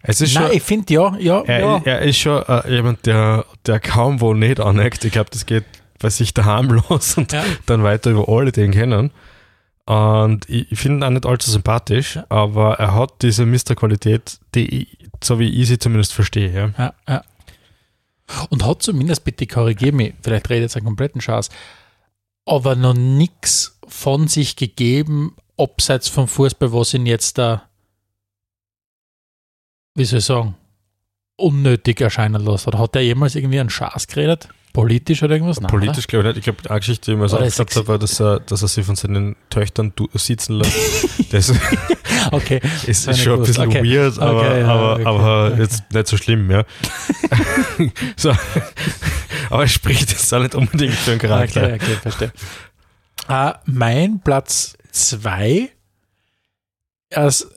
Es 0.00 0.20
ist 0.20 0.32
Nein, 0.34 0.46
schon, 0.46 0.56
ich 0.56 0.62
finde 0.62 0.94
ja, 0.94 1.16
ja, 1.18 1.40
er, 1.42 1.58
ja. 1.60 1.82
er 1.84 2.02
ist 2.02 2.18
schon 2.18 2.40
äh, 2.46 2.72
jemand, 2.72 3.04
der, 3.04 3.44
der 3.66 3.80
kaum 3.80 4.20
wo 4.20 4.32
nicht 4.32 4.60
aneckt. 4.60 5.04
Ich 5.04 5.10
glaube, 5.10 5.28
das 5.32 5.44
geht 5.44 5.64
bei 5.98 6.08
sich 6.08 6.34
daheim 6.34 6.70
los 6.88 7.16
und 7.16 7.32
Ja. 7.32 7.42
dann 7.66 7.82
weiter 7.82 8.12
über 8.12 8.28
alle, 8.28 8.52
die 8.52 8.60
ihn 8.60 8.70
kennen. 8.70 9.10
Und 9.86 10.48
ich, 10.48 10.70
ich 10.70 10.78
finde 10.78 10.98
ihn 10.98 11.02
auch 11.02 11.10
nicht 11.10 11.26
allzu 11.26 11.50
sympathisch, 11.50 12.20
aber 12.28 12.74
er 12.78 12.94
hat 12.94 13.22
diese 13.22 13.44
Mister-Qualität, 13.44 14.38
die 14.54 14.82
ich, 14.82 14.98
so 15.20 15.40
wie 15.40 15.48
ich 15.48 15.66
sie 15.66 15.80
zumindest 15.80 16.12
verstehe. 16.12 16.52
Ja. 16.52 16.70
Ja, 16.78 16.94
ja. 17.08 17.22
Und 18.50 18.64
hat 18.64 18.84
zumindest, 18.84 19.24
bitte 19.24 19.48
korrigiere 19.48 19.90
mich, 19.96 20.14
vielleicht 20.22 20.48
rede 20.48 20.58
ich 20.60 20.62
jetzt 20.66 20.76
einen 20.76 20.86
kompletten 20.86 21.20
Schatz, 21.20 21.48
aber 22.46 22.76
noch 22.76 22.94
nichts 22.94 23.80
von 23.88 24.28
sich 24.28 24.54
gegeben, 24.54 25.34
abseits 25.60 26.08
vom 26.08 26.26
Fußball, 26.28 26.72
was 26.72 26.94
ihn 26.94 27.06
jetzt 27.06 27.38
da, 27.38 27.62
wie 29.94 30.04
soll 30.04 30.20
ich 30.20 30.24
sagen, 30.24 30.56
unnötig 31.36 32.00
erscheinen 32.00 32.44
lässt. 32.44 32.66
Oder 32.66 32.78
hat 32.78 32.96
er 32.96 33.02
jemals 33.02 33.34
irgendwie 33.34 33.60
einen 33.60 33.70
Schaß 33.70 34.06
geredet? 34.06 34.48
Politisch 34.72 35.22
oder 35.22 35.34
irgendwas? 35.34 35.60
Nein, 35.60 35.68
Politisch 35.68 36.06
glaube 36.06 36.28
ich 36.28 36.36
nicht. 36.36 36.46
Ich 36.46 36.54
glaube, 36.54 36.70
eine 36.70 36.78
Geschichte, 36.78 37.06
die 37.06 37.12
ich 37.12 37.18
mir 37.18 37.28
so 37.28 37.38
aufgesagt 37.38 37.74
habe, 37.74 37.88
war, 37.88 37.98
dass 37.98 38.20
er, 38.20 38.38
dass 38.38 38.62
er 38.62 38.68
sie 38.68 38.84
von 38.84 38.94
seinen 38.94 39.34
Töchtern 39.48 39.92
sitzen 40.14 40.54
lässt. 40.54 41.08
das? 41.32 41.52
Okay. 42.30 42.60
ist, 42.86 43.08
Das 43.08 43.16
ist 43.16 43.24
schon 43.24 43.40
ein 43.40 43.46
bisschen. 43.46 43.66
Okay. 43.66 43.82
weird, 43.82 44.18
aber, 44.20 44.40
Okay, 44.40 44.60
ja, 44.60 44.68
aber, 44.68 44.92
okay, 44.94 45.04
aber 45.06 45.58
jetzt 45.58 45.92
nicht 45.92 46.06
so 46.06 46.16
schlimm, 46.16 46.50
ja. 46.50 46.64
so. 48.16 48.32
Aber 49.50 49.64
es 49.64 49.72
spricht 49.72 50.12
jetzt 50.12 50.32
auch 50.32 50.40
nicht 50.40 50.54
unbedingt 50.54 50.94
für 50.94 51.12
einen 51.12 51.20
Charakter. 51.20 51.64
Okay, 51.64 51.74
okay, 51.74 51.96
verstehe. 52.00 52.32
Äh, 53.28 53.52
mein 53.64 54.20
Platz 54.20 54.76
2 54.92 55.70
es 57.10 57.48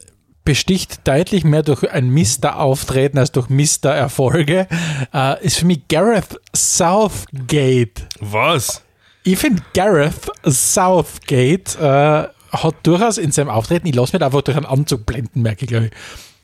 besticht 0.44 1.08
deutlich 1.08 1.44
mehr 1.44 1.64
durch 1.64 1.90
ein 1.90 2.10
Mister-Auftreten 2.10 3.18
als 3.18 3.32
durch 3.32 3.50
Mister-Erfolge, 3.50 4.68
äh, 5.14 5.46
ist 5.46 5.58
für 5.58 5.66
mich 5.66 5.88
Gareth 5.88 6.40
Southgate. 6.54 8.08
Was? 8.20 8.84
Ich 9.24 9.38
finde, 9.38 9.62
Gareth 9.74 10.30
Southgate 10.44 11.78
äh, 11.80 12.28
hat 12.52 12.76
durchaus 12.84 13.18
in 13.18 13.32
seinem 13.32 13.50
Auftreten, 13.50 13.88
ich 13.88 13.96
lasse 13.96 14.16
mich 14.16 14.24
einfach 14.24 14.42
durch 14.42 14.58
einen 14.58 14.66
Anzug 14.66 15.06
blenden, 15.06 15.42
merke 15.42 15.64
ich, 15.64 15.70
glaube 15.70 15.86
ich. 15.86 15.92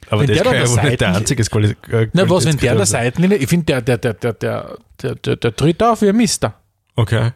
Aber 0.10 0.21
Wenn 0.21 0.28
der 0.28 0.43
kann 0.43 0.56
ja 0.56 0.67
wohl 0.67 0.75
der 0.75 0.84
nicht 0.86 1.02
der 1.02 1.15
einzige 1.15 1.43
Quali 1.43 1.75
äh, 1.91 2.08
Na, 2.13 2.30
was, 2.30 2.45
wenn 2.45 2.58
der 2.58 2.71
an 2.71 2.78
der. 2.78 2.86
Seitenlinie, 2.86 3.38
ich 3.38 3.47
finde, 3.47 3.65
der, 3.65 3.82
der, 3.82 3.97
der, 3.97 4.13
der, 4.13 4.34
der, 4.34 4.78
der, 5.04 5.15
der, 5.15 5.36
der 5.36 5.56
tritt 5.56 5.84
auf 5.84 6.02
wie 6.02 6.10
ein 6.10 6.15
Mister. 6.15 6.56
Okay. 6.95 7.32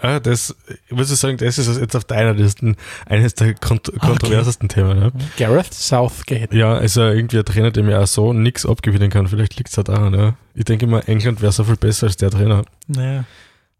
Ah, 0.00 0.18
das, 0.18 0.56
ich 0.88 0.96
muss 0.96 1.08
sagen, 1.20 1.36
das 1.36 1.58
ist 1.58 1.78
jetzt 1.78 1.94
auf 1.94 2.04
deiner 2.04 2.32
Liste 2.32 2.74
eines 3.06 3.34
der 3.34 3.54
kont 3.54 3.92
kontroversesten 4.00 4.68
Themen. 4.68 4.98
Ne? 4.98 5.12
Gareth 5.36 5.72
Southgate. 5.72 6.52
Ja, 6.52 6.74
also 6.74 7.02
irgendwie 7.02 7.38
ein 7.38 7.44
Trainer, 7.44 7.70
dem 7.70 7.88
ich 7.88 7.94
auch 7.94 8.06
so 8.06 8.32
nichts 8.32 8.66
abgewinnen 8.66 9.10
kann. 9.10 9.28
Vielleicht 9.28 9.56
liegt 9.58 9.68
es 9.70 9.76
halt 9.76 9.88
daran. 9.88 10.14
Ja. 10.14 10.34
Ich 10.54 10.64
denke 10.64 10.86
immer, 10.86 11.06
England 11.08 11.40
wäre 11.42 11.52
so 11.52 11.62
viel 11.64 11.76
besser 11.76 12.06
als 12.06 12.16
der 12.16 12.30
Trainer. 12.30 12.64
Naja. 12.88 13.24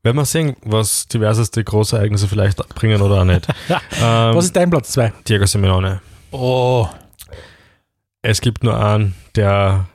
Werden 0.04 0.16
wir 0.16 0.24
sehen, 0.24 0.56
was 0.64 1.06
diverseste 1.08 1.62
große 1.64 1.96
Ereignisse 1.96 2.28
vielleicht 2.28 2.58
bringen 2.74 3.00
oder 3.00 3.20
auch 3.20 3.24
nicht. 3.24 3.48
ähm, 3.70 4.34
Was 4.34 4.46
ist 4.46 4.56
dein 4.56 4.68
Platz 4.70 4.92
2? 4.92 5.12
Diego 5.28 5.46
Simeone. 5.46 6.02
Oh, 6.30 6.88
Es 8.20 8.40
gibt 8.40 8.64
nur 8.64 8.78
einen, 8.84 9.14
der 9.34 9.86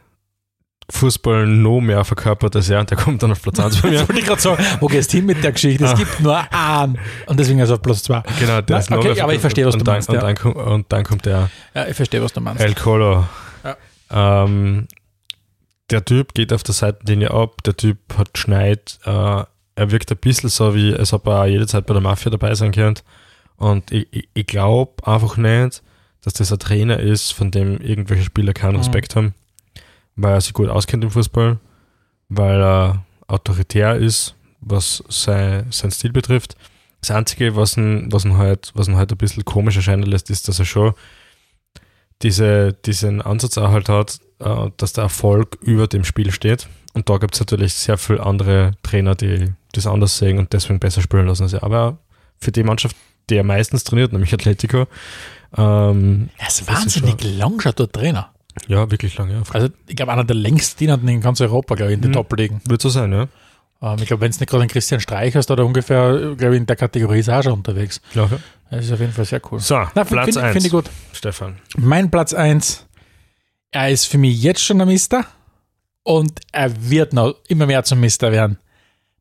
Fußball 0.89 1.45
noch 1.47 1.81
mehr 1.81 2.05
verkörpert 2.05 2.55
als 2.55 2.69
er 2.69 2.79
und 2.79 2.89
der 2.89 2.97
kommt 2.97 3.21
dann 3.21 3.31
auf 3.31 3.41
Platz 3.41 3.59
1 3.59 3.81
bei 3.81 3.89
mir. 3.91 3.99
Wollte 4.07 4.19
ich 4.19 4.25
gerade 4.25 4.41
sagen, 4.41 4.63
wo 4.79 4.87
gehst 4.87 5.11
du 5.11 5.17
hin 5.17 5.25
mit 5.25 5.43
der 5.43 5.51
Geschichte? 5.51 5.83
Es 5.83 5.91
Ah. 5.91 5.93
gibt 5.95 6.19
nur 6.21 6.53
einen. 6.53 6.97
Und 7.25 7.39
deswegen 7.39 7.59
also 7.59 7.73
auf 7.75 7.81
Platz 7.81 8.03
2. 8.03 8.23
Genau, 8.39 8.61
der 8.61 8.79
ist 8.79 8.91
okay, 8.91 9.19
aber 9.19 9.33
ich 9.33 9.41
verstehe, 9.41 9.65
was 9.65 9.75
du 9.75 9.83
dann, 9.83 9.95
meinst, 9.95 10.07
Und, 10.09 10.15
ja. 10.15 10.21
dann, 10.21 10.35
kommt- 10.35 10.55
und 10.55 10.85
dann 10.89 11.03
kommt 11.03 11.25
der 11.25 11.49
Ja, 11.73 11.87
ich 11.87 11.95
verstehe, 11.95 12.21
was 12.23 12.31
du 12.31 12.39
meinst. 12.41 12.61
El 12.63 12.73
Colo. 12.73 13.25
Ja. 13.63 14.43
Ähm, 14.45 14.87
der 15.89 16.05
Typ 16.05 16.33
geht 16.33 16.53
auf 16.53 16.63
der 16.63 16.73
Seitenlinie 16.73 17.31
ab, 17.31 17.63
der 17.63 17.75
Typ 17.75 17.97
hat 18.17 18.37
Schneid, 18.37 18.99
äh, 19.05 19.09
er 19.75 19.91
wirkt 19.91 20.09
ein 20.11 20.17
bisschen 20.17 20.49
so, 20.49 20.73
wie 20.73 20.93
als 20.95 21.13
ob 21.13 21.27
er 21.27 21.45
jede 21.47 21.67
Zeit 21.67 21.85
bei 21.85 21.93
der 21.93 22.01
Mafia 22.01 22.31
dabei 22.31 22.55
sein 22.55 22.71
könnte. 22.71 23.03
Und 23.57 23.91
ich, 23.91 24.07
ich, 24.11 24.29
ich 24.33 24.47
glaube 24.47 25.05
einfach 25.07 25.37
nicht, 25.37 25.83
dass 26.23 26.33
das 26.33 26.51
ein 26.51 26.59
Trainer 26.59 26.99
ist, 26.99 27.31
von 27.33 27.51
dem 27.51 27.79
irgendwelche 27.81 28.23
Spieler 28.23 28.53
keinen 28.53 28.73
Mhm. 28.73 28.77
Respekt 28.79 29.15
haben, 29.15 29.33
weil 30.17 30.33
er 30.33 30.41
sich 30.41 30.53
gut 30.53 30.67
auskennt 30.67 31.03
im 31.03 31.11
Fußball, 31.11 31.57
weil 32.27 32.61
er 32.61 33.05
autoritär 33.27 33.95
ist, 33.95 34.35
was 34.59 35.03
sein, 35.07 35.67
sein 35.69 35.91
Stil 35.91 36.11
betrifft. 36.11 36.57
Das 36.99 37.11
Einzige, 37.11 37.55
was 37.55 37.77
ihn, 37.77 38.11
was 38.11 38.25
ihn 38.25 38.37
halt, 38.37 38.71
was 38.73 38.87
ihn 38.87 38.97
halt 38.97 39.11
ein 39.11 39.17
bisschen 39.17 39.45
komisch 39.45 39.77
erscheinen 39.77 40.03
lässt, 40.03 40.29
ist, 40.29 40.47
dass 40.47 40.59
er 40.59 40.65
schon 40.65 40.93
diese, 42.23 42.73
diesen 42.73 43.21
Ansatz 43.21 43.57
auch 43.57 43.71
halt 43.71 43.89
hat, 43.89 44.19
äh, 44.39 44.69
dass 44.77 44.93
der 44.93 45.05
Erfolg 45.05 45.57
über 45.61 45.87
dem 45.87 46.03
Spiel 46.03 46.31
steht. 46.31 46.67
Und 46.93 47.09
da 47.09 47.17
gibt 47.17 47.35
es 47.35 47.39
natürlich 47.39 47.75
sehr 47.75 47.99
viele 47.99 48.25
andere 48.25 48.71
Trainer, 48.81 49.13
die 49.13 49.53
das 49.73 49.85
anders 49.85 50.17
sehen 50.17 50.39
und 50.39 50.51
deswegen 50.51 50.79
besser 50.79 51.01
spielen 51.01 51.27
lassen 51.27 51.47
er. 51.53 51.63
Aber 51.63 51.99
für 52.39 52.51
die 52.51 52.63
Mannschaft, 52.63 52.95
die 53.29 53.35
er 53.35 53.43
meistens 53.43 53.83
trainiert, 53.83 54.13
nämlich 54.13 54.33
Atletico, 54.33 54.87
ähm, 55.55 56.29
Er 56.37 56.47
ist 56.47 56.61
Das 56.61 56.61
ist 56.61 56.67
wahnsinnig 56.67 57.37
lang 57.37 57.61
schon 57.61 57.73
dort 57.75 57.93
Trainer. 57.93 58.31
Ja, 58.67 58.89
wirklich 58.91 59.17
lange. 59.17 59.33
Ja. 59.33 59.41
Also, 59.53 59.69
ich 59.87 59.95
glaube, 59.95 60.11
einer 60.13 60.23
der 60.23 60.35
längst 60.35 60.79
dienenden 60.79 61.07
in 61.09 61.21
ganz 61.21 61.39
Europa, 61.41 61.75
glaube 61.75 61.91
ich, 61.91 61.95
in 61.95 62.01
den 62.01 62.11
Mhm. 62.11 62.15
Top-Ligen. 62.15 62.61
Wird 62.65 62.81
so 62.81 62.89
sein, 62.89 63.11
ja. 63.11 63.27
Ähm, 63.81 63.97
ich 63.99 64.07
glaube, 64.07 64.21
wenn 64.21 64.31
es 64.31 64.39
nicht 64.39 64.49
gerade 64.49 64.63
ein 64.63 64.69
Christian 64.69 64.99
Streich 64.99 65.35
hast, 65.35 65.51
oder 65.51 65.65
ungefähr, 65.65 66.33
glaube 66.35 66.55
ich, 66.55 66.59
in 66.61 66.65
der 66.65 66.75
Kategorie 66.75 67.19
ist 67.19 67.27
er 67.27 67.39
auch 67.39 67.43
schon 67.43 67.53
unterwegs. 67.53 68.01
ja 68.13 68.23
okay. 68.23 68.37
Das 68.69 68.83
ist 68.85 68.91
auf 68.91 68.99
jeden 68.99 69.13
Fall 69.13 69.23
sehr 69.25 69.39
cool. 69.51 69.59
So, 69.59 69.75
Na, 69.95 70.03
Platz 70.03 70.25
finde 70.25 70.43
1. 70.43 70.53
find 70.53 70.65
ich 70.65 70.71
gut. 70.71 70.85
Stefan. 71.13 71.55
Mein 71.77 72.11
Platz 72.11 72.33
1, 72.33 72.85
er 73.71 73.89
ist 73.91 74.05
für 74.05 74.17
mich 74.17 74.41
jetzt 74.41 74.61
schon 74.63 74.81
ein 74.81 74.87
Mister 74.87 75.25
und 76.03 76.39
er 76.51 76.89
wird 76.89 77.13
noch 77.13 77.35
immer 77.47 77.65
mehr 77.65 77.83
zum 77.83 77.99
Mister 78.01 78.31
werden. 78.31 78.57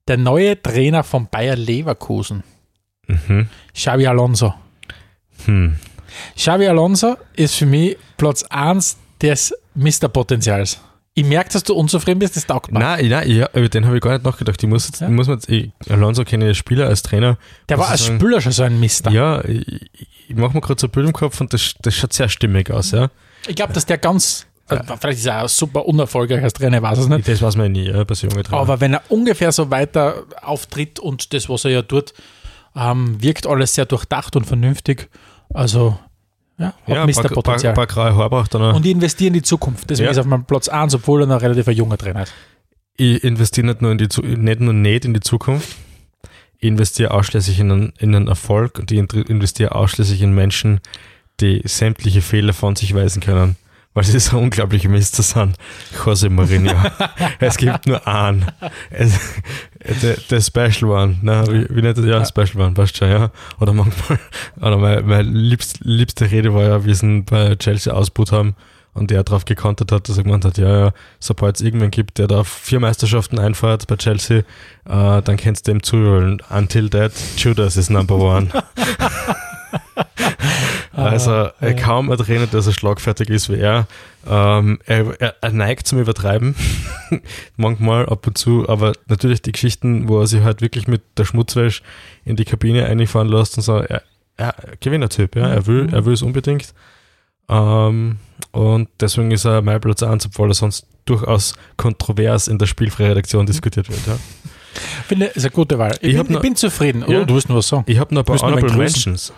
Der 0.09 0.17
neue 0.17 0.61
Trainer 0.61 1.05
von 1.05 1.29
Bayer 1.29 1.55
Leverkusen, 1.57 2.43
Mhm. 3.09 3.49
Xavi 3.73 4.07
Alonso. 4.09 4.53
Hm. 5.45 5.77
Xavi 6.37 6.67
Alonso 6.67 7.17
ist 7.35 7.55
für 7.55 7.67
mich 7.67 7.97
Platz 8.17 8.43
1 8.51 8.97
des 9.23 9.55
Mister-Potenzials. 9.75 10.79
Ich 11.15 11.25
merke, 11.25 11.51
dass 11.51 11.63
du 11.63 11.75
unzufrieden 11.75 12.19
bist, 12.19 12.37
das 12.37 12.47
taugt 12.47 12.71
mir. 12.71 12.79
Nein, 12.79 13.09
nein, 13.09 13.31
ja, 13.31 13.49
über 13.55 13.71
den 13.71 13.87
habe 13.87 13.97
ich 13.97 14.03
gar 14.03 14.13
nicht 14.13 14.25
nachgedacht. 14.25 14.63
Ich 14.63 14.69
muss 14.69 14.87
jetzt, 14.87 15.01
Ja. 15.01 15.07
ich 15.09 15.15
muss 15.15 15.29
jetzt, 15.29 15.49
ich, 15.49 15.71
Alonso 15.89 16.25
kenne 16.25 16.45
ich 16.45 16.49
als 16.51 16.59
Spieler, 16.59 16.89
als 16.89 17.03
Trainer. 17.03 17.39
Der 17.71 17.79
war 17.79 17.89
als 17.89 18.03
ich 18.03 18.07
sagen, 18.09 18.21
Spieler 18.21 18.41
schon 18.43 18.53
so 18.53 18.63
ein 18.65 18.79
Mister. 18.79 19.11
Ja, 19.11 19.43
ich, 19.45 19.91
ich 20.29 20.37
mache 20.37 20.53
mir 20.53 20.61
gerade 20.61 20.79
so 20.79 20.89
ein 20.89 20.91
Bild 20.91 21.07
im 21.07 21.13
Kopf 21.15 21.41
und 21.41 21.55
das, 21.55 21.75
das 21.81 21.95
schaut 21.95 22.13
sehr 22.13 22.29
stimmig 22.29 22.71
aus, 22.71 22.91
ja. 22.91 23.09
Ich 23.49 23.57
glaube, 23.57 23.73
dass 23.73 23.87
der 23.87 23.97
ganz, 23.97 24.47
äh, 24.69 24.79
vielleicht 25.01 25.19
ist 25.21 25.27
er 25.27 25.45
auch 25.45 25.49
super 25.49 25.87
unerfolgreich 25.87 26.43
als 26.43 26.53
Trainer, 26.53 26.77
ich 26.77 26.83
weiß 26.83 26.99
es 26.99 27.09
nicht. 27.09 27.27
Das 27.27 27.41
weiß 27.41 27.57
man 27.57 27.75
ja 27.75 27.83
nie, 27.83 27.89
ja, 27.91 28.05
bei 28.05 28.15
so 28.15 28.27
jungen 28.27 28.45
Trainern. 28.45 28.61
Aber 28.61 28.81
wenn 28.83 28.93
er 28.93 29.03
ungefähr 29.09 29.53
so 29.53 29.71
weiter 29.71 30.25
auftritt 30.43 30.99
und 31.01 31.33
das, 31.33 31.49
was 31.49 31.65
er 31.65 31.71
ja 31.71 31.83
tut, 31.83 32.13
ähm, 32.77 33.23
wirkt 33.23 33.47
alles 33.47 33.75
sehr 33.75 33.87
durchdacht 33.87 34.37
und 34.37 34.45
vernünftig. 34.47 35.09
Also, 35.55 35.99
ja, 36.59 36.75
ja, 36.87 37.73
paar 37.75 37.87
graue 37.87 38.15
Haare 38.17 38.31
braucht 38.31 38.55
er 38.55 38.61
noch. 38.61 38.75
Und 38.77 38.85
die 38.85 38.91
investieren 38.91 39.29
in 39.29 39.35
die 39.35 39.43
Zukunft. 39.43 39.91
Deswegen 39.91 40.07
Ja. 40.07 40.11
ist 40.13 40.19
auf 40.19 40.27
meinem 40.27 40.45
Platz 40.45 40.69
1, 40.69 40.95
obwohl 40.95 41.23
er 41.23 41.27
noch 41.27 41.43
relativ 41.43 41.69
ein 41.69 41.77
junger 41.77 41.99
Trainer 41.99 42.23
ist. 42.23 42.33
ich 42.97 43.23
investiere 43.25 43.67
nicht 43.67 43.83
nur 43.83 43.93
in 43.93 43.99
die 43.99 44.09
nicht 44.39 44.61
nur 44.61 44.73
nicht 44.73 45.05
in 45.05 45.13
die 45.13 45.21
Zukunft, 45.21 45.77
ich 46.59 46.69
investiere 46.69 47.11
ausschließlich 47.11 47.61
in 47.61 47.71
einen, 47.71 47.93
in 47.99 48.15
einen 48.15 48.29
Erfolg 48.29 48.79
und 48.79 48.91
ich 48.91 48.99
investiere 48.99 49.75
ausschließlich 49.75 50.23
in 50.23 50.33
Menschen, 50.35 50.81
die 51.41 51.61
sämtliche 51.65 52.23
Fehler 52.23 52.55
von 52.55 52.77
sich 52.77 52.95
weisen 52.95 53.21
können. 53.21 53.57
Weil 53.97 54.05
sie 54.05 54.21
so 54.21 54.37
unglaubliche 54.37 54.91
Mister 54.91 55.23
sind. 55.23 55.57
Jose 56.05 56.29
Mourinho. 56.29 56.75
es 57.41 57.57
gibt 57.57 57.87
nur 57.87 58.07
einen. 58.07 58.45
Der, 60.03 60.17
der 60.31 60.41
Special 60.43 60.91
One. 60.91 61.17
Na, 61.23 61.47
wie, 61.47 61.67
wie 61.71 61.81
nennt 61.81 61.97
das? 61.97 62.05
Ja. 62.05 62.23
Special 62.27 62.63
One, 62.63 62.75
passt 62.75 62.99
schon, 62.99 63.09
ja. 63.09 63.31
Oder 63.59 63.73
manchmal, 63.73 64.19
oder 64.59 64.77
meine, 64.77 65.01
meine 65.01 65.23
liebst, 65.23 65.79
liebste 65.83 66.31
Rede 66.31 66.53
war 66.53 66.65
ja, 66.65 66.85
wie 66.85 66.93
sie 66.93 67.07
ihn 67.07 67.25
bei 67.25 67.57
Chelsea 67.57 67.91
ausbucht 67.91 68.33
haben 68.33 68.55
und 68.93 69.11
der 69.11 69.25
darauf 69.25 69.47
gekontert 69.47 69.91
hat, 69.91 70.11
dass 70.11 70.19
er 70.19 70.25
gemeint 70.25 70.45
hat, 70.45 70.59
ja, 70.59 70.79
ja, 70.79 70.93
sobald 71.19 71.57
es 71.57 71.63
irgendwen 71.63 71.91
gibt, 71.91 72.19
der 72.19 72.27
da 72.27 72.45
vier 72.45 72.81
Meisterschaften 72.81 73.39
einfährt 73.39 73.87
bei 73.87 73.97
Chelsea, 73.97 74.41
äh, 74.41 75.23
dann 75.23 75.39
kannst 75.39 75.69
du 75.69 75.73
dem 75.73 75.83
zuhören. 75.83 76.43
Until 76.51 76.91
that, 76.91 77.13
Judas 77.39 77.79
is 77.79 77.89
number 77.89 78.17
one. 78.17 78.49
also 81.05 81.49
äh, 81.61 81.75
kaum 81.75 82.11
ein 82.11 82.19
Trainer, 82.19 82.47
der 82.47 82.63
so 82.63 82.73
schlagfertig 82.73 83.29
ist 83.31 83.49
wie 83.51 83.59
er. 83.59 83.87
Ähm, 84.29 84.79
er, 84.87 85.21
er, 85.21 85.35
er 85.41 85.53
neigt 85.53 85.87
zum 85.87 85.99
Übertreiben, 86.01 86.55
manchmal 87.57 88.07
ab 88.09 88.27
und 88.27 88.37
zu, 88.39 88.69
aber 88.69 88.93
natürlich 89.07 89.43
die 89.43 89.53
Geschichten, 89.53 90.09
wo 90.09 90.21
er 90.21 90.27
sich 90.27 90.43
halt 90.43 90.61
wirklich 90.63 90.89
mit 90.89 91.03
der 91.17 91.25
Schmutzwäsche 91.25 91.83
in 92.25 92.37
die 92.37 92.45
Kabine 92.45 92.87
einfahren 92.87 93.29
lässt 93.29 93.57
und 93.57 93.63
so, 93.63 93.77
er, 93.77 94.03
er 94.37 94.55
Gewinnertyp, 94.81 95.37
ja, 95.37 95.47
er 95.49 95.67
will, 95.67 95.89
er 95.93 96.05
will 96.05 96.15
es 96.15 96.23
unbedingt. 96.23 96.75
Ähm, 97.49 98.17
und 98.53 98.89
deswegen 99.01 99.31
ist 99.31 99.45
er 99.45 99.63
mein 99.63 99.81
Platz 99.81 100.03
1, 100.03 100.27
obwohl 100.27 100.51
er 100.51 100.55
sonst 100.55 100.87
durchaus 101.05 101.55
kontrovers 101.77 102.49
in 102.49 102.59
der 102.59 102.67
Spielfreiredaktion 102.67 103.47
diskutiert 103.47 103.89
wird. 103.89 104.01
Ja. 104.07 104.19
Finde, 105.07 105.27
ist 105.27 105.45
eine 105.45 105.51
gute 105.53 105.79
Wahl. 105.79 105.97
Ich, 106.01 106.15
Ich 106.15 106.17
bin, 106.23 106.33
noch- 106.33 106.41
ich 106.41 106.43
bin 106.43 106.57
zufrieden. 106.57 107.05
Ja. 107.09 107.21
Oh, 107.23 107.25
du 107.25 107.35
wirst 107.35 107.49
nur 107.49 107.59
was 107.59 107.69
sagen. 107.69 107.85
Ich 107.87 107.99
habe 107.99 108.15
noch 108.15 108.23
ein 108.23 108.25
paar 108.27 108.39
Honorable. 108.41 108.77
Mentions. 108.77 109.33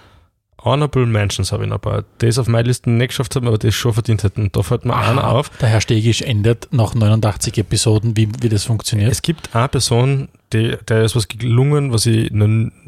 Honorable 0.63 1.07
Mentions 1.07 1.53
habe 1.53 1.65
ich 1.65 1.69
noch 1.69 1.77
ein 1.77 1.81
paar. 1.81 2.05
Es 2.21 2.39
auf 2.39 2.49
meiner 2.49 2.67
Liste 2.67 2.91
nicht 2.91 3.09
geschafft 3.09 3.37
haben, 3.37 3.47
aber 3.47 3.63
es 3.63 3.75
schon 3.75 3.93
verdient 3.93 4.25
hätten. 4.25 4.51
Da 4.51 4.63
fällt 4.63 4.85
mir 4.85 4.97
einer 4.97 5.29
auf. 5.29 5.51
Der 5.61 5.69
Herr 5.69 5.81
Stegisch 5.81 6.23
ändert 6.23 6.69
nach 6.73 6.95
89 6.95 7.59
Episoden, 7.59 8.17
wie, 8.17 8.29
wie 8.41 8.49
das 8.49 8.65
funktioniert. 8.65 9.13
Es 9.13 9.23
gibt 9.23 9.55
eine 9.55 9.69
Person, 9.69 10.29
die, 10.53 10.77
der 10.89 11.05
ist 11.05 11.15
was 11.15 11.29
gelungen, 11.29 11.93
was 11.93 12.07
ich 12.07 12.33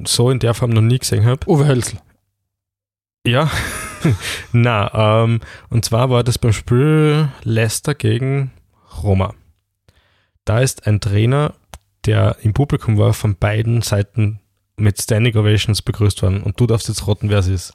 so 0.04 0.30
in 0.30 0.40
der 0.40 0.54
Form 0.54 0.70
noch 0.70 0.82
nie 0.82 0.98
gesehen 0.98 1.24
habe. 1.24 1.48
Uwe 1.48 1.66
Hölzl. 1.66 1.98
Ja, 3.26 3.50
na, 4.52 5.24
ähm, 5.24 5.40
und 5.68 5.84
zwar 5.84 6.10
war 6.10 6.24
das 6.24 6.38
beim 6.38 6.52
Spiel 6.52 7.28
Leicester 7.44 7.94
gegen 7.94 8.50
Roma. 9.02 9.34
Da 10.44 10.60
ist 10.60 10.86
ein 10.86 11.00
Trainer, 11.00 11.54
der 12.06 12.36
im 12.42 12.54
Publikum 12.54 12.98
war, 12.98 13.12
von 13.12 13.36
beiden 13.36 13.82
Seiten 13.82 14.39
mit 14.80 15.00
Standing 15.00 15.36
Ovations 15.36 15.82
begrüßt 15.82 16.22
worden. 16.22 16.42
Und 16.42 16.58
du 16.58 16.66
darfst 16.66 16.88
jetzt 16.88 17.06
raten, 17.06 17.30
wer 17.30 17.38
es 17.38 17.46
ist. 17.48 17.72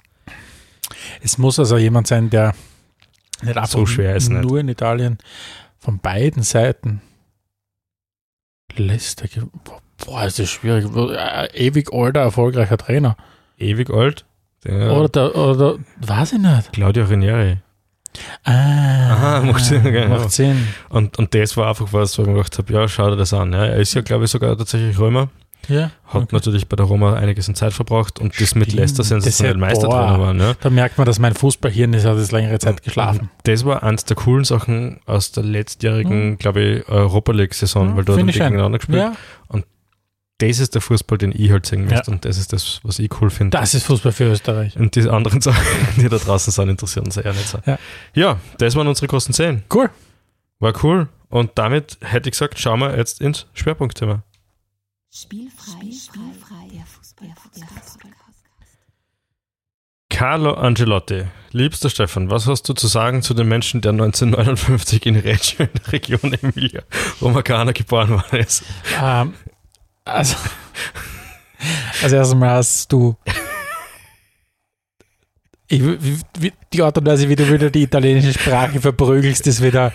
Es 1.21 1.37
muss 1.37 1.57
also 1.59 1.77
jemand 1.77 2.07
sein, 2.07 2.29
der 2.29 2.53
nicht 3.41 3.57
einfach 3.57 3.67
So 3.69 3.85
schwer 3.85 4.15
ist 4.15 4.29
nur 4.29 4.41
nicht. 4.41 4.61
in 4.61 4.69
Italien 4.69 5.17
von 5.79 5.99
beiden 5.99 6.43
Seiten 6.43 7.01
Leicester. 8.75 9.25
Boah, 10.05 10.25
ist 10.25 10.39
das 10.39 10.49
schwierig. 10.49 10.85
Äh, 10.95 11.47
Ewig 11.67 11.93
alter, 11.93 12.21
erfolgreicher 12.21 12.77
Trainer. 12.77 13.15
Ewig 13.57 13.89
alt. 13.89 14.25
Der 14.63 14.91
Oder, 14.91 15.09
der, 15.09 15.35
oder, 15.35 15.77
weiß 16.01 16.33
ich 16.33 16.39
nicht. 16.39 16.73
Claudio 16.73 17.05
Ranieri. 17.05 17.57
Ah, 18.43 18.51
Aha, 19.11 19.41
macht 19.41 19.63
Sinn, 19.63 19.83
genau. 19.83 20.19
Macht 20.19 20.31
Sinn. 20.31 20.67
Und, 20.89 21.17
und 21.19 21.33
das 21.35 21.55
war 21.57 21.69
einfach 21.69 21.91
was, 21.93 22.17
wo 22.17 22.21
ich 22.23 22.27
mir 22.27 22.35
gedacht 22.35 22.57
habe, 22.57 22.73
ja, 22.73 22.87
schau 22.87 23.09
dir 23.09 23.17
das 23.17 23.33
an. 23.33 23.53
Ja. 23.53 23.65
Er 23.65 23.77
ist 23.77 23.93
ja, 23.93 24.01
glaube 24.01 24.25
ich, 24.25 24.31
sogar 24.31 24.57
tatsächlich 24.57 24.97
Römer. 24.97 25.29
Ja. 25.69 25.91
Hat 26.05 26.23
okay. 26.23 26.27
natürlich 26.35 26.67
bei 26.67 26.75
der 26.75 26.85
Roma 26.85 27.15
einiges 27.15 27.47
an 27.49 27.55
Zeit 27.55 27.73
verbracht 27.73 28.19
und 28.19 28.39
das 28.39 28.55
mit. 28.55 28.73
Leicester 28.73 29.03
sensationell 29.03 29.53
ja- 29.55 29.59
Meistertrainer 29.59 30.17
boah. 30.17 30.23
waren. 30.27 30.39
Ja. 30.39 30.53
Da 30.59 30.69
merkt 30.69 30.97
man, 30.97 31.05
dass 31.05 31.19
mein 31.19 31.33
Fußballhirn 31.33 31.93
ist, 31.93 32.05
hat 32.05 32.17
jetzt 32.17 32.31
längere 32.31 32.59
Zeit 32.59 32.83
geschlafen. 32.83 33.29
Das 33.43 33.65
war 33.65 33.83
eins 33.83 34.05
der 34.05 34.15
coolen 34.17 34.43
Sachen 34.45 34.99
aus 35.05 35.31
der 35.31 35.43
letztjährigen, 35.43 36.37
glaube 36.37 36.61
ich, 36.61 36.89
Europa 36.89 37.31
League-Saison, 37.31 37.95
weil 37.97 38.05
da 38.05 38.13
haben 38.13 38.27
die 38.27 38.33
gegeneinander 38.33 38.77
gespielt. 38.79 38.97
Ja, 38.99 39.13
Das 40.37 40.59
ist 40.59 40.75
der 40.75 40.81
Fußball, 40.81 41.17
den 41.17 41.31
ich 41.33 41.49
halt 41.49 41.65
sehen 41.65 41.87
Ja. 41.87 41.95
möchte 41.95 42.11
und 42.11 42.25
das 42.25 42.37
ist 42.37 42.51
das, 42.51 42.81
was 42.83 42.99
ich 42.99 43.09
cool 43.21 43.29
finde. 43.29 43.57
das 43.57 43.73
ist 43.73 43.85
Fußball 43.85 44.11
für 44.11 44.25
Österreich. 44.25 44.75
Und 44.77 44.93
die 44.95 45.07
anderen 45.09 45.39
Sachen, 45.41 45.63
die 45.95 46.09
da 46.09 46.17
draußen 46.17 46.51
sind, 46.51 46.67
interessieren 46.69 47.05
uns 47.05 47.15
eher 47.15 47.31
nicht 47.31 47.47
so. 47.47 47.59
Ja. 47.65 47.77
ja, 48.13 48.39
das 48.57 48.75
waren 48.75 48.87
unsere 48.87 49.07
großen 49.07 49.33
Zehn. 49.33 49.63
Cool. 49.73 49.89
War 50.59 50.73
cool. 50.83 51.07
Und 51.29 51.51
damit 51.55 51.97
hätte 52.01 52.27
ich 52.29 52.33
gesagt, 52.33 52.59
schauen 52.59 52.79
wir 52.81 52.97
jetzt 52.97 53.21
ins 53.21 53.45
Schwerpunktthema. 53.53 54.23
Spielfrei, 55.17 55.79
spielfrei, 55.93 56.67
der 56.73 56.85
Fußball, 56.85 57.29
der 57.55 57.67
Fußball. 57.81 58.11
Carlo 60.09 60.53
Angelotti. 60.55 61.23
Liebster 61.51 61.89
Stefan, 61.89 62.29
was 62.29 62.47
hast 62.47 62.63
du 62.67 62.73
zu 62.73 62.87
sagen 62.87 63.21
zu 63.21 63.33
dem 63.33 63.47
Menschen, 63.47 63.79
der 63.79 63.93
1959 63.93 65.05
in 65.05 65.15
Reggio 65.15 65.63
in 65.65 65.69
der 65.73 65.93
Region 65.93 66.33
Emilia 66.33 66.81
Romagna 67.21 67.71
geboren 67.71 68.09
worden 68.09 68.39
ist? 68.39 68.63
Ähm, 69.01 69.33
also, 70.03 70.35
also 72.03 72.15
erstmal 72.17 72.49
hast 72.49 72.91
du 72.91 73.15
ich, 75.69 75.81
die 76.73 76.81
Art 76.81 76.97
und 76.97 77.05
Weise, 77.07 77.29
wie 77.29 77.37
du 77.37 77.49
wieder 77.49 77.69
die 77.69 77.83
italienische 77.83 78.33
Sprache 78.33 78.81
verprügelst, 78.81 79.47
ist 79.47 79.63
wieder 79.63 79.93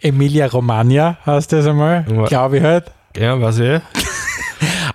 Emilia 0.00 0.46
Romagna, 0.46 1.18
heißt 1.26 1.52
das 1.52 1.66
einmal, 1.66 2.06
Ja. 2.10 2.24
glaube 2.24 2.56
ich 2.56 2.62
halt. 2.62 2.90
Ja, 3.14 3.38
weiß 3.38 3.58
ich. 3.58 3.82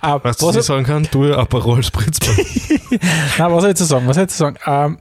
Aber 0.04 0.24
Was 0.24 0.36
du 0.36 0.46
was, 0.46 0.56
nicht 0.56 0.66
sagen 0.66 0.84
kann, 0.84 1.08
du 1.10 1.32
Aperol 1.32 1.82
Spritzmann. 1.82 2.36
nein, 3.38 3.52
was 3.52 3.62
soll 3.62 3.70
ich 3.70 3.76
zu 3.76 3.84
sagen? 3.84 4.06
Was 4.06 4.16
soll 4.16 4.24
ich 4.24 4.30
zu 4.30 4.36
sagen? 4.36 4.58
Ähm, 4.66 4.98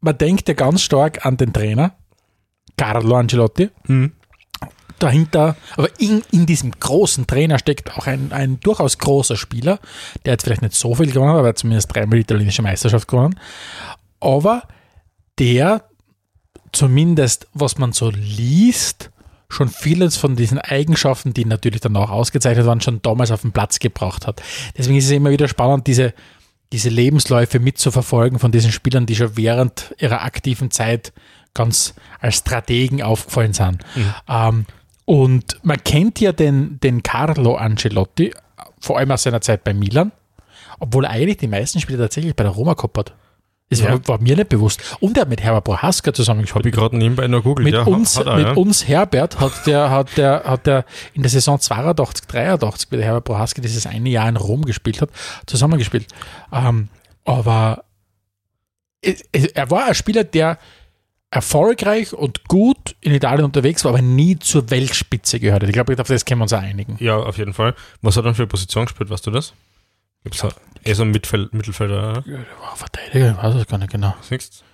man 0.00 0.16
denkt 0.16 0.48
ja 0.48 0.54
ganz 0.54 0.80
stark 0.82 1.26
an 1.26 1.36
den 1.36 1.52
Trainer, 1.52 1.92
Carlo 2.78 3.16
Ancelotti. 3.16 3.68
Hm. 3.86 4.12
dahinter, 4.98 5.56
aber 5.76 5.88
in, 5.98 6.22
in 6.32 6.46
diesem 6.46 6.72
großen 6.72 7.26
Trainer 7.26 7.58
steckt 7.58 7.96
auch 7.96 8.06
ein, 8.06 8.32
ein 8.32 8.60
durchaus 8.60 8.96
großer 8.98 9.36
Spieler, 9.36 9.78
der 10.24 10.32
jetzt 10.34 10.44
vielleicht 10.44 10.62
nicht 10.62 10.74
so 10.74 10.94
viel 10.94 11.10
gewonnen 11.10 11.32
hat, 11.32 11.38
aber 11.38 11.48
er 11.48 11.50
hat 11.50 11.58
zumindest 11.58 11.94
dreimal 11.94 12.16
die 12.16 12.22
italienische 12.22 12.62
Meisterschaft 12.62 13.08
gewonnen. 13.08 13.38
Aber 14.20 14.62
der 15.38 15.84
zumindest, 16.72 17.46
was 17.52 17.78
man 17.78 17.92
so 17.92 18.10
liest, 18.10 19.10
schon 19.50 19.68
vieles 19.68 20.16
von 20.16 20.36
diesen 20.36 20.58
Eigenschaften, 20.58 21.34
die 21.34 21.44
natürlich 21.44 21.80
dann 21.80 21.96
auch 21.96 22.10
ausgezeichnet 22.10 22.66
waren, 22.66 22.80
schon 22.80 23.02
damals 23.02 23.30
auf 23.30 23.42
den 23.42 23.52
Platz 23.52 23.78
gebracht 23.78 24.26
hat. 24.26 24.42
Deswegen 24.78 24.96
ist 24.96 25.06
es 25.06 25.10
immer 25.10 25.30
wieder 25.30 25.48
spannend, 25.48 25.86
diese, 25.86 26.14
diese 26.72 26.88
Lebensläufe 26.88 27.58
mitzuverfolgen 27.58 28.38
von 28.38 28.52
diesen 28.52 28.72
Spielern, 28.72 29.06
die 29.06 29.16
schon 29.16 29.36
während 29.36 29.94
ihrer 29.98 30.22
aktiven 30.22 30.70
Zeit 30.70 31.12
ganz 31.52 31.94
als 32.20 32.36
Strategen 32.36 33.02
aufgefallen 33.02 33.52
sind. 33.52 33.84
Ähm, 34.28 34.66
und 35.04 35.58
man 35.64 35.82
kennt 35.82 36.20
ja 36.20 36.30
den, 36.30 36.78
den 36.80 37.02
Carlo 37.02 37.56
Ancelotti, 37.56 38.32
vor 38.78 38.98
allem 38.98 39.10
aus 39.10 39.24
seiner 39.24 39.40
Zeit 39.40 39.64
bei 39.64 39.74
Milan, 39.74 40.12
obwohl 40.78 41.04
er 41.04 41.10
eigentlich 41.10 41.38
die 41.38 41.48
meisten 41.48 41.80
Spiele 41.80 41.98
tatsächlich 41.98 42.36
bei 42.36 42.44
der 42.44 42.52
Roma 42.52 42.74
gehabt 42.74 42.96
hat. 42.96 43.14
Das 43.70 43.80
Ja. 43.80 43.90
war, 43.92 44.08
war 44.08 44.20
mir 44.20 44.36
nicht 44.36 44.48
bewusst. 44.48 44.96
Und 45.00 45.16
er 45.16 45.22
hat 45.22 45.28
mit 45.28 45.40
Herbert 45.40 45.64
Prohaska 45.64 46.08
Habe 46.08 46.16
zusammengespielt. 46.16 46.66
ich 46.66 46.72
gerade 46.72 46.96
nebenbei 46.96 47.28
noch 47.28 47.44
googelt. 47.44 47.64
Mit, 47.64 47.74
ja, 47.74 47.82
uns, 47.84 48.16
er, 48.16 48.36
mit 48.36 48.46
ja. 48.46 48.52
uns 48.54 48.86
Herbert 48.88 49.38
hat 49.38 49.64
der, 49.66 49.90
hat 49.90 50.16
der, 50.16 50.42
hat 50.44 50.66
der 50.66 50.84
in 51.14 51.22
der 51.22 51.30
Saison 51.30 51.58
82, 51.58 52.26
83, 52.26 52.90
wie 52.90 52.96
der 52.96 53.06
Herbert 53.06 53.24
Prohaska 53.24 53.62
dieses 53.62 53.86
eine 53.86 54.08
Jahr 54.08 54.28
in 54.28 54.36
Rom 54.36 54.64
gespielt 54.64 55.00
hat, 55.00 55.10
zusammengespielt. 55.46 56.06
Ähm, 56.52 56.88
aber 57.24 57.84
er 59.02 59.70
war 59.70 59.86
ein 59.86 59.94
Spieler, 59.94 60.24
der 60.24 60.58
erfolgreich 61.30 62.12
und 62.12 62.48
gut 62.48 62.96
in 63.00 63.14
Italien 63.14 63.44
unterwegs 63.44 63.84
war, 63.84 63.92
aber 63.92 64.02
nie 64.02 64.36
zur 64.38 64.68
Weltspitze 64.70 65.38
gehört 65.38 65.62
hat. 65.62 65.68
Ich 65.68 65.74
glaube, 65.74 65.96
auf 65.98 66.08
das 66.08 66.24
können 66.24 66.40
wir 66.40 66.44
uns 66.44 66.52
auch 66.52 66.60
einigen. 66.60 66.96
Ja, 66.98 67.16
auf 67.16 67.38
jeden 67.38 67.54
Fall. 67.54 67.74
Was 68.02 68.16
hat 68.16 68.24
er 68.24 68.34
für 68.34 68.42
eine 68.42 68.48
Position 68.48 68.86
gespielt, 68.86 69.10
weißt 69.10 69.26
du 69.28 69.30
das? 69.30 69.54
Gibt's 70.24 70.42
ja. 70.42 70.50
eher 70.84 70.94
so 70.94 71.02
ein 71.02 71.10
Mittelfeld, 71.10 71.54
Mittelfelder, 71.54 72.22
Ja, 72.26 72.36
der 72.38 72.60
war 72.60 72.76
Verteidiger, 72.76 73.30
ich 73.32 73.36
weiß 73.36 73.54
es 73.54 73.66
gar 73.66 73.78
nicht 73.78 73.90
genau. 73.90 74.14
siehst 74.20 74.64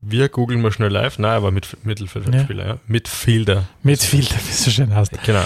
Wir 0.00 0.28
googeln 0.28 0.60
mal 0.60 0.72
schnell 0.72 0.90
live. 0.90 1.18
Nein, 1.18 1.36
aber 1.36 1.50
mit 1.50 1.84
Mittelfeldspieler, 1.84 2.66
ja. 2.66 2.78
Midfielder. 2.86 3.64
Midfielder, 3.82 4.34
wie 4.34 4.50
es 4.50 4.64
so 4.64 4.70
schön 4.70 4.94
heißt. 4.94 5.12
Genau. 5.24 5.44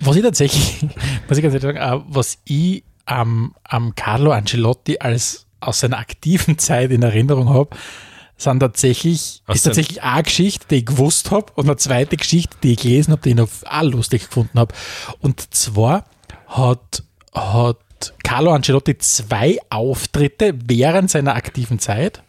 Was 0.00 0.16
ich 0.16 0.22
tatsächlich, 0.22 0.82
muss 1.28 1.38
ich 1.38 1.42
ganz 1.42 1.54
ehrlich 1.54 1.62
sagen, 1.62 2.04
was 2.08 2.38
ich 2.44 2.84
am, 3.04 3.54
am 3.64 3.94
Carlo 3.94 4.32
Ancelotti 4.32 4.98
als 4.98 5.46
aus 5.60 5.80
seiner 5.80 5.98
aktiven 5.98 6.58
Zeit 6.58 6.90
in 6.90 7.02
Erinnerung 7.02 7.50
habe, 7.50 7.76
sind 8.38 8.60
tatsächlich, 8.60 9.42
Aus 9.46 9.56
ist 9.56 9.62
tatsächlich 9.64 10.02
eine 10.02 10.22
Geschichte, 10.22 10.66
die 10.70 10.76
ich 10.76 10.86
gewusst 10.86 11.30
habe 11.30 11.52
und 11.54 11.66
eine 11.66 11.76
zweite 11.76 12.16
Geschichte, 12.16 12.56
die 12.62 12.72
ich 12.72 12.80
gelesen 12.80 13.12
habe, 13.12 13.22
die 13.22 13.30
ich 13.30 13.36
noch 13.36 13.50
auch 13.66 13.82
lustig 13.82 14.26
gefunden 14.26 14.58
habe. 14.58 14.74
Und 15.20 15.54
zwar 15.54 16.06
hat, 16.46 17.02
hat 17.34 17.76
Carlo 18.24 18.52
Ancelotti 18.52 18.96
zwei 18.98 19.58
Auftritte 19.70 20.54
während 20.66 21.10
seiner 21.10 21.34
aktiven 21.34 21.78
Zeit, 21.78 22.22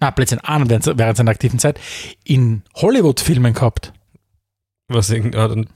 na, 0.00 0.10
plötzlich 0.10 0.42
einen 0.44 0.68
während 0.70 0.86
während 0.98 1.16
seiner 1.16 1.30
aktiven 1.30 1.58
Zeit, 1.58 1.78
in 2.24 2.62
Hollywood-Filmen 2.76 3.52
gehabt. 3.54 3.92
Was 4.88 5.10
hat 5.10 5.16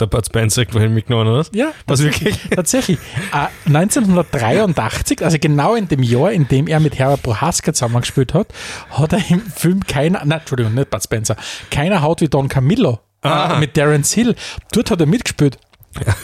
der 0.01 0.07
Bud 0.07 0.27
Spencer 0.27 0.63
irgendwohin 0.63 0.93
mitgenommen, 0.93 1.29
oder? 1.29 1.39
was? 1.39 1.51
Ja, 1.55 1.73
Was 1.87 2.03
wirklich? 2.03 2.39
Tatsächlich. 2.55 2.99
Äh, 3.33 3.47
1983, 3.69 5.25
also 5.25 5.39
genau 5.41 5.75
in 5.75 5.89
dem 5.89 6.03
Jahr, 6.03 6.33
in 6.33 6.49
dem 6.49 6.67
er 6.67 6.81
mit 6.81 6.99
Herbert 6.99 7.23
Prohaska 7.23 7.73
zusammengespielt 7.73 8.35
hat, 8.35 8.49
hat 8.91 9.13
er 9.13 9.23
im 9.31 9.41
Film 9.41 9.87
keiner, 9.87 10.23
nein, 10.25 10.41
Entschuldigung, 10.41 10.75
nicht 10.75 10.91
Bud 10.91 11.03
Spencer, 11.03 11.37
keiner 11.71 12.03
haut 12.03 12.21
wie 12.21 12.29
Don 12.29 12.49
Camillo 12.49 13.01
Ah. 13.23 13.57
äh, 13.57 13.61
mit 13.61 13.75
Terence 13.75 14.13
Hill. 14.13 14.35
Dort 14.73 14.91
hat 14.91 15.01
er 15.01 15.07
mitgespielt. 15.07 15.59
Ah, 16.05 16.15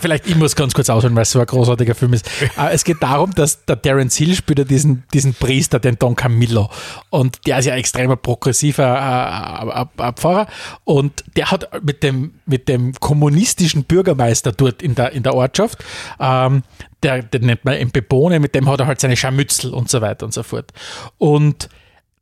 Vielleicht, 0.00 0.26
ich 0.26 0.36
muss 0.36 0.56
ganz 0.56 0.74
kurz 0.74 0.88
ausholen, 0.88 1.14
weil 1.14 1.22
es 1.22 1.30
so 1.30 1.40
ein 1.40 1.46
großartiger 1.46 1.94
Film 1.94 2.12
ist. 2.12 2.28
Äh, 2.56 2.70
Es 2.76 2.84
geht 2.84 3.02
darum, 3.02 3.34
dass 3.34 3.64
der 3.64 3.80
Terence 3.80 4.16
Hill 4.16 4.34
spielt 4.34 4.58
ja 4.58 4.64
diesen, 4.64 5.04
diesen 5.12 5.34
Priester, 5.34 5.78
den 5.78 5.98
Don 5.98 6.16
Camillo. 6.16 6.70
Und 7.10 7.46
der 7.46 7.58
ist 7.58 7.66
ja 7.66 7.74
extremer 7.74 8.16
progressiver 8.16 9.88
äh, 9.98 10.12
Pfarrer. 10.12 10.46
Und 10.84 11.24
der 11.36 11.50
hat 11.50 11.84
mit 11.84 12.02
dem, 12.02 12.34
mit 12.46 12.68
dem 12.68 12.92
kommunistischen 12.94 13.84
Bürgermeister 13.84 14.52
dort 14.52 14.82
in 14.82 14.94
der, 14.94 15.12
in 15.12 15.22
der 15.22 15.34
Ortschaft, 15.34 15.84
ähm, 16.20 16.62
der, 17.02 17.22
den 17.22 17.46
nennt 17.46 17.64
man 17.64 17.74
Empepone, 17.74 18.40
mit 18.40 18.54
dem 18.54 18.68
hat 18.68 18.80
er 18.80 18.86
halt 18.86 19.00
seine 19.00 19.16
Scharmützel 19.16 19.72
und 19.72 19.90
so 19.90 20.00
weiter 20.00 20.26
und 20.26 20.32
so 20.32 20.42
fort. 20.42 20.72
Und 21.18 21.68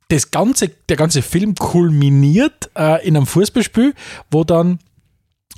das 0.09 0.31
ganze, 0.31 0.69
der 0.69 0.97
ganze 0.97 1.21
Film 1.21 1.55
kulminiert 1.55 2.69
äh, 2.77 3.05
in 3.05 3.17
einem 3.17 3.25
Fußballspiel, 3.25 3.93
wo 4.29 4.43
dann 4.43 4.79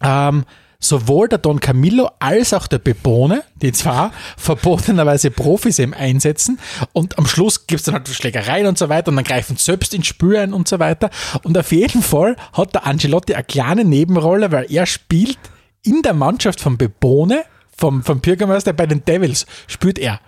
ähm, 0.01 0.45
sowohl 0.79 1.27
der 1.27 1.39
Don 1.39 1.59
Camillo 1.59 2.09
als 2.19 2.53
auch 2.53 2.67
der 2.67 2.79
Bebone, 2.79 3.43
die 3.61 3.71
zwar 3.71 4.11
verbotenerweise 4.37 5.31
Profis 5.31 5.79
eben 5.79 5.93
einsetzen 5.93 6.59
und 6.93 7.17
am 7.17 7.25
Schluss 7.25 7.67
gibt 7.67 7.79
es 7.79 7.85
dann 7.85 7.95
halt 7.95 8.07
Schlägereien 8.07 8.67
und 8.67 8.77
so 8.77 8.89
weiter 8.89 9.09
und 9.09 9.15
dann 9.15 9.25
greifen 9.25 9.57
selbst 9.57 9.93
ins 9.93 10.07
Spiel 10.07 10.37
ein 10.37 10.53
und 10.53 10.67
so 10.67 10.79
weiter 10.79 11.09
und 11.43 11.57
auf 11.57 11.71
jeden 11.71 12.01
Fall 12.01 12.35
hat 12.53 12.73
der 12.75 12.85
Angelotti 12.85 13.33
eine 13.33 13.43
kleine 13.43 13.85
Nebenrolle, 13.85 14.51
weil 14.51 14.71
er 14.71 14.85
spielt 14.85 15.39
in 15.83 16.01
der 16.01 16.13
Mannschaft 16.13 16.59
von 16.59 16.77
Bebone, 16.77 17.43
vom, 17.75 18.03
vom 18.03 18.19
Bürgermeister 18.19 18.73
bei 18.73 18.85
den 18.85 19.05
Devils, 19.05 19.45
spielt 19.67 19.99
er. 19.99 20.19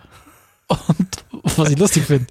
Und 0.68 1.26
was 1.58 1.70
ich 1.70 1.78
lustig 1.78 2.04
finde, 2.04 2.26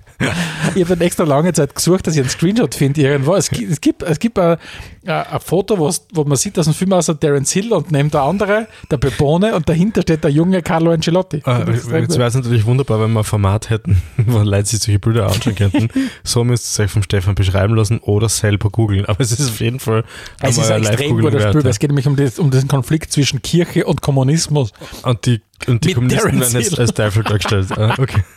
ich 0.74 0.82
habe 0.82 0.96
dann 0.96 1.00
extra 1.00 1.24
lange 1.24 1.52
Zeit 1.52 1.74
gesucht, 1.74 2.06
dass 2.06 2.14
ich 2.14 2.20
einen 2.20 2.28
Screenshot 2.28 2.74
finde 2.74 3.02
irgendwo. 3.02 3.34
Es 3.34 3.50
gibt, 3.50 3.70
es 3.70 3.80
gibt, 3.80 4.02
es 4.02 4.18
gibt 4.18 4.38
ein, 4.38 4.58
ein 5.06 5.40
Foto, 5.40 5.78
wo 5.78 6.24
man 6.24 6.36
sieht, 6.36 6.56
dass 6.56 6.66
ein 6.66 6.74
Film 6.74 6.92
aussieht, 6.92 7.20
Terence 7.20 7.52
Hill 7.52 7.72
und 7.72 7.90
neben 7.90 8.10
der 8.10 8.22
andere, 8.22 8.66
der 8.90 8.96
Bebone 8.96 9.54
und 9.54 9.68
dahinter 9.68 10.02
steht 10.02 10.24
der 10.24 10.30
junge 10.30 10.62
Carlo 10.62 10.90
Ancelotti. 10.90 11.42
Ah, 11.44 11.64
jetzt 11.68 11.88
wäre 11.90 12.26
es 12.26 12.34
natürlich 12.34 12.64
wunderbar, 12.66 13.00
wenn 13.00 13.12
wir 13.12 13.20
ein 13.20 13.24
Format 13.24 13.70
hätten, 13.70 14.02
wo 14.26 14.38
Leute 14.38 14.68
sich 14.68 14.80
solche 14.80 14.98
Bilder 14.98 15.26
anschauen 15.26 15.54
könnten. 15.54 15.88
so 16.24 16.44
müsst 16.44 16.78
ihr 16.78 16.84
euch 16.84 16.90
vom 16.90 17.02
Stefan 17.02 17.34
beschreiben 17.34 17.74
lassen 17.74 17.98
oder 18.00 18.28
selber 18.28 18.70
googeln. 18.70 19.06
Aber 19.06 19.20
es 19.20 19.32
ist 19.32 19.48
auf 19.48 19.60
jeden 19.60 19.80
Fall 19.80 20.04
es 20.40 20.58
ist 20.58 20.70
ein 20.70 20.84
extrem 20.84 21.20
guter 21.20 21.40
Spiel, 21.40 21.64
weil 21.64 21.70
es 21.70 21.78
geht 21.78 21.90
nämlich 21.90 22.06
um, 22.06 22.16
das, 22.16 22.38
um 22.38 22.50
diesen 22.50 22.68
Konflikt 22.68 23.12
zwischen 23.12 23.42
Kirche 23.42 23.86
und 23.86 24.02
Kommunismus. 24.02 24.72
Und 25.02 25.26
die, 25.26 25.40
und 25.66 25.84
die 25.84 25.88
Mit 25.88 25.94
Kommunisten 25.96 26.40
werden 26.40 26.60
jetzt 26.60 26.78
als 26.78 26.94
Teufel 26.94 27.24
dargestellt. 27.24 27.72
Ah, 27.76 27.94
okay. 27.98 28.22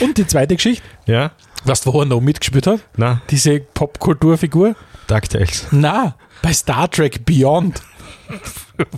Und 0.00 0.18
die 0.18 0.26
zweite 0.26 0.56
Geschichte, 0.56 0.86
Ja? 1.06 1.32
weißt 1.64 1.86
du, 1.86 1.92
wo 1.92 2.00
er 2.00 2.06
noch 2.06 2.20
mitgespielt 2.20 2.66
hat? 2.66 2.80
Na, 2.96 3.22
Diese 3.30 3.60
Popkulturfigur? 3.60 4.74
DuckTales. 5.06 5.66
Na, 5.70 6.16
bei 6.42 6.52
Star 6.52 6.90
Trek 6.90 7.24
Beyond. 7.24 7.82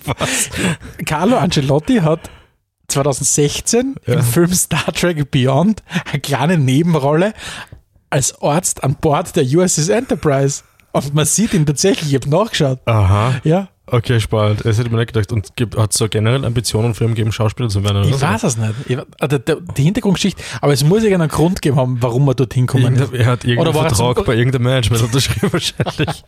Was? 0.04 0.50
Carlo 1.06 1.37
Ancelotti 1.38 1.96
hat 1.96 2.30
2016 2.88 3.96
Ja. 4.06 4.14
im 4.14 4.22
Film 4.22 4.52
Star 4.52 4.92
Trek 4.92 5.30
Beyond 5.30 5.82
eine 6.11 6.20
kleine 6.20 6.58
Nebenrolle 6.58 7.32
als 8.11 8.40
Arzt 8.42 8.85
an 8.85 8.96
Bord 8.96 9.35
der 9.37 9.44
USS 9.44 9.88
Enterprise. 9.88 10.62
Und 10.92 11.14
man 11.14 11.24
sieht 11.24 11.54
ihn 11.54 11.64
tatsächlich, 11.64 12.11
ich 12.14 12.20
habe 12.20 12.28
nachgeschaut. 12.28 12.78
Aha. 12.87 13.40
Ja, 13.44 13.68
Okay, 13.86 14.20
spannend. 14.20 14.60
Das 14.64 14.78
hätte 14.78 14.86
ich 14.86 14.92
mir 14.92 14.98
nicht 14.98 15.12
gedacht. 15.12 15.32
Und 15.32 15.52
hat 15.76 15.92
es 15.92 15.98
so 15.98 16.08
generell 16.08 16.44
Ambitionen 16.44 16.94
für 16.94 17.04
ihn 17.04 17.10
gegeben, 17.10 17.32
Schauspieler 17.32 17.68
zu 17.68 17.82
werden? 17.82 18.08
ich 18.08 18.20
weiß 18.20 18.44
es 18.44 18.56
nicht. 18.56 18.74
Ich, 18.86 18.98
also 19.18 19.38
die 19.38 19.82
Hintergrundgeschichte, 19.82 20.42
aber 20.60 20.72
es 20.72 20.84
muss 20.84 21.02
irgendeinen 21.02 21.30
Grund 21.30 21.60
geben 21.60 21.76
haben, 21.76 22.00
warum 22.00 22.28
er 22.28 22.34
dorthin 22.34 22.66
kommen 22.66 22.94
ist. 22.94 23.12
Er 23.12 23.26
hat 23.26 23.44
irgendeinen 23.44 23.58
Oder 23.58 23.74
war 23.74 23.86
er 23.86 23.94
Vertrag 23.94 24.24
bei 24.24 24.36
irgendeinem 24.36 24.64
Management 24.64 25.02
unterschrieben 25.02 25.48
wahrscheinlich. 25.52 26.24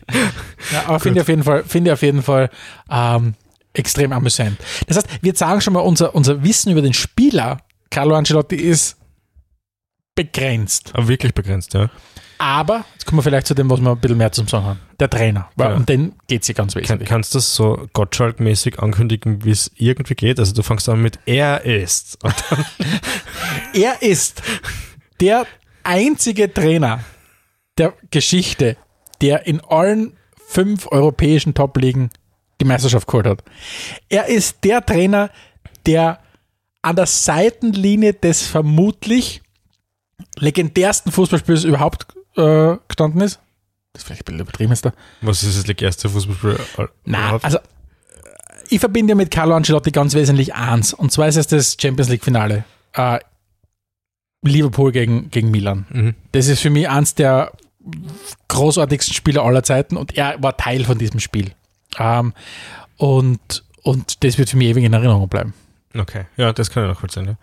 Ja, 0.73 0.83
aber 0.87 0.99
finde 0.99 1.21
ich 1.21 1.23
auf 1.23 1.29
jeden 1.29 1.45
Fall, 1.45 1.65
finde 1.65 1.91
ich 1.91 1.93
auf 1.93 2.03
jeden 2.03 2.23
Fall 2.23 2.51
ähm, 2.91 3.35
extrem 3.73 4.13
amüsant. 4.13 4.59
Das 4.89 4.97
heißt, 4.97 5.09
wir 5.23 5.35
sagen 5.35 5.61
schon 5.61 5.75
mal, 5.75 5.81
unser, 5.81 6.15
unser 6.15 6.43
Wissen 6.43 6.73
über 6.73 6.83
den 6.83 6.93
Spieler 6.93 7.59
Carlo 7.91 8.17
Ancelotti 8.17 8.57
ist 8.57 8.97
begrenzt. 10.17 10.91
Aber 10.95 11.07
wirklich 11.07 11.35
begrenzt, 11.35 11.75
ja. 11.75 11.91
Aber, 12.39 12.85
jetzt 12.95 13.07
kommen 13.07 13.19
wir 13.19 13.23
vielleicht 13.23 13.47
zu 13.47 13.55
dem, 13.55 13.71
was 13.71 13.81
wir 13.81 13.91
ein 13.91 13.99
bisschen 13.99 14.19
mehr 14.19 14.33
zum 14.33 14.49
Sagen 14.49 14.65
haben. 14.67 14.81
Der 15.01 15.09
Trainer. 15.11 15.49
Weil 15.57 15.71
Ja. 15.71 15.77
Um 15.77 15.87
den 15.87 16.15
geht 16.27 16.43
es 16.43 16.49
ja 16.49 16.55
ganz 16.55 16.75
Kann, 16.75 16.83
wesentlich. 16.83 17.09
kannst 17.09 17.35
du 17.35 17.39
das 17.39 17.55
so 17.55 17.87
Gottschalk-mäßig 17.95 18.79
ankündigen, 18.79 19.45
wie 19.45 19.51
es 19.51 19.71
irgendwie 19.77 20.15
geht? 20.15 20.39
Also 20.39 20.53
du 20.53 20.63
fängst 20.63 20.89
an 20.89 21.01
mit 21.03 21.19
er 21.27 21.65
ist. 21.65 22.19
Er 23.73 24.03
ist 24.03 24.43
der 25.21 25.47
einzige 25.83 26.53
Trainer 26.53 27.01
der 27.77 27.93
Geschichte, 28.11 28.77
der 29.21 29.47
in 29.47 29.61
allen 29.61 30.17
fünf 30.47 30.87
europäischen 30.93 31.55
Top-Ligen 31.55 32.11
die 32.61 32.65
Meisterschaft 32.65 33.09
geholt 33.09 33.27
hat. 33.27 33.43
Er 34.09 34.27
ist 34.27 34.59
der 34.63 34.85
Trainer, 34.87 35.31
der 35.87 36.21
an 36.83 36.95
der 36.97 37.07
Seitenlinie 37.07 38.15
des 38.15 38.47
vermutlich 38.47 39.43
legendärsten 40.37 41.11
Fußballspiels 41.11 41.65
überhaupt 41.65 42.07
äh, 42.37 42.77
gestanden 42.89 43.21
ist. 43.21 43.41
Das 43.93 44.03
ist 44.03 44.07
vielleicht 44.07 44.23
ein 44.23 44.25
bisschen 44.25 44.41
übertrieben 44.41 44.73
ist 44.73 44.85
da. 44.85 44.93
was 45.21 45.43
ist 45.43 45.69
das 45.69 45.77
erste 45.83 46.09
Fußballspiel? 46.09 46.59
Nein, 47.05 47.21
überhaupt? 47.21 47.45
also 47.45 47.59
ich 48.69 48.81
verbinde 48.81 49.13
ja 49.13 49.15
mit 49.15 49.31
Carlo 49.31 49.55
Ancelotti 49.55 49.91
ganz 49.91 50.15
wesentlich 50.15 50.55
eins. 50.55 50.93
Und 50.93 51.13
zwar 51.13 51.29
ist 51.29 51.37
es 51.37 51.47
das 51.47 51.77
Champions 51.81 52.09
League-Finale. 52.09 52.65
Äh, 52.95 53.19
Liverpool 54.43 54.93
gegen, 54.93 55.31
gegen 55.31 55.51
Milan. 55.51 55.87
Mhm. 55.91 56.15
Das 56.33 56.49
ist 56.49 56.61
für 56.61 56.71
mich 56.71 56.89
eins 56.89 57.15
der 57.15 57.53
großartigsten 58.49 59.15
Spieler 59.15 59.43
aller 59.43 59.63
Zeiten 59.63 59.97
und 59.97 60.17
er 60.17 60.43
war 60.43 60.57
Teil 60.57 60.85
von 60.85 60.99
diesem 60.99 61.21
Spiel. 61.21 61.53
Ähm, 61.99 62.33
und, 62.97 63.65
und 63.83 64.25
das 64.25 64.39
wird 64.39 64.51
für 64.51 64.57
mich 64.57 64.69
ewig 64.69 64.85
in 64.85 64.93
Erinnerung 64.93 65.29
bleiben. 65.29 65.55
Okay, 65.97 66.25
ja, 66.37 66.53
das 66.53 66.71
kann 66.71 66.85
ich 66.85 66.89
nachvollziehen. 66.89 67.27
Ja. 67.27 67.37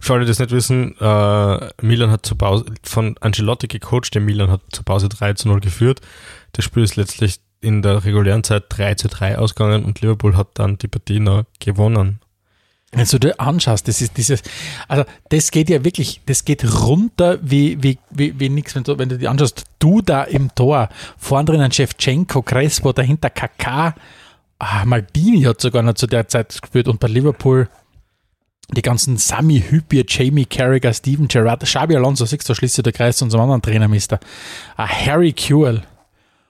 Für 0.00 0.14
alle, 0.14 0.24
die 0.24 0.28
das 0.28 0.38
nicht 0.38 0.50
wissen, 0.50 0.96
äh, 1.00 1.70
Milan 1.82 2.10
hat 2.10 2.26
zur 2.26 2.38
Pause, 2.38 2.64
von 2.82 3.16
Ancelotti 3.20 3.68
gecoacht, 3.68 4.14
der 4.14 4.22
Milan 4.22 4.50
hat 4.50 4.62
zur 4.72 4.84
Pause 4.84 5.08
3 5.08 5.34
zu 5.34 5.48
0 5.48 5.60
geführt. 5.60 6.00
Das 6.52 6.64
Spiel 6.64 6.82
ist 6.82 6.96
letztlich 6.96 7.40
in 7.60 7.82
der 7.82 8.04
regulären 8.04 8.44
Zeit 8.44 8.64
3 8.68 8.94
zu 8.94 9.08
3 9.08 9.38
ausgegangen 9.38 9.84
und 9.84 10.00
Liverpool 10.00 10.36
hat 10.36 10.48
dann 10.54 10.78
die 10.78 10.88
Partie 10.88 11.20
noch 11.20 11.44
gewonnen. 11.58 12.20
Wenn 12.92 13.06
du 13.06 13.18
dir 13.18 13.38
anschaust, 13.38 13.86
das 13.86 14.00
ist 14.00 14.16
dieses, 14.16 14.42
also 14.86 15.04
das 15.28 15.50
geht 15.50 15.68
ja 15.68 15.84
wirklich, 15.84 16.22
das 16.24 16.46
geht 16.46 16.64
runter 16.64 17.38
wie, 17.42 17.82
wie, 17.82 17.98
wie, 18.08 18.40
wie 18.40 18.48
nix, 18.48 18.74
wenn 18.74 18.82
du, 18.82 18.98
wenn 18.98 19.10
du 19.10 19.18
dir 19.18 19.30
anschaust, 19.30 19.64
du 19.78 20.00
da 20.00 20.22
im 20.24 20.54
Tor, 20.54 20.88
vorn 21.18 21.44
drinnen 21.44 21.70
Shevchenko, 21.70 22.40
Crespo, 22.40 22.94
dahinter 22.94 23.28
Kaká, 23.28 23.94
ah, 24.58 24.84
Maldini 24.86 25.42
hat 25.42 25.60
sogar 25.60 25.82
noch 25.82 25.94
zu 25.94 26.06
der 26.06 26.28
Zeit 26.28 26.62
gespielt 26.62 26.88
und 26.88 26.98
bei 26.98 27.08
Liverpool 27.08 27.68
die 28.70 28.82
ganzen 28.82 29.16
Sami 29.16 29.64
Hüppier, 29.68 30.04
Jamie 30.06 30.44
Carragher, 30.44 30.92
Steven 30.92 31.26
Gerrard, 31.28 31.62
Xabi 31.62 31.96
Alonso, 31.96 32.26
siehst 32.26 32.48
du, 32.48 32.54
schließt 32.54 32.78
du 32.78 32.82
der 32.82 32.92
Kreis 32.92 33.16
zu 33.16 33.24
unserem 33.24 33.44
anderen 33.44 33.62
Trainermister. 33.62 34.20
Ah, 34.76 34.86
Harry 34.86 35.32
Kewell, 35.32 35.82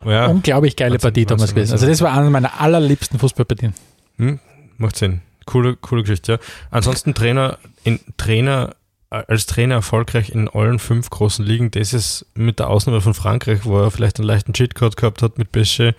Ja, 0.05 0.27
unglaublich 0.27 0.75
geile 0.77 0.95
Wahnsinn, 0.95 1.09
Partie 1.09 1.27
damals 1.27 1.55
gewesen. 1.55 1.73
Also 1.73 1.87
das 1.87 2.01
war 2.01 2.13
eine 2.17 2.31
meiner 2.31 2.61
allerliebsten 2.61 3.19
Fußballpartien. 3.19 3.73
hm, 4.17 4.41
macht 4.79 4.97
Sinn. 4.97 5.21
Coole, 5.47 5.77
coole 5.77 6.03
Geschichte, 6.03 6.33
ja. 6.33 6.39
Ansonsten 6.71 7.15
Trainer, 7.15 7.59
in, 7.85 8.01
Trainer, 8.17 8.75
äh, 9.11 9.23
als 9.29 9.47
Trainer 9.47 9.77
erfolgreich 9.77 10.31
in 10.31 10.49
allen 10.49 10.79
fünf 10.79 11.09
großen 11.11 11.45
Ligen, 11.45 11.71
das 11.71 11.95
ist 11.95 12.27
mit 12.35 12.59
der 12.59 12.69
Ausnahme 12.69 13.01
von 13.01 13.15
Frankreich, 13.15 13.61
wo 13.65 13.79
er 13.79 13.91
vielleicht 13.91 14.19
einen 14.19 14.27
leichten 14.27 14.53
Cheatcode 14.53 14.97
gehabt 14.97 15.23
hat 15.23 15.39
mit 15.39 15.51
Pesche, 15.53 15.95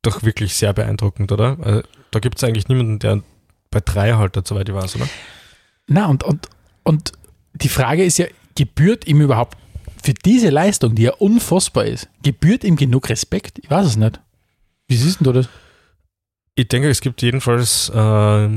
doch 0.00 0.24
wirklich 0.24 0.54
sehr 0.56 0.72
beeindruckend, 0.72 1.30
oder? 1.30 1.58
Also, 1.62 1.82
da 2.10 2.18
gibt 2.18 2.38
es 2.38 2.44
eigentlich 2.44 2.68
niemanden, 2.68 2.98
der 2.98 3.22
bei 3.70 3.80
drei 3.80 4.14
halt 4.14 4.36
hat, 4.36 4.48
soweit 4.48 4.68
ich 4.68 4.74
weiß, 4.74 4.96
oder? 4.96 5.08
Na, 5.86 6.06
und, 6.06 6.24
und, 6.24 6.48
und 6.82 7.12
die 7.54 7.68
Frage 7.68 8.04
ist 8.04 8.18
ja, 8.18 8.26
gebührt 8.54 9.06
ihm 9.06 9.20
überhaupt 9.20 9.58
für 10.02 10.14
diese 10.14 10.50
Leistung, 10.50 10.94
die 10.94 11.02
ja 11.02 11.12
unfassbar 11.12 11.84
ist, 11.84 12.08
gebührt 12.22 12.64
ihm 12.64 12.76
genug 12.76 13.08
Respekt? 13.08 13.58
Ich 13.62 13.70
weiß 13.70 13.86
es 13.86 13.96
nicht. 13.96 14.20
Wie 14.88 14.96
siehst 14.96 15.18
du 15.20 15.32
das? 15.32 15.48
Ich 16.54 16.68
denke, 16.68 16.90
es 16.90 17.00
gibt 17.00 17.22
jedenfalls 17.22 17.88
äh, 17.88 18.48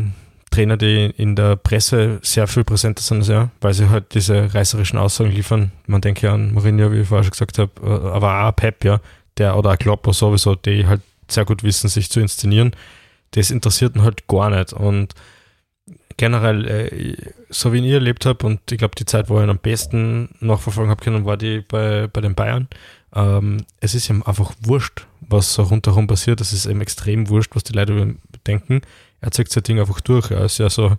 Trainer, 0.52 0.78
die 0.78 1.14
in 1.18 1.36
der 1.36 1.56
Presse 1.56 2.20
sehr 2.22 2.48
viel 2.48 2.64
präsenter 2.64 3.04
sind 3.04 3.28
er, 3.30 3.52
weil 3.62 3.74
sie 3.74 3.90
halt 3.90 4.14
diese 4.16 4.54
reißerischen 4.54 4.98
Aussagen 4.98 5.32
liefern. 5.32 5.72
Man 5.86 6.02
denke 6.02 6.32
an 6.32 6.54
Mourinho, 6.54 6.92
wie 6.92 7.02
ich 7.02 7.08
vorher 7.08 7.24
schon 7.24 7.32
gesagt 7.32 7.60
habe, 7.60 7.72
äh, 7.84 8.10
aber 8.10 8.48
auch 8.48 8.56
Pep, 8.56 8.84
ja, 8.84 9.00
der 9.38 9.58
oder 9.58 9.72
auch 9.72 9.78
Kloppo 9.78 10.14
sowieso, 10.14 10.56
die 10.56 10.88
halt 10.88 11.02
sehr 11.30 11.46
gut 11.46 11.64
wissen, 11.64 11.90
sich 11.90 12.10
zu 12.10 12.20
inszenieren. 12.20 12.72
Das 13.32 13.52
interessiert 13.52 13.96
ihn 13.96 14.04
halt 14.04 14.28
gar 14.28 14.50
nicht. 14.50 14.74
Und 14.74 15.14
generell, 16.18 16.66
äh, 16.68 17.16
so 17.50 17.74
wie 17.74 17.86
ich 17.86 17.92
erlebt 17.92 18.26
habe, 18.26 18.46
und 18.46 18.72
ich 18.72 18.78
glaube, 18.78 18.96
die 18.96 19.06
Zeit, 19.06 19.30
wo 19.30 19.38
ich 19.38 19.44
ihn 19.44 19.50
am 19.50 19.60
besten 19.60 20.30
nachverfolgen 20.40 20.90
habe 20.90 21.04
können, 21.04 21.26
war 21.26 21.38
die 21.38 21.62
bei, 21.62 22.08
bei 22.08 22.22
den 22.22 22.36
Bayern. 22.36 22.68
Ähm, 23.14 23.66
es 23.80 23.96
ist 23.96 24.10
ihm 24.10 24.24
einfach 24.24 24.54
wurscht, 24.62 25.08
was 25.22 25.54
so 25.54 25.64
rundherum 25.64 26.08
passiert. 26.08 26.42
Es 26.42 26.54
ist 26.54 26.66
ihm 26.66 26.82
extrem 26.82 27.30
wurscht, 27.30 27.56
was 27.56 27.64
die 27.64 27.74
Leute 27.74 27.94
über 27.94 28.04
ihn 28.04 28.20
denken. 28.46 28.82
Er 29.22 29.32
zieht 29.32 29.52
sein 29.52 29.64
Ding 29.64 29.80
einfach 29.80 30.02
durch. 30.02 30.32
Er 30.32 30.46
ist 30.46 30.58
ja 30.58 30.70
so, 30.70 30.98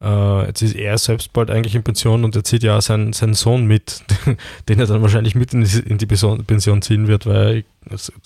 äh, 0.00 0.46
jetzt 0.46 0.62
ist 0.62 0.74
er 0.74 0.98
selbst 0.98 1.32
bald 1.32 1.50
eigentlich 1.50 1.74
in 1.74 1.82
Pension 1.82 2.24
und 2.24 2.36
er 2.36 2.44
zieht 2.44 2.62
ja 2.62 2.76
auch 2.76 2.82
seinen, 2.82 3.12
seinen 3.12 3.34
Sohn 3.34 3.66
mit, 3.66 4.02
den 4.68 4.78
er 4.78 4.86
dann 4.86 5.02
wahrscheinlich 5.02 5.34
mit 5.34 5.54
in 5.54 5.64
die, 5.64 5.78
in 5.80 5.98
die 5.98 6.06
Pension 6.06 6.82
ziehen 6.82 7.08
wird, 7.08 7.26
weil, 7.26 7.64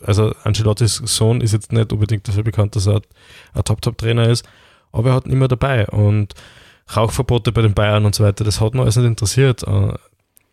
also 0.05 0.35
Ancelottis 0.43 0.97
Sohn 0.97 1.41
ist 1.41 1.53
jetzt 1.53 1.72
nicht 1.72 1.93
unbedingt 1.93 2.26
dafür 2.26 2.43
bekannt, 2.43 2.74
dass 2.74 2.89
er 2.89 3.03
ein 3.55 3.64
Top-Top-Trainer 3.64 4.28
ist. 4.28 4.45
Aber 4.93 5.11
er 5.11 5.14
hat 5.14 5.26
ihn 5.26 5.32
immer 5.32 5.49
dabei 5.49 5.86
und 5.88 6.34
Rauchverbote 6.97 7.53
bei 7.53 7.62
den 7.62 7.74
Bayern 7.74 8.05
und 8.05 8.14
so 8.14 8.24
weiter, 8.24 8.45
das 8.45 8.61
hat 8.61 8.74
ihn 8.74 8.80
alles 8.80 8.97
nicht 8.97 9.07
interessiert. 9.07 9.62
Äh, 9.62 9.95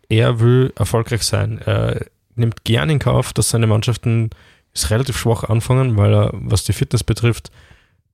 er 0.09 0.39
will 0.39 0.71
erfolgreich 0.75 1.23
sein. 1.23 1.59
Er 1.59 2.05
nimmt 2.35 2.63
gern 2.63 2.89
in 2.89 2.99
Kauf, 2.99 3.33
dass 3.33 3.49
seine 3.49 3.67
Mannschaften 3.67 4.29
ist 4.73 4.89
relativ 4.91 5.17
schwach 5.17 5.43
anfangen, 5.43 5.97
weil 5.97 6.13
er, 6.13 6.31
was 6.33 6.63
die 6.63 6.73
Fitness 6.73 7.03
betrifft, 7.03 7.51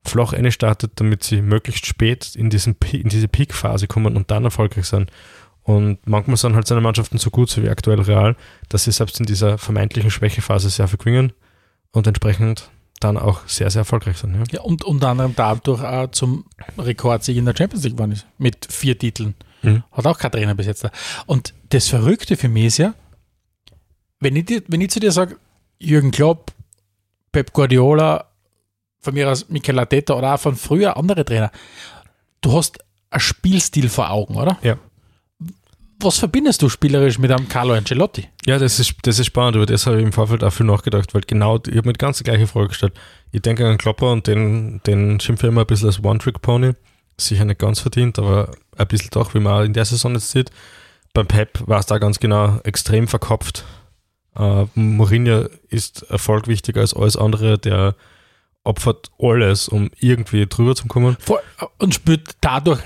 flach 0.05 0.33
startet, 0.49 0.93
damit 0.95 1.23
sie 1.23 1.41
möglichst 1.41 1.85
spät 1.85 2.35
in, 2.35 2.49
diesen, 2.49 2.75
in 2.91 3.09
diese 3.09 3.27
Peak-Phase 3.27 3.87
kommen 3.87 4.15
und 4.15 4.31
dann 4.31 4.45
erfolgreich 4.45 4.85
sind. 4.85 5.11
Und 5.63 6.05
manchmal 6.05 6.37
sind 6.37 6.55
halt 6.55 6.67
seine 6.67 6.81
Mannschaften 6.81 7.17
so 7.17 7.29
gut, 7.29 7.49
so 7.49 7.63
wie 7.63 7.69
aktuell 7.69 8.01
Real, 8.01 8.35
dass 8.67 8.83
sie 8.83 8.91
selbst 8.91 9.19
in 9.19 9.25
dieser 9.25 9.57
vermeintlichen 9.57 10.11
Schwächephase 10.11 10.69
sehr 10.69 10.89
verquingen 10.89 11.31
und 11.91 12.05
entsprechend 12.05 12.69
dann 13.03 13.17
auch 13.17 13.47
sehr, 13.47 13.69
sehr 13.69 13.81
erfolgreich 13.81 14.17
sind. 14.17 14.35
Ja. 14.35 14.43
Ja, 14.51 14.61
und 14.61 14.83
unter 14.83 15.09
anderem 15.09 15.33
dadurch 15.35 15.83
auch 15.83 16.11
zum 16.11 16.45
Rekordsieg 16.77 17.37
in 17.37 17.45
der 17.45 17.55
Champions 17.55 17.83
League 17.83 17.93
geworden 17.93 18.11
ist. 18.11 18.25
Mit 18.37 18.67
vier 18.71 18.97
Titeln. 18.97 19.35
Mhm. 19.61 19.83
Hat 19.91 20.07
auch 20.07 20.17
kein 20.17 20.31
Trainer 20.31 20.55
bis 20.55 20.67
jetzt. 20.67 20.83
da. 20.83 20.91
Und 21.25 21.53
das 21.69 21.87
Verrückte 21.87 22.37
für 22.37 22.49
mich 22.49 22.65
ist 22.65 22.77
ja, 22.77 22.93
wenn 24.19 24.35
ich, 24.35 24.45
dir, 24.45 24.63
wenn 24.67 24.81
ich 24.81 24.89
zu 24.89 24.99
dir 24.99 25.11
sage, 25.11 25.37
Jürgen 25.79 26.11
Klopp, 26.11 26.51
Pep 27.31 27.51
Guardiola, 27.53 28.25
von 28.99 29.13
mir 29.13 29.29
aus 29.29 29.49
Mikel 29.49 29.77
Arteta 29.77 30.13
oder 30.13 30.35
auch 30.35 30.39
von 30.39 30.55
früher 30.55 30.95
andere 30.95 31.25
Trainer, 31.25 31.51
du 32.41 32.53
hast 32.53 32.79
einen 33.09 33.19
Spielstil 33.19 33.89
vor 33.89 34.09
Augen, 34.09 34.35
oder? 34.35 34.57
Ja. 34.61 34.77
Was 36.03 36.19
verbindest 36.19 36.61
du 36.61 36.67
spielerisch 36.67 37.17
mit 37.17 37.31
einem 37.31 37.47
Carlo 37.47 37.73
Ancelotti? 37.73 38.27
Ja, 38.45 38.59
das 38.59 38.77
ist, 38.77 38.95
das 39.03 39.19
ist 39.19 39.27
spannend, 39.27 39.55
über 39.55 39.65
das 39.65 39.87
habe 39.87 39.99
ich 39.99 40.03
im 40.03 40.11
Vorfeld 40.11 40.43
auch 40.43 40.51
viel 40.51 40.65
nachgedacht, 40.65 41.13
weil 41.13 41.21
genau, 41.21 41.61
ich 41.65 41.77
habe 41.77 41.87
mir 41.87 41.93
die 41.93 41.97
ganze 41.97 42.25
gleiche 42.25 42.45
Frage 42.45 42.67
gestellt. 42.67 42.93
Ich 43.31 43.41
denke 43.41 43.65
an 43.65 43.77
Klopper 43.77 44.11
und 44.11 44.27
den, 44.27 44.81
den 44.85 45.21
schimpfe 45.21 45.47
ich 45.47 45.51
immer 45.51 45.61
ein 45.61 45.67
bisschen 45.67 45.87
als 45.87 46.03
One-Trick-Pony. 46.03 46.73
Sicher 47.17 47.45
nicht 47.45 47.59
ganz 47.59 47.79
verdient, 47.79 48.19
aber 48.19 48.51
ein 48.75 48.87
bisschen 48.87 49.11
doch, 49.11 49.33
wie 49.33 49.39
man 49.39 49.53
auch 49.53 49.63
in 49.63 49.71
der 49.71 49.85
Saison 49.85 50.13
jetzt 50.13 50.31
sieht. 50.31 50.51
Beim 51.13 51.27
Pep 51.27 51.65
war 51.67 51.79
es 51.79 51.85
da 51.85 51.99
ganz 51.99 52.19
genau 52.19 52.59
extrem 52.65 53.07
verkopft. 53.07 53.63
Äh, 54.35 54.65
Mourinho 54.75 55.47
ist 55.69 56.01
Erfolg 56.09 56.49
wichtiger 56.49 56.81
als 56.81 56.93
alles 56.93 57.15
andere, 57.15 57.57
der 57.57 57.95
opfert 58.65 59.09
alles, 59.19 59.69
um 59.69 59.89
irgendwie 59.99 60.47
drüber 60.47 60.75
zu 60.75 60.87
kommen. 60.87 61.15
Und 61.77 61.93
spielt 61.93 62.31
dadurch, 62.41 62.81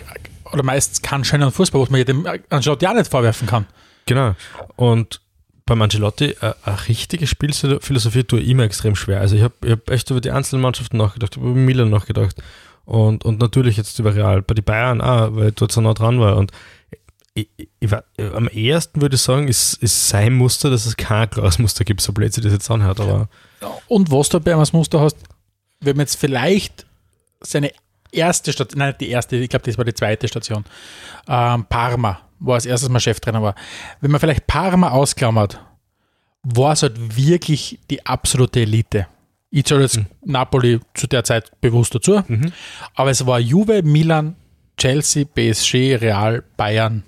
oder 0.54 0.64
meistens 0.64 1.02
keinen 1.02 1.24
schönen 1.24 1.52
Fußball, 1.52 1.82
was 1.82 1.90
man 1.90 2.04
dem 2.06 2.28
Ancelotti 2.50 2.88
auch 2.88 2.94
nicht 2.94 3.10
vorwerfen 3.10 3.48
kann. 3.48 3.66
Genau. 4.06 4.36
Und 4.76 5.22
beim 5.66 5.82
Ancelotti, 5.82 6.36
äh, 6.42 6.54
eine 6.64 6.88
richtige 6.88 7.28
Spielphilosophie 7.28 8.24
tue 8.24 8.40
ich 8.40 8.50
immer 8.50 8.64
extrem 8.64 8.96
schwer. 8.96 9.22
Also 9.22 9.36
ich 9.36 9.44
habe 9.44 9.54
hab 9.70 9.90
echt 9.90 10.10
über 10.10 10.22
die 10.22 10.32
einzelnen 10.32 10.62
Mannschaften 10.62 10.98
nachgedacht, 10.98 11.36
über 11.36 11.48
Milan 11.48 11.90
nachgedacht 11.90 12.42
und, 12.86 13.26
und 13.26 13.40
natürlich 13.40 13.78
jetzt 13.78 14.00
über 14.00 14.16
Real. 14.16 14.42
Bei 14.42 14.54
den 14.54 14.64
Bayern 14.64 15.02
auch, 15.02 15.36
weil 15.36 15.50
ich 15.50 15.56
dort 15.56 15.72
so 15.72 15.82
nah 15.82 15.94
dran 15.94 16.20
war. 16.20 16.38
Und 16.38 16.52
ich, 17.34 17.50
ich, 17.58 17.70
ich 17.80 17.94
am 18.34 18.48
ehesten 18.48 19.02
würde 19.02 19.16
ich 19.16 19.22
sagen, 19.22 19.48
ist, 19.48 19.74
ist 19.76 20.08
sein 20.08 20.34
Muster, 20.34 20.70
dass 20.70 20.86
es 20.86 20.96
kein 20.96 21.30
klares 21.30 21.60
Muster 21.60 21.84
gibt, 21.84 22.02
so 22.02 22.14
blöd 22.14 22.34
sich 22.34 22.44
das 22.44 22.54
jetzt 22.54 22.72
anhört. 22.72 23.00
Aber 23.00 23.28
Und 23.88 24.10
was 24.10 24.30
du 24.30 24.40
bei 24.40 24.56
als 24.56 24.74
Muster 24.74 25.02
hast, 25.02 25.18
wenn 25.82 25.98
man 25.98 26.06
jetzt 26.06 26.16
vielleicht 26.16 26.86
seine 27.42 27.72
erste 28.18 28.52
Station, 28.52 28.80
nein, 28.80 28.96
die 29.00 29.10
erste, 29.10 29.36
ich 29.36 29.50
glaube, 29.50 29.66
das 29.66 29.78
war 29.78 29.86
die 29.86 29.94
zweite 29.94 30.28
Station, 30.28 30.66
ähm, 31.28 31.66
Parma, 31.70 32.20
wo 32.40 32.52
er 32.52 32.56
als 32.56 32.66
erstes 32.66 32.90
mal 32.90 33.00
Cheftrainer 33.00 33.42
war. 33.42 33.56
Wenn 34.02 34.12
man 34.12 34.20
vielleicht 34.20 34.48
Parma 34.48 34.90
ausklammert, 34.90 35.60
war 36.44 36.74
es 36.74 36.84
halt 36.84 37.18
wirklich 37.18 37.80
die 37.90 38.06
absolute 38.06 38.62
Elite. 38.62 39.08
Ich 39.50 39.66
zähle 39.66 39.84
jetzt 39.84 40.00
Napoli 40.26 40.80
zu 40.94 41.08
der 41.08 41.24
Zeit 41.24 41.52
bewusst 41.62 41.96
dazu, 41.96 42.22
aber 42.96 43.10
es 43.10 43.26
war 43.26 43.40
Juve, 43.40 43.82
Milan, 43.84 44.36
Chelsea, 44.78 45.26
PSG, 45.26 45.96
Real, 45.96 46.44
Bayern, 46.58 47.04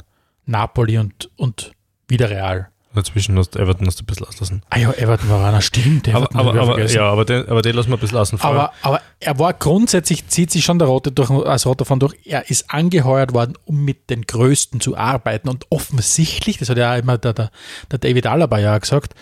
Napoli 0.46 0.98
und, 0.98 1.30
und 1.36 1.72
wieder 2.08 2.30
Real. 2.30 2.70
Dazwischen 2.94 3.38
hast 3.38 3.56
Everton 3.56 3.88
hast 3.88 4.00
du 4.00 4.04
ein 4.04 4.06
bisschen 4.08 4.26
auslassen. 4.26 4.62
Ah 4.70 4.80
ja, 4.80 4.92
Everton 4.92 5.30
war 5.30 5.48
einer, 5.48 5.62
stimmt. 5.62 6.08
Aber, 6.10 6.18
Everton 6.18 6.40
aber, 6.40 6.50
aber, 6.62 6.66
vergessen. 6.74 6.96
ja, 6.96 7.04
aber, 7.04 7.26
den, 7.26 7.48
aber 7.48 7.62
den 7.62 7.76
lassen 7.76 7.90
wir 7.90 7.98
ein 7.98 8.00
bisschen 8.00 8.18
außen 8.18 8.38
vor. 8.38 8.50
Aber, 8.50 8.74
aber 8.82 9.02
er 9.20 9.38
war 9.38 9.54
grundsätzlich, 9.54 10.28
zieht 10.28 10.52
sich 10.52 10.66
schon 10.66 10.80
der 10.80 10.88
Rote 10.88 11.12
durch, 11.12 11.30
als 11.30 11.66
Rote 11.66 11.80
davon 11.80 12.00
durch, 12.00 12.16
er 12.26 12.50
ist 12.50 12.72
angeheuert 12.72 13.34
worden, 13.34 13.54
um 13.66 13.84
mit 13.84 14.10
den 14.10 14.24
Größten 14.24 14.80
zu 14.82 14.98
arbeiten. 14.98 15.50
Und 15.50 15.66
offensichtlich, 15.70 16.58
das 16.58 16.70
hat 16.70 16.78
ja 16.78 16.94
auch 16.94 16.98
immer 16.98 17.18
der, 17.18 17.34
der, 17.34 17.52
der 17.92 18.00
David 18.00 18.26
Alaba 18.28 18.58
ja 18.60 18.78
gesagt, 18.78 19.14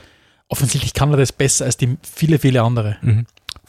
offensichtlich 0.47 0.93
kann 0.93 1.11
er 1.11 1.17
das 1.17 1.31
besser 1.31 1.65
als 1.65 1.77
die 1.77 1.97
viele, 2.01 2.39
viele 2.39 2.61
andere. 2.61 2.97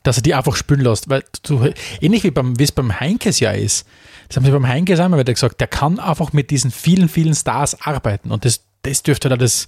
Dass 0.04 0.16
er 0.16 0.22
die 0.22 0.34
einfach 0.34 0.54
spülen 0.54 0.82
lässt. 0.82 1.08
Weil 1.08 1.24
du, 1.42 1.70
ähnlich 2.00 2.22
wie, 2.24 2.30
beim, 2.30 2.58
wie 2.58 2.64
es 2.64 2.72
beim 2.72 3.00
Heinkes 3.00 3.40
ja 3.40 3.50
ist. 3.50 3.86
Das 4.28 4.36
haben 4.36 4.44
sie 4.44 4.52
beim 4.52 4.68
Heinkes 4.68 5.00
einmal 5.00 5.18
wieder 5.18 5.32
gesagt, 5.32 5.60
der 5.60 5.66
kann 5.66 5.98
einfach 5.98 6.32
mit 6.32 6.50
diesen 6.50 6.70
vielen, 6.70 7.08
vielen 7.08 7.34
Stars 7.34 7.80
arbeiten. 7.82 8.30
Und 8.30 8.44
das, 8.44 8.60
das 8.82 9.02
dürfte 9.02 9.28
da 9.28 9.36
das 9.36 9.66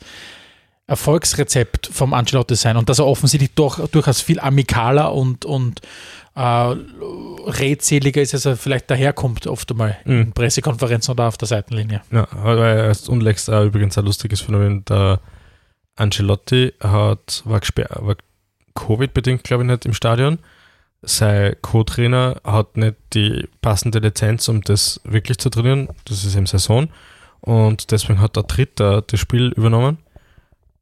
Erfolgsrezept 0.87 1.87
vom 1.87 2.15
Ancelotti 2.15 2.57
sein 2.57 2.77
und 2.77 2.89
dass 2.89 2.99
er 2.99 3.07
offensichtlich 3.07 3.55
doch 3.55 3.89
durchaus 3.89 4.21
viel 4.21 4.41
amikaler 4.41 5.15
und, 5.15 5.45
und 5.45 5.81
äh, 6.35 6.41
redseliger 6.41 8.21
ist, 8.21 8.35
als 8.35 8.45
er 8.45 8.57
vielleicht 8.57 8.91
daherkommt, 8.91 9.47
oft 9.47 9.71
einmal 9.71 9.99
in 10.05 10.33
Pressekonferenzen 10.33 11.13
oder 11.13 11.29
auf 11.29 11.39
der 11.39 11.47
Seitenlinie. 11.47 12.03
Ja, 12.11 12.27
aber 12.33 12.75
erst 12.75 13.09
unlängst 13.09 13.49
auch 13.51 13.65
übrigens 13.65 13.99
ein 13.99 14.05
lustiges 14.05 14.41
Phänomen. 14.41 14.85
Der 14.87 15.21
Ancelotti 15.97 16.73
hat, 16.81 17.43
war, 17.45 17.61
war 18.01 18.17
Covid-bedingt, 18.75 19.45
glaube 19.45 19.63
ich, 19.63 19.71
nicht 19.71 19.87
im 19.87 19.95
Stadion. 19.95 20.39
Sein 21.03 21.57
Co-Trainer 21.63 22.41
hat 22.45 22.77
nicht 22.77 22.97
die 23.15 23.49
passende 23.63 24.01
Lizenz, 24.01 24.49
um 24.49 24.61
das 24.63 25.01
wirklich 25.05 25.39
zu 25.39 25.51
trainieren. 25.51 25.89
Das 26.05 26.25
ist 26.25 26.35
im 26.35 26.47
Saison. 26.47 26.89
Und 27.41 27.91
deswegen 27.91 28.21
hat 28.21 28.37
der 28.37 28.43
Dritter 28.45 29.03
das 29.03 29.21
Spiel 29.21 29.53
übernommen. 29.57 29.99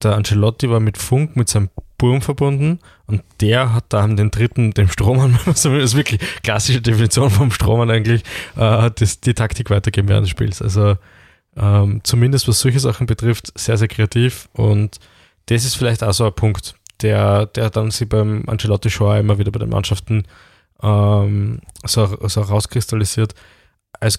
Der 0.02 0.14
Ancelotti 0.14 0.70
war 0.70 0.80
mit 0.80 0.98
Funk 0.98 1.36
mit 1.36 1.48
seinem 1.48 1.70
Burm 1.98 2.22
verbunden 2.22 2.78
und 3.06 3.22
der 3.40 3.74
hat 3.74 3.86
da 3.88 4.06
den 4.06 4.30
dritten, 4.30 4.70
dem 4.70 4.88
Strohmann, 4.88 5.36
das 5.46 5.64
ist 5.64 5.96
wirklich 5.96 6.20
klassische 6.44 6.80
Definition 6.80 7.28
vom 7.28 7.50
Strohmann 7.50 7.90
eigentlich, 7.90 8.22
äh, 8.56 8.88
die 9.24 9.34
Taktik 9.34 9.68
weitergeben 9.70 10.09
während 10.09 10.24
des 10.24 10.30
Spiels. 10.30 10.62
Also 10.62 10.96
ähm, 11.56 12.00
zumindest 12.04 12.46
was 12.46 12.61
solche 12.61 12.78
Sachen 12.78 13.06
betrifft, 13.06 13.59
sehr, 13.59 13.76
sehr 13.76 13.88
kreativ 13.88 14.48
und 14.52 15.00
das 15.46 15.64
ist 15.64 15.74
vielleicht 15.74 16.04
auch 16.04 16.12
so 16.12 16.26
ein 16.26 16.34
Punkt, 16.34 16.76
der, 17.02 17.46
der 17.46 17.70
dann 17.70 17.90
sich 17.90 18.09
beim 18.09 18.44
Ancelotti 18.46 18.90
schon 18.90 19.16
immer 19.16 19.38
wieder 19.38 19.50
bei 19.50 19.59
den 19.59 19.70
Mannschaften 19.70 20.24
ähm, 20.82 21.61
so, 21.84 22.16
so 22.28 22.40
rauskristallisiert. 22.42 23.34
Als 23.98 24.18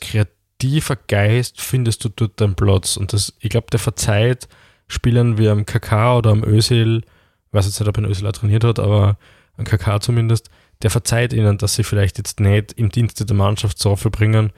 kreativer 0.59 0.97
Geist 1.07 1.61
findest 1.61 2.03
du 2.03 2.09
dort 2.09 2.39
deinen 2.39 2.55
Platz 2.55 2.97
und 2.97 3.13
das, 3.13 3.33
ich 3.39 3.49
glaube, 3.49 3.67
der 3.71 3.79
verzeiht 3.79 4.47
Spielern 4.87 5.37
wie 5.37 5.49
am 5.49 5.65
KK 5.65 6.17
oder 6.17 6.31
am 6.31 6.43
Özil, 6.43 7.03
ich 7.03 7.53
weiß 7.53 7.65
jetzt 7.65 7.79
nicht, 7.79 7.89
ob 7.89 7.97
ein 7.97 8.05
Özil 8.05 8.27
auch 8.27 8.31
trainiert 8.31 8.63
hat, 8.63 8.79
aber 8.79 9.17
am 9.57 9.65
KK 9.65 10.01
zumindest, 10.01 10.49
der 10.81 10.89
verzeiht 10.89 11.33
ihnen, 11.33 11.57
dass 11.57 11.75
sie 11.75 11.83
vielleicht 11.83 12.17
jetzt 12.17 12.39
nicht 12.39 12.73
im 12.73 12.89
Dienste 12.89 13.25
der 13.25 13.35
Mannschaft 13.35 13.79
so 13.79 13.95
verbringen, 13.95 14.51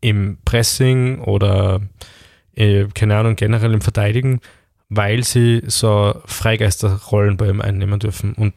im 0.00 0.38
Pressing 0.44 1.20
oder 1.20 1.80
äh, 2.54 2.86
keine 2.94 3.16
Ahnung, 3.16 3.36
generell 3.36 3.72
im 3.72 3.80
Verteidigen, 3.80 4.40
weil 4.88 5.22
sie 5.22 5.62
so 5.66 6.20
Freigeisterrollen 6.24 7.36
bei 7.36 7.48
ihm 7.48 7.60
einnehmen 7.60 8.00
dürfen. 8.00 8.34
Und 8.34 8.54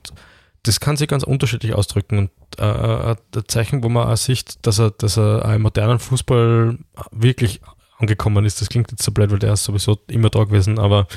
das 0.66 0.80
kann 0.80 0.98
sich 0.98 1.08
ganz 1.08 1.24
unterschiedlich 1.24 1.74
ausdrücken. 1.74 2.18
Und 2.18 2.32
äh, 2.58 2.64
ein 2.64 3.18
Zeichen, 3.48 3.84
wo 3.84 3.90
man 3.90 4.08
auch 4.08 4.18
sieht, 4.18 4.66
dass 4.66 4.80
er, 4.80 4.92
dass 4.92 5.18
er 5.18 5.54
im 5.54 5.62
modernen 5.62 6.00
Fußball 6.00 6.78
wirklich 7.12 7.62
angekommen 7.98 8.46
ist. 8.46 8.62
Das 8.62 8.70
klingt 8.70 8.92
jetzt 8.92 9.04
so 9.04 9.12
blöd, 9.12 9.32
weil 9.32 9.40
der 9.40 9.54
ist 9.54 9.64
sowieso 9.64 10.00
immer 10.08 10.30
da 10.30 10.44
gewesen, 10.44 10.80
aber 10.80 11.08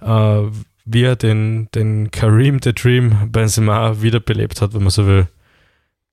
äh, 0.00 0.42
wie 0.84 1.02
er 1.02 1.16
den, 1.16 1.68
den 1.74 2.10
Kareem 2.10 2.60
the 2.62 2.74
Dream 2.74 3.30
Benzema 3.32 4.00
wiederbelebt 4.02 4.60
hat, 4.60 4.74
wenn 4.74 4.82
man 4.82 4.90
so 4.90 5.06
will. 5.06 5.28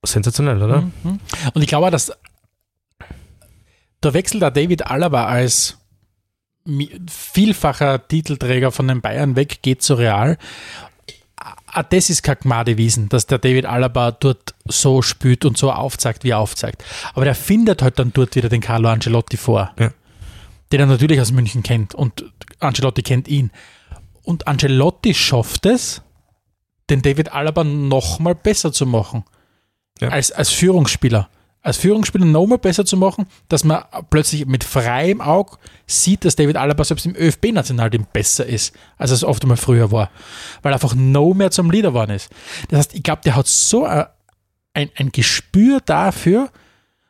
Sensationell, 0.04 0.62
oder? 0.62 0.82
Mhm. 1.04 1.20
Und 1.54 1.62
ich 1.62 1.68
glaube, 1.68 1.92
dass 1.92 2.14
der 4.04 4.14
Wechsel 4.14 4.40
der 4.40 4.52
David 4.52 4.86
Alaba 4.86 5.26
als 5.26 5.78
vielfacher 7.10 8.08
Titelträger 8.08 8.72
von 8.72 8.88
den 8.88 9.02
Bayern 9.02 9.36
weggeht 9.36 9.82
zu 9.82 9.96
Real. 9.96 10.38
Ah, 11.78 11.84
Das 11.84 12.10
ist 12.10 12.24
kein 12.24 12.38
Gmadewiesen, 12.40 13.08
dass 13.10 13.28
der 13.28 13.38
David 13.38 13.66
Alaba 13.66 14.12
dort 14.12 14.56
so 14.66 15.02
spürt 15.04 15.46
und 15.46 15.58
so 15.58 15.72
aufzeigt, 15.72 16.24
wie 16.24 16.32
er 16.32 16.40
aufzeigt. 16.40 16.84
Aber 17.14 17.24
der 17.26 17.36
findet 17.36 17.82
halt 17.84 18.00
dann 18.00 18.12
dort 18.14 18.36
wieder 18.36 18.50
den 18.50 18.62
Carlo 18.62 18.90
Ancelotti 18.90 19.38
vor, 19.38 19.74
Ja. 19.80 19.92
den 20.72 20.80
er 20.80 20.86
natürlich 20.88 21.22
aus 21.22 21.32
München 21.32 21.62
kennt 21.62 21.94
und 21.94 22.26
Ancelotti 22.60 23.04
kennt 23.04 23.28
ihn. 23.28 23.52
Und 24.24 24.48
Ancelotti 24.48 25.14
schafft 25.14 25.66
es, 25.68 26.02
den 26.90 27.02
David 27.04 27.32
Alaba 27.34 27.64
nochmal 27.64 28.34
besser 28.36 28.72
zu 28.74 28.86
machen. 28.86 29.24
Ja. 30.02 30.10
Als, 30.10 30.32
als 30.32 30.50
Führungsspieler. 30.50 31.30
Als 31.68 31.76
Führungsspieler 31.76 32.24
nochmal 32.24 32.60
besser 32.60 32.86
zu 32.86 32.96
machen, 32.96 33.26
dass 33.50 33.66
man 33.66 33.84
plötzlich 34.10 34.46
mit 34.46 34.64
freiem 34.64 35.20
Auge 35.20 35.58
sieht, 35.86 36.24
dass 36.24 36.38
David 36.38 36.56
Alaba 36.56 36.86
selbst 36.86 37.06
im 37.06 37.14
ÖFB-Nationalteam 37.14 38.08
besser 38.14 38.46
ist, 38.46 38.74
als 38.98 39.12
es 39.12 39.26
oft 39.26 39.44
einmal 39.44 39.58
früher 39.58 39.92
war. 39.92 40.10
Weil 40.62 40.72
er 40.72 40.76
einfach 40.76 40.96
no 40.96 41.34
mehr 41.34 41.52
zum 41.52 41.70
Leader 41.70 41.90
geworden 41.90 42.12
ist. 42.12 42.30
Das 42.70 42.80
heißt, 42.80 42.96
ich 42.96 43.04
glaube, 43.04 43.22
der 43.26 43.36
hat 43.36 43.48
so 43.48 43.84
ein, 43.84 44.06
ein, 44.74 45.12
Gespür 45.12 45.82
dafür, 45.82 46.52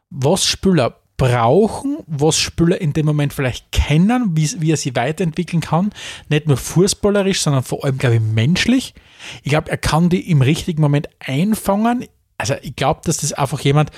was 0.09 0.43
Spieler 0.43 1.01
brauchen, 1.17 1.99
was 2.07 2.39
Spieler 2.39 2.81
in 2.81 2.93
dem 2.93 3.05
Moment 3.05 3.33
vielleicht 3.33 3.71
kennen, 3.71 4.35
wie, 4.35 4.49
wie 4.59 4.71
er 4.71 4.77
sie 4.77 4.95
weiterentwickeln 4.95 5.61
kann. 5.61 5.91
Nicht 6.29 6.47
nur 6.47 6.57
fußballerisch, 6.57 7.41
sondern 7.41 7.61
vor 7.61 7.85
allem, 7.85 7.99
glaube 7.99 8.15
ich, 8.15 8.21
menschlich. 8.21 8.95
Ich 9.43 9.51
glaube, 9.51 9.69
er 9.69 9.77
kann 9.77 10.09
die 10.09 10.31
im 10.31 10.41
richtigen 10.41 10.81
Moment 10.81 11.09
einfangen. 11.19 12.07
Also 12.39 12.55
ich 12.63 12.75
glaube, 12.75 13.01
dass 13.03 13.17
das 13.17 13.33
einfach 13.33 13.59
jemand, 13.59 13.91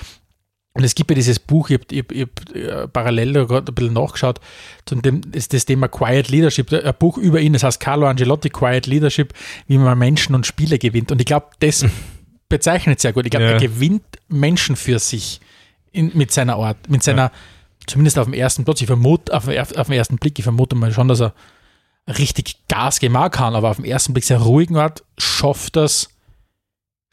und 0.80 0.86
es 0.86 0.96
gibt 0.96 1.12
ja 1.12 1.16
dieses 1.16 1.40
Buch, 1.40 1.70
ich 1.70 1.80
habe 1.80 1.98
hab, 1.98 2.12
hab, 2.16 2.56
äh, 2.56 2.88
parallel 2.88 3.34
da 3.34 3.44
gerade 3.44 3.70
ein 3.72 3.76
bisschen 3.76 3.94
nachgeschaut, 3.94 4.40
zu 4.86 4.96
dem 4.96 5.22
ist 5.34 5.52
das 5.54 5.66
Thema 5.66 5.90
Quiet 5.90 6.30
Leadership, 6.30 6.72
ein 6.72 6.94
Buch 6.98 7.18
über 7.18 7.42
ihn, 7.42 7.52
das 7.54 7.64
heißt 7.64 7.82
Carlo 7.82 8.08
Angelotti, 8.08 8.50
Quiet 8.50 8.88
Leadership, 8.88 9.34
wie 9.68 9.78
man 9.78 9.98
Menschen 10.00 10.36
und 10.36 10.48
Spiele 10.48 10.80
gewinnt. 10.80 11.12
Und 11.12 11.20
ich 11.20 11.26
glaube, 11.26 11.48
das 11.60 11.86
bezeichnet 12.48 13.02
sehr 13.02 13.12
gut. 13.12 13.26
Ich 13.26 13.32
glaube, 13.32 13.46
Ja. 13.46 13.52
er 13.52 13.60
gewinnt 13.60 14.04
Menschen 14.30 14.76
für 14.78 15.00
sich 15.00 15.42
in, 15.92 16.12
mit 16.16 16.32
seiner 16.32 16.56
Art, 16.56 16.90
mit 16.90 17.04
seiner, 17.04 17.32
zumindest 17.86 18.18
auf 18.18 18.26
dem 18.26 18.34
ersten 18.34 18.64
Platz, 18.64 18.80
ich 18.80 18.88
vermute, 18.88 19.34
auf, 19.36 19.48
auf 19.50 19.88
den 19.88 19.94
ersten 19.98 20.16
Blick, 20.18 20.40
ich 20.40 20.44
vermute 20.44 20.76
mal 20.78 20.94
schon, 20.94 21.08
dass 21.10 21.20
er 21.20 21.34
richtig 22.08 22.56
Gas 22.70 23.00
geben 23.00 23.18
kann, 23.32 23.54
aber 23.54 23.70
auf 23.70 23.76
den 23.76 23.86
ersten 23.86 24.14
Blick 24.14 24.24
sehr 24.24 24.40
ruhigen 24.40 24.78
Art 24.78 25.04
schafft 25.18 25.76
das, 25.76 26.10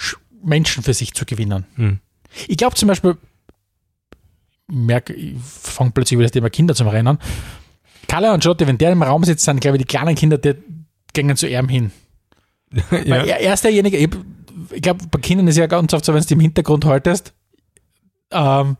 Sch- 0.00 0.16
Menschen 0.42 0.82
für 0.82 0.94
sich 0.94 1.12
zu 1.14 1.24
gewinnen. 1.26 1.66
Hm. 1.74 1.98
Ich 2.48 2.56
glaube 2.58 2.76
zum 2.76 2.88
Beispiel, 2.88 3.16
merke, 4.68 5.12
ich 5.12 5.36
fange 5.38 5.92
plötzlich 5.92 6.14
über 6.14 6.22
das 6.22 6.32
Thema 6.32 6.50
Kinder 6.50 6.74
zum 6.74 6.88
Rennen. 6.88 7.18
Carlo 8.08 8.28
Ancelotti, 8.28 8.66
wenn 8.66 8.78
der 8.78 8.92
im 8.92 9.02
Raum 9.02 9.24
sitzt, 9.24 9.44
sind, 9.44 9.60
glaube 9.60 9.76
ich, 9.76 9.82
die 9.82 9.88
kleinen 9.88 10.14
Kinder, 10.14 10.38
die 10.38 10.54
gehen 11.12 11.36
zu 11.36 11.48
ihm 11.48 11.68
hin. 11.68 11.92
Ja. 12.90 13.24
er, 13.24 13.40
er 13.40 13.54
ist 13.54 13.64
derjenige, 13.64 13.96
ich, 13.96 14.10
ich 14.72 14.82
glaube, 14.82 15.04
bei 15.10 15.20
Kindern 15.20 15.46
ist 15.48 15.56
ja 15.56 15.66
ganz 15.66 15.94
oft 15.94 16.04
so, 16.04 16.12
wenn 16.12 16.22
du 16.22 16.34
im 16.34 16.40
Hintergrund 16.40 16.84
haltest, 16.84 17.32
ähm, 18.32 18.76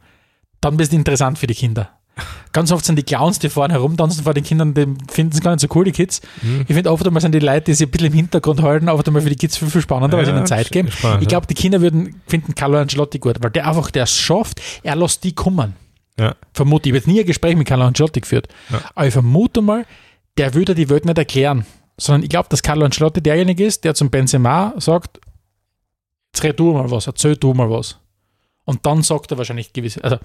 dann 0.60 0.76
bist 0.76 0.92
du 0.92 0.96
interessant 0.96 1.38
für 1.38 1.46
die 1.46 1.54
Kinder. 1.54 1.90
Ganz 2.52 2.72
oft 2.72 2.84
sind 2.86 2.96
die 2.96 3.02
Clowns, 3.02 3.38
die 3.38 3.50
vorne 3.50 3.74
herumtanzen 3.74 4.24
vor 4.24 4.32
den 4.32 4.42
Kindern, 4.42 4.72
die 4.72 4.86
finden 5.12 5.34
es 5.34 5.42
gar 5.42 5.50
nicht 5.52 5.60
so 5.60 5.68
cool, 5.74 5.84
die 5.84 5.92
Kids. 5.92 6.22
Mhm. 6.40 6.62
Ich 6.66 6.74
finde 6.74 6.90
oft 6.90 7.06
einmal 7.06 7.20
sind 7.20 7.32
die 7.32 7.38
Leute, 7.38 7.64
die 7.66 7.74
sich 7.74 7.86
ein 7.86 7.90
bisschen 7.90 8.06
im 8.06 8.12
Hintergrund 8.14 8.62
halten, 8.62 8.88
oft 8.88 9.06
einmal 9.06 9.20
für 9.20 9.28
die 9.28 9.36
Kids 9.36 9.58
viel, 9.58 9.68
viel 9.68 9.82
spannender, 9.82 10.16
weil 10.16 10.24
sie 10.24 10.30
Ja, 10.30 10.38
ihnen 10.38 10.46
Zeit 10.46 10.70
geben. 10.72 10.90
spannend, 10.90 11.18
ich 11.22 11.26
ja. 11.26 11.28
glaube, 11.28 11.46
die 11.46 11.54
Kinder 11.54 11.82
würden 11.82 12.22
finden 12.26 12.54
Carlo 12.54 12.78
Ancelotti 12.78 13.18
gut, 13.18 13.36
weil 13.42 13.50
der 13.50 13.68
einfach, 13.68 13.90
der 13.90 14.04
es 14.04 14.16
schafft, 14.16 14.62
er 14.82 14.96
lässt 14.96 15.22
die 15.24 15.34
kommen. 15.34 15.74
Ja. 16.18 16.34
Vermute, 16.54 16.88
ich 16.88 16.92
habe 16.92 16.96
jetzt 16.98 17.06
nie 17.08 17.20
ein 17.20 17.26
Gespräch 17.26 17.54
mit 17.56 17.68
Carlo 17.68 17.84
Ancelotti 17.84 18.20
geführt, 18.22 18.48
Ja. 18.70 18.80
aber 18.94 19.06
ich 19.06 19.12
vermute 19.12 19.60
mal, 19.60 19.84
der 20.38 20.54
würde 20.54 20.74
die 20.74 20.88
Welt 20.88 21.04
nicht 21.04 21.18
erklären, 21.18 21.66
sondern 21.98 22.22
ich 22.22 22.30
glaube, 22.30 22.48
dass 22.48 22.62
Carlo 22.62 22.86
Ancelotti 22.86 23.20
derjenige 23.22 23.66
ist, 23.66 23.84
der 23.84 23.94
zum 23.94 24.08
Benzema 24.08 24.72
sagt, 24.78 25.20
jetzt 26.32 26.42
red 26.42 26.58
du 26.58 26.72
mal 26.72 26.90
was, 26.90 27.06
erzähl 27.06 27.36
du 27.36 27.52
mal 27.52 27.68
was. 27.70 27.98
Und 28.64 28.86
dann 28.86 29.02
sagt 29.02 29.30
er 29.30 29.36
wahrscheinlich 29.38 29.74
gewisse, 29.74 30.02
also 30.02 30.16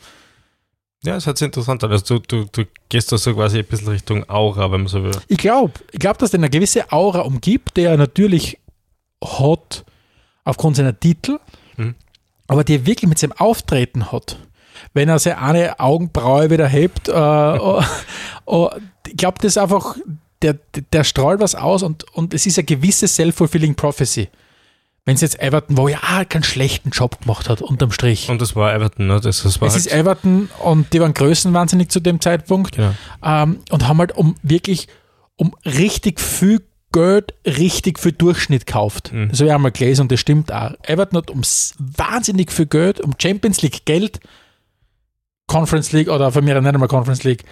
Ja, 1.04 1.16
das 1.16 1.26
hört 1.26 1.38
sich 1.38 1.46
interessant 1.48 1.84
an. 1.84 1.92
Also 1.92 2.20
du, 2.20 2.44
du, 2.46 2.46
du 2.64 2.70
gehst 2.90 3.12
da 3.12 3.18
so 3.18 3.34
quasi 3.34 3.60
ein 3.60 3.66
bisschen 3.66 3.88
Richtung 3.88 4.30
Aura, 4.30 4.72
wenn 4.72 4.82
man 4.82 4.88
so 4.88 5.04
will. 5.04 5.12
ich 5.28 5.38
glaube, 5.40 5.74
ich 5.92 6.00
glaube, 6.00 6.20
dass 6.20 6.30
der 6.32 6.40
eine 6.40 6.50
gewisse 6.50 6.92
Aura 6.92 7.22
umgibt, 7.22 7.76
der 7.78 7.92
er 7.92 7.98
natürlich 7.98 8.60
hat 9.24 9.84
aufgrund 10.44 10.76
seiner 10.76 11.00
Titel, 11.00 11.40
Mhm. 11.78 11.96
aber 12.48 12.64
die 12.64 12.76
er 12.76 12.86
wirklich 12.86 13.08
mit 13.10 13.18
seinem 13.18 13.32
Auftreten 13.34 14.12
hat. 14.12 14.38
Wenn 14.94 15.10
er 15.10 15.20
seine 15.20 15.40
eine 15.40 15.80
Augenbraue 15.80 16.50
wieder 16.50 16.68
hebt, 16.68 17.08
äh, 17.08 17.12
oh, 17.14 17.82
oh, 18.46 18.70
ich 19.08 19.18
glaube, 19.18 19.38
das 19.42 19.54
ist 19.54 19.58
einfach, 19.58 19.96
der, 20.42 20.58
der 20.94 21.04
strahlt 21.04 21.40
was 21.40 21.56
aus 21.56 21.82
und, 21.82 22.04
und 22.14 22.34
es 22.34 22.46
ist 22.46 22.58
eine 22.60 22.66
gewisse 22.66 23.08
self-fulfilling 23.08 23.74
prophecy. 23.76 24.30
Wenn 25.06 25.16
es 25.16 25.22
jetzt 25.22 25.40
Everton, 25.42 25.78
wo 25.78 25.88
ja 25.88 26.26
keinen 26.26 26.44
schlechten 26.44 26.92
Job 26.92 27.22
gemacht 27.22 27.50
hat, 27.50 27.62
unterm 27.62 27.92
Strich. 27.92 28.30
Und 28.30 28.40
das 28.40 28.56
war 28.56 28.74
Everton, 28.74 29.08
ne? 29.08 29.20
Das, 29.20 29.42
das 29.42 29.60
war 29.60 29.68
es 29.68 29.74
halt, 29.74 29.86
ist 29.88 29.92
Everton 29.92 30.50
und 30.64 30.94
die 30.94 31.02
waren 31.02 31.14
größenwahnsinnig 31.14 31.90
zu 31.90 32.00
dem 32.00 32.22
Zeitpunkt 32.22 32.76
genau. 32.76 32.94
ähm, 33.24 33.60
und 33.72 33.88
haben 33.88 33.98
halt 33.98 34.16
um 34.16 34.36
wirklich 34.44 34.88
um 35.38 35.56
richtig 35.66 36.20
viel 36.20 36.62
Geld, 36.92 37.34
richtig 37.46 38.00
viel 38.00 38.12
Durchschnitt 38.12 38.68
gekauft. 38.68 39.12
Mhm. 39.12 39.30
Das 39.30 39.40
habe 39.40 39.48
ich 39.48 39.56
einmal 39.56 39.72
gelesen 39.72 40.04
und 40.04 40.12
das 40.12 40.20
stimmt 40.20 40.52
auch. 40.52 40.74
Everton 40.84 41.18
hat 41.18 41.32
um 41.32 41.42
wahnsinnig 41.80 42.52
viel 42.52 42.68
Geld, 42.68 43.00
um 43.00 43.14
Champions 43.20 43.62
League 43.64 43.86
Geld, 43.86 44.20
Conference 45.48 45.92
League 45.94 46.10
oder 46.10 46.32
von 46.32 46.44
mir 46.46 46.60
nicht 46.60 46.74
einmal 46.74 46.88
Conference 46.88 47.24
League, 47.24 47.44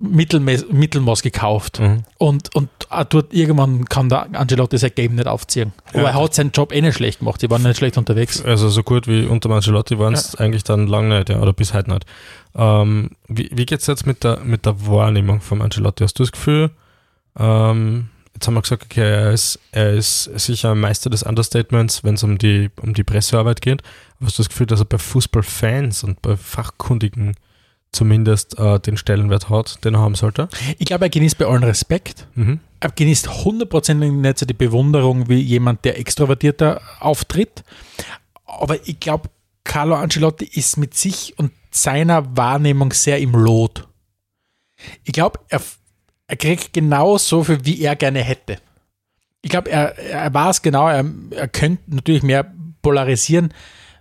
Mittelmaß, 0.00 0.66
Mittelmaß 0.70 1.22
gekauft. 1.22 1.80
Mhm. 1.80 2.02
Und, 2.18 2.54
und 2.54 2.68
auch 2.90 3.04
dort 3.04 3.32
irgendwann 3.32 3.84
kann 3.86 4.08
der 4.08 4.26
Angelotti 4.38 4.76
sein 4.78 4.90
Game 4.94 5.14
nicht 5.14 5.26
aufziehen. 5.28 5.72
Aber 5.90 6.02
Ja. 6.02 6.08
er 6.10 6.14
hat 6.22 6.34
seinen 6.34 6.50
Job 6.50 6.72
eh 6.72 6.80
nicht 6.80 6.96
schlecht 6.96 7.20
gemacht. 7.20 7.40
Die 7.42 7.48
waren 7.50 7.62
nicht 7.62 7.76
schlecht 7.76 7.96
unterwegs. 7.96 8.42
Also 8.44 8.68
so 8.68 8.82
gut 8.82 9.06
wie 9.06 9.24
unter 9.24 9.50
Ancelotti 9.50 9.98
waren 9.98 10.14
es 10.14 10.34
eigentlich 10.34 10.64
dann 10.64 10.86
lange 10.88 11.16
nicht, 11.18 11.28
ja, 11.28 11.40
oder 11.40 11.52
bis 11.52 11.72
heute 11.74 11.90
nicht. 11.92 12.06
Ähm, 12.56 13.10
wie 13.28 13.50
wie 13.52 13.66
geht 13.66 13.80
es 13.80 13.86
jetzt 13.86 14.06
mit 14.06 14.24
der, 14.24 14.40
mit 14.40 14.66
der 14.66 14.86
Wahrnehmung 14.86 15.40
von 15.40 15.62
Ancelotti? 15.62 16.02
Hast 16.04 16.18
du 16.18 16.22
das 16.24 16.32
Gefühl, 16.32 16.70
ähm, 17.38 18.08
jetzt 18.34 18.46
haben 18.46 18.54
wir 18.54 18.62
gesagt, 18.62 18.84
okay, 18.84 19.00
er 19.00 19.32
ist, 19.32 19.58
er 19.72 19.92
ist 19.92 20.24
sicher 20.38 20.72
ein 20.72 20.80
Meister 20.80 21.10
des 21.10 21.22
Understatements, 21.22 22.04
wenn 22.04 22.14
es 22.14 22.22
um 22.22 22.38
die, 22.38 22.70
um 22.80 22.94
die 22.94 23.04
Pressearbeit 23.04 23.60
geht. 23.60 23.82
Aber 24.18 24.26
hast 24.26 24.38
du 24.38 24.42
das 24.42 24.48
Gefühl, 24.50 24.66
dass 24.66 24.80
er 24.80 24.86
bei 24.86 24.98
Fußballfans 24.98 26.04
und 26.04 26.20
bei 26.22 26.36
Fachkundigen 26.36 27.36
zumindest 27.94 28.58
äh, 28.58 28.78
den 28.80 28.96
Stellenwert 28.96 29.48
hat, 29.48 29.84
den 29.84 29.94
er 29.94 30.00
haben 30.00 30.14
sollte? 30.14 30.48
Ich 30.78 30.86
glaube, 30.86 31.06
er 31.06 31.10
genießt 31.10 31.38
bei 31.38 31.46
allen 31.46 31.64
Respekt. 31.64 32.26
Mhm. 32.34 32.60
er 32.80 32.90
genießt 32.90 33.44
hundertprozentig 33.44 34.12
nicht 34.12 34.38
so 34.38 34.46
die 34.46 34.54
Bewunderung 34.54 35.28
wie 35.28 35.40
jemand, 35.40 35.84
der 35.84 35.98
extrovertierter 35.98 36.80
auftritt. 37.00 37.64
Aber 38.46 38.76
ich 38.86 39.00
glaube, 39.00 39.30
Carlo 39.64 39.94
Ancelotti 39.94 40.44
ist 40.44 40.76
mit 40.76 40.94
sich 40.94 41.34
und 41.38 41.50
seiner 41.70 42.36
Wahrnehmung 42.36 42.92
sehr 42.92 43.18
im 43.18 43.32
Lot. 43.32 43.88
Ich 45.04 45.12
glaube, 45.12 45.40
er, 45.48 45.60
er 46.26 46.36
kriegt 46.36 46.72
genau 46.72 47.18
so 47.18 47.42
viel, 47.44 47.64
wie 47.64 47.80
er 47.82 47.96
gerne 47.96 48.22
hätte. 48.22 48.58
Ich 49.42 49.50
glaube, 49.50 49.70
er, 49.70 49.98
er 49.98 50.32
weiß 50.32 50.62
genau, 50.62 50.88
er, 50.88 51.04
er 51.30 51.48
könnte 51.48 51.82
natürlich 51.86 52.22
mehr 52.22 52.52
polarisieren, 52.82 53.52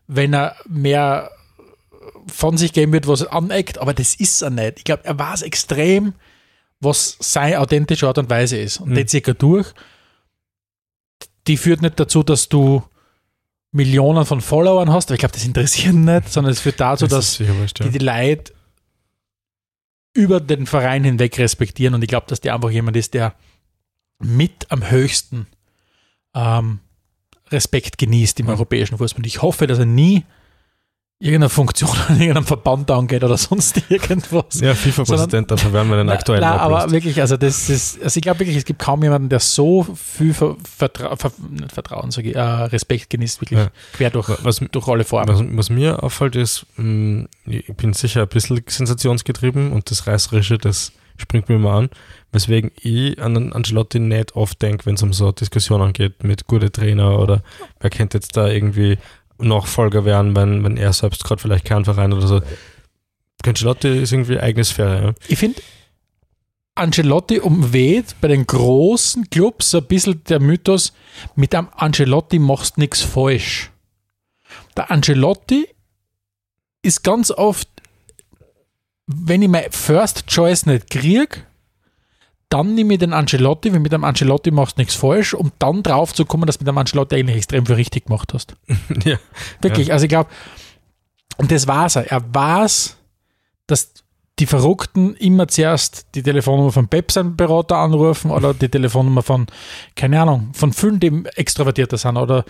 wenn 0.07 0.33
er 0.33 0.55
mehr 0.67 1.31
von 2.27 2.57
sich 2.57 2.73
geben 2.73 2.93
wird, 2.93 3.07
was 3.07 3.21
er 3.21 3.33
aneckt, 3.33 3.77
aber 3.77 3.93
das 3.93 4.15
ist 4.15 4.41
er 4.41 4.49
nicht. 4.49 4.79
Ich 4.79 4.83
glaube, 4.83 5.05
er 5.05 5.17
weiß 5.17 5.41
extrem, 5.43 6.13
was 6.79 7.17
seine 7.19 7.59
authentische 7.59 8.07
Art 8.07 8.17
und 8.17 8.29
Weise 8.29 8.57
ist. 8.57 8.77
Und 8.79 8.89
Mhm. 8.89 8.95
die 9.05 9.23
er 9.27 9.33
durch. 9.33 9.73
Die 11.47 11.57
führt 11.57 11.81
nicht 11.81 11.99
dazu, 11.99 12.23
dass 12.23 12.49
du 12.49 12.83
Millionen 13.71 14.25
von 14.25 14.39
Followern 14.41 14.91
hast, 14.91 15.09
aber 15.09 15.15
ich 15.15 15.19
glaube, 15.19 15.33
das 15.33 15.45
interessiert 15.45 15.93
ihn 15.93 16.05
nicht, 16.05 16.29
sondern 16.31 16.51
es 16.53 16.59
führt 16.61 16.79
dazu, 16.79 17.07
Das 17.07 17.37
dass 17.37 17.47
wurscht, 17.47 17.79
ja. 17.79 17.85
die 17.87 17.97
die 17.97 18.05
Leute 18.05 18.53
über 20.13 20.39
den 20.39 20.67
Verein 20.67 21.03
hinweg 21.03 21.37
respektieren. 21.39 21.95
Und 21.95 22.03
ich 22.03 22.07
glaube, 22.09 22.27
dass 22.27 22.39
der 22.39 22.53
einfach 22.53 22.69
jemand 22.69 22.95
ist, 22.97 23.13
der 23.15 23.33
mit 24.19 24.71
am 24.71 24.89
höchsten 24.89 25.47
ähm, 26.35 26.79
Respekt 27.49 27.97
genießt 27.97 28.39
im 28.39 28.45
Mhm. 28.45 28.51
europäischen 28.53 28.97
Fußball. 28.97 29.19
Und 29.19 29.27
ich 29.27 29.41
hoffe, 29.41 29.67
dass 29.67 29.79
er 29.79 29.85
nie 29.85 30.23
irgendeine 31.23 31.49
Funktion 31.49 31.89
an 32.09 32.19
irgendeinem 32.19 32.45
Verband 32.45 32.91
angeht 32.91 33.23
oder 33.23 33.37
sonst 33.37 33.81
irgendwas. 33.89 34.59
Ja, 34.59 34.73
FIFA-Präsident, 34.75 35.49
dafür 35.49 35.71
werden 35.73 35.89
wir 35.89 35.97
den 35.97 36.07
Na- 36.07 36.13
aktuellen 36.13 36.41
na, 36.41 36.57
aber 36.57 36.79
ablösen. 36.79 36.91
wirklich, 36.91 37.21
also 37.21 37.37
das 37.37 37.69
ist, 37.69 38.01
also 38.03 38.17
ich 38.17 38.21
glaube 38.21 38.39
wirklich, 38.41 38.57
es 38.57 38.65
gibt 38.65 38.79
kaum 38.79 39.01
jemanden, 39.03 39.29
der 39.29 39.39
so 39.39 39.83
viel 39.95 40.33
Ver, 40.33 40.55
Vertra 40.63 41.15
Ver, 41.15 41.31
Vertrauen, 41.73 42.11
sage 42.11 42.29
ich, 42.31 42.35
äh, 42.35 42.39
Respekt 42.41 43.09
genießt, 43.09 43.41
wirklich 43.41 43.59
Ja. 43.59 43.67
quer 43.93 44.09
durch, 44.09 44.29
Was, 44.43 44.59
durch 44.71 44.87
alle 44.87 45.03
Formen. 45.05 45.29
Was, 45.29 45.57
was 45.57 45.69
mir 45.69 46.03
auffällt, 46.03 46.35
ist, 46.35 46.65
mh, 46.75 47.27
ich 47.45 47.65
bin 47.77 47.93
sicher 47.93 48.23
ein 48.23 48.27
bisschen 48.27 48.61
sensationsgetrieben 48.67 49.71
und 49.71 49.89
das 49.91 50.07
Reißerische, 50.07 50.57
das 50.57 50.91
springt 51.17 51.47
mir 51.47 51.55
immer 51.55 51.73
an, 51.73 51.89
weswegen 52.31 52.71
ich 52.81 53.21
an 53.21 53.35
den 53.35 53.53
Ancelotti 53.53 53.99
nicht 53.99 54.35
oft 54.35 54.61
denke, 54.61 54.85
wenn 54.87 54.95
es 54.95 55.03
um 55.03 55.13
so 55.13 55.31
Diskussionen 55.31 55.93
geht 55.93 56.23
mit 56.23 56.47
gute 56.47 56.71
Trainer 56.71 57.19
oder 57.19 57.43
wer 57.79 57.89
könnte 57.91 58.17
jetzt 58.17 58.35
da 58.35 58.47
irgendwie 58.47 58.97
Nachfolger 59.43 60.05
werden, 60.05 60.35
wenn, 60.35 60.63
wenn 60.63 60.77
er 60.77 60.93
selbst 60.93 61.23
gerade 61.23 61.41
vielleicht 61.41 61.65
keinen 61.65 61.85
Verein 61.85 62.13
oder 62.13 62.27
so. 62.27 62.41
Ancelotti 63.45 64.01
ist 64.01 64.11
irgendwie 64.11 64.39
eigene 64.39 64.63
Sphäre. 64.63 65.03
Ja. 65.03 65.13
Ich 65.27 65.37
finde, 65.37 65.61
Ancelotti 66.75 67.39
umweht 67.39 68.15
bei 68.21 68.29
den 68.29 68.47
großen 68.47 69.29
Clubs 69.29 69.75
ein 69.75 69.85
bisschen 69.85 70.23
der 70.23 70.39
Mythos, 70.39 70.93
mit 71.35 71.53
einem 71.53 71.69
Ancelotti 71.75 72.39
machst 72.39 72.77
nichts 72.77 73.01
falsch. 73.01 73.71
Der 74.75 74.89
Ancelotti 74.89 75.67
ist 76.81 77.03
ganz 77.03 77.31
oft, 77.31 77.69
wenn 79.05 79.41
ich 79.41 79.49
mein 79.49 79.71
First 79.71 80.27
Choice 80.27 80.65
nicht 80.65 80.89
kriege, 80.89 81.45
dann 82.53 82.75
nehme 82.75 82.93
ich 82.93 82.99
den 82.99 83.13
Ancelotti, 83.13 83.73
weil 83.73 83.79
mit 83.79 83.91
dem 83.91 84.03
Ancelotti 84.03 84.51
machst 84.51 84.77
du 84.77 84.81
nichts 84.81 84.93
falsch, 84.93 85.33
um 85.33 85.51
dann 85.57 85.81
drauf 85.81 86.13
zu 86.13 86.23
kommen, 86.23 86.45
dass 86.45 86.59
du 86.59 86.63
mit 86.63 86.67
dem 86.67 86.77
Ancelotti 86.77 87.15
eigentlich 87.15 87.37
extrem 87.37 87.65
viel 87.65 87.75
richtig 87.75 88.05
gemacht 88.05 88.31
hast. 88.31 88.55
ja. 89.05 89.17
Wirklich, 89.61 89.91
also 89.91 90.03
ich 90.03 90.09
glaube, 90.09 90.29
und 91.37 91.51
das 91.51 91.65
war's 91.67 91.95
er. 91.95 92.11
Er 92.11 92.23
weiß, 92.31 92.95
dass 93.65 93.93
die 94.37 94.45
Verrückten 94.45 95.15
immer 95.15 95.47
zuerst 95.47 96.13
die 96.13 96.21
Telefonnummer 96.21 96.71
von 96.71 96.87
Pep, 96.87 97.11
seinem 97.11 97.35
Berater, 97.35 97.77
anrufen 97.77 98.29
oder 98.29 98.53
die 98.53 98.69
Telefonnummer 98.69 99.23
von, 99.23 99.47
keine 99.95 100.21
Ahnung, 100.21 100.51
von 100.53 100.73
vielen, 100.73 100.99
die 100.99 101.23
extrovertierter 101.35 101.97
sind 101.97 102.17
oder 102.17 102.45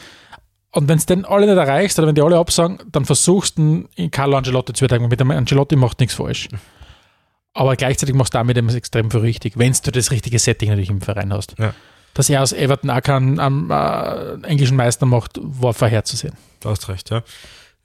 Und 0.72 0.90
wenn 0.90 0.98
es 0.98 1.06
dann 1.06 1.24
alle 1.24 1.46
nicht 1.46 1.56
erreichst 1.56 1.98
oder 1.98 2.10
wenn 2.10 2.16
die 2.16 2.22
alle 2.22 2.38
absagen, 2.38 2.80
dann 2.92 3.06
versuchst 3.06 3.58
du 3.58 3.86
in 3.96 4.12
Carlo 4.12 4.36
Ancelotti 4.36 4.74
zu 4.74 4.84
überzeugen. 4.84 5.08
Mit 5.08 5.22
dem 5.22 5.32
Ancelotti 5.32 5.78
macht 5.78 6.02
nichts 6.02 6.16
falsch. 6.16 6.50
Aber 7.54 7.76
gleichzeitig 7.76 8.16
machst 8.16 8.34
du 8.34 8.40
damit 8.40 8.58
eben 8.58 8.70
extrem 8.70 9.12
viel 9.12 9.20
richtig, 9.20 9.58
wenn 9.58 9.74
du 9.84 9.92
das 9.92 10.12
richtige 10.12 10.40
Setting 10.40 10.70
natürlich 10.70 10.90
im 10.90 11.02
Verein 11.02 11.32
hast. 11.34 11.56
Ja. 11.60 11.74
Dass 12.16 12.30
er 12.30 12.42
aus 12.42 12.54
Everton 12.54 12.90
auch 12.90 13.02
keinen 13.02 13.40
ähm, 13.40 13.70
äh, 13.72 14.48
englischen 14.48 14.78
Meister 14.78 15.06
macht, 15.06 15.40
war 15.42 15.74
vorherzusehen. 15.74 16.34
Du 16.62 16.70
hast 16.70 16.88
recht, 16.90 17.10
ja. 17.10 17.24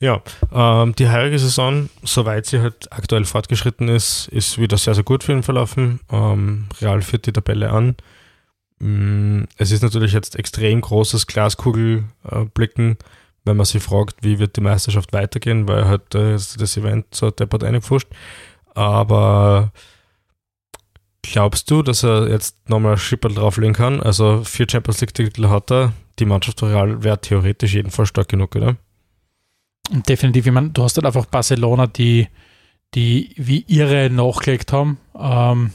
Ja, 0.00 0.22
ähm, 0.52 0.94
die 0.94 1.08
heurige 1.08 1.38
Saison, 1.38 1.88
soweit 2.04 2.46
sie 2.46 2.60
halt 2.60 2.92
aktuell 2.92 3.24
fortgeschritten 3.24 3.88
ist, 3.88 4.28
ist 4.28 4.58
wieder 4.58 4.78
sehr, 4.78 4.94
sehr 4.94 5.02
gut 5.02 5.24
für 5.24 5.32
ihn 5.32 5.42
verlaufen. 5.42 6.00
Ähm, 6.10 6.66
Real 6.80 7.02
führt 7.02 7.26
die 7.26 7.32
Tabelle 7.32 7.70
an. 7.70 7.96
Mm, 8.78 9.44
Es 9.56 9.72
ist 9.72 9.82
natürlich 9.82 10.12
jetzt 10.12 10.36
extrem 10.36 10.80
großes 10.82 11.26
Glaskugelblicken, 11.26 12.96
wenn 13.44 13.56
man 13.56 13.66
sich 13.66 13.82
fragt, 13.82 14.22
wie 14.22 14.38
wird 14.38 14.56
die 14.56 14.60
Meisterschaft 14.60 15.12
weitergehen, 15.12 15.66
weil 15.66 15.86
halt 15.86 16.14
äh, 16.14 16.32
das 16.34 16.76
Event 16.76 17.06
so 17.12 17.30
deppert 17.30 17.64
eingepfuscht. 17.64 18.08
Aber 18.78 19.72
glaubst 21.22 21.68
du, 21.68 21.82
dass 21.82 22.04
er 22.04 22.28
jetzt 22.28 22.68
nochmal 22.70 22.92
ein 22.92 22.98
Schipperl 22.98 23.34
drauflegen 23.34 23.74
kann? 23.74 24.00
Also 24.00 24.44
vier 24.44 24.66
Champions 24.70 25.00
League-Titel 25.00 25.48
hat 25.48 25.72
er. 25.72 25.92
Die 26.20 26.24
Mannschaft 26.24 26.62
Real 26.62 27.02
wäre 27.02 27.20
theoretisch 27.20 27.74
jedenfalls 27.74 28.10
stark 28.10 28.28
genug, 28.28 28.54
oder? 28.54 28.76
Definitiv, 29.90 30.46
ich 30.46 30.52
meine, 30.52 30.70
du 30.70 30.84
hast 30.84 30.96
halt 30.96 31.06
einfach 31.06 31.26
Barcelona, 31.26 31.88
die, 31.88 32.28
die 32.94 33.34
wie 33.36 33.64
ihre 33.66 34.10
nachgelegt 34.10 34.72
haben. 34.72 34.98
Ähm, 35.18 35.72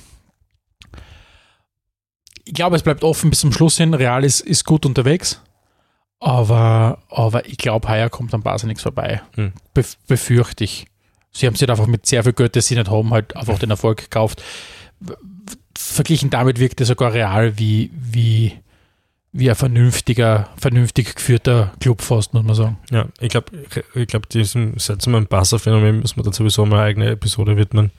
ich 2.46 2.54
glaube, 2.54 2.78
es 2.78 2.84
bleibt 2.84 3.04
offen 3.04 3.30
bis 3.30 3.42
zum 3.42 3.52
Schluss 3.52 3.78
hin. 3.78 3.94
Real 3.94 4.24
ist, 4.24 4.40
ist 4.40 4.64
gut 4.64 4.86
unterwegs. 4.86 5.42
Aber, 6.22 7.00
aber 7.10 7.46
ich 7.48 7.58
glaube, 7.58 7.90
heuer 7.90 8.10
kommt 8.10 8.34
am 8.34 8.44
Basel 8.44 8.68
nichts 8.68 8.84
vorbei. 8.84 9.22
Hm. 9.36 9.52
Bef 9.74 9.98
befürchte 10.08 10.64
ich. 10.64 10.86
Sie 11.34 11.48
haben 11.48 11.56
sich 11.56 11.62
halt 11.62 11.72
einfach 11.72 11.88
mit 11.88 12.06
sehr 12.06 12.24
viel 12.24 12.34
Geld, 12.34 12.56
das 12.56 12.68
sie 12.68 12.76
nicht 12.76 12.90
haben, 12.90 13.12
halt 13.12 13.36
einfach 13.36 13.58
den 13.58 13.72
Erfolg 13.72 13.98
gekauft. 13.98 14.42
Verglichen 15.76 16.30
damit 16.30 16.60
wirkt 16.60 16.80
es 16.80 16.88
sogar 16.88 17.14
real 17.14 17.58
wie, 17.58 17.92
wie, 17.94 18.54
wie 19.32 19.50
ein 19.50 19.56
vernünftiger, 19.56 20.50
vernünftig 20.58 21.16
geführter 21.16 21.74
Club 21.80 22.02
fast, 22.02 22.36
muss 22.36 22.44
man 22.44 22.56
sagen. 22.56 22.78
Ja, 22.92 23.08
ich 23.20 23.30
glaube, 23.30 23.52
ich 23.96 24.08
glaub, 24.08 24.30
diesem 24.30 24.78
seltsamen 24.78 25.26
Barca-Phänomen 25.26 26.02
müssen 26.02 26.18
wir 26.18 26.24
dann 26.24 26.34
sowieso 26.34 26.66
mal 26.66 26.78
eine 26.78 26.86
eigene 26.86 27.10
Episode 27.10 27.58
widmen. 27.58 27.92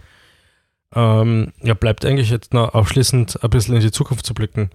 Ähm, 0.95 1.53
ja, 1.61 1.75
bleibt 1.75 2.05
eigentlich 2.05 2.31
jetzt 2.31 2.55
noch 2.55 2.73
abschließend 2.73 3.43
ein 3.43 3.51
bisschen 3.51 3.75
in 3.75 3.81
die 3.81 3.91
Zukunft 3.91 4.25
zu 4.25 4.33
blicken. 4.33 4.71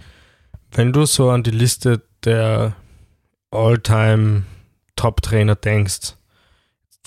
Wenn 0.72 0.92
du 0.92 1.06
so 1.06 1.30
an 1.30 1.44
die 1.44 1.52
Liste 1.52 2.02
der 2.26 2.76
All-Time 3.52 4.44
Top-Trainer 4.98 5.56
denkst, 5.56 6.16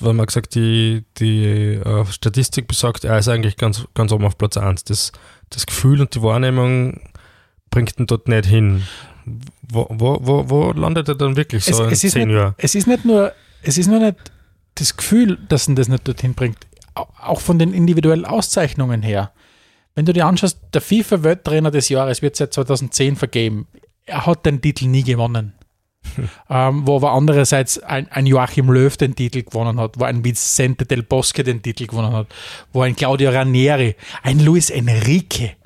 weil 0.00 0.14
man 0.14 0.26
gesagt, 0.26 0.54
die, 0.54 1.04
die 1.18 1.44
äh, 1.44 2.04
Statistik 2.06 2.66
besagt, 2.68 3.04
er 3.04 3.18
ist 3.18 3.28
eigentlich 3.28 3.56
ganz, 3.56 3.84
ganz 3.94 4.12
oben 4.12 4.24
auf 4.24 4.38
Platz 4.38 4.56
1. 4.56 4.84
Das, 4.84 5.12
das 5.50 5.66
Gefühl 5.66 6.00
und 6.00 6.14
die 6.14 6.22
Wahrnehmung 6.22 7.00
bringt 7.70 7.98
ihn 7.98 8.06
dort 8.06 8.28
nicht 8.28 8.46
hin. 8.46 8.82
Wo, 9.68 9.86
wo, 9.90 10.18
wo, 10.22 10.50
wo 10.50 10.72
landet 10.72 11.08
er 11.08 11.14
dann 11.14 11.36
wirklich 11.36 11.64
so 11.64 11.84
in 11.84 11.90
ist 11.90 12.00
zehn 12.00 12.30
Jahren? 12.30 12.54
es 12.58 12.74
ist 12.74 12.86
nicht 12.86 13.04
nur, 13.04 13.32
es 13.62 13.78
ist 13.78 13.86
nur 13.86 14.00
nicht 14.00 14.16
das 14.74 14.96
Gefühl, 14.96 15.38
dass 15.48 15.68
ihn 15.68 15.76
das 15.76 15.88
nicht 15.88 16.06
dorthin 16.08 16.34
bringt. 16.34 16.58
Au- 16.94 17.06
Auch 17.20 17.40
von 17.40 17.58
den 17.58 17.72
individuellen 17.72 18.24
Auszeichnungen 18.24 19.02
her. 19.02 19.30
Wenn 19.94 20.06
du 20.06 20.12
dir 20.12 20.26
anschaust, 20.26 20.58
der 20.72 20.80
FIFA-Welttrainer 20.80 21.70
des 21.70 21.88
Jahres 21.90 22.22
wird 22.22 22.34
seit 22.36 22.52
2010 22.54 23.16
vergeben. 23.16 23.66
Er 24.06 24.26
hat 24.26 24.44
den 24.46 24.60
Titel 24.60 24.86
nie 24.86 25.02
gewonnen. 25.04 25.52
ähm, 26.50 26.86
wo 26.86 26.96
aber 26.96 27.12
andererseits 27.12 27.78
ein, 27.78 28.10
ein 28.10 28.26
Joachim 28.26 28.70
Löw 28.70 28.96
den 28.96 29.14
Titel 29.14 29.42
gewonnen 29.42 29.80
hat, 29.80 29.98
wo 29.98 30.04
ein 30.04 30.24
Vicente 30.24 30.84
del 30.84 31.02
Bosque 31.02 31.42
den 31.42 31.62
Titel 31.62 31.86
gewonnen 31.86 32.12
hat, 32.12 32.28
wo 32.72 32.82
ein 32.82 32.96
Claudio 32.96 33.30
Ranieri, 33.30 33.96
ein 34.22 34.40
Luis 34.40 34.70
Enrique 34.70 35.56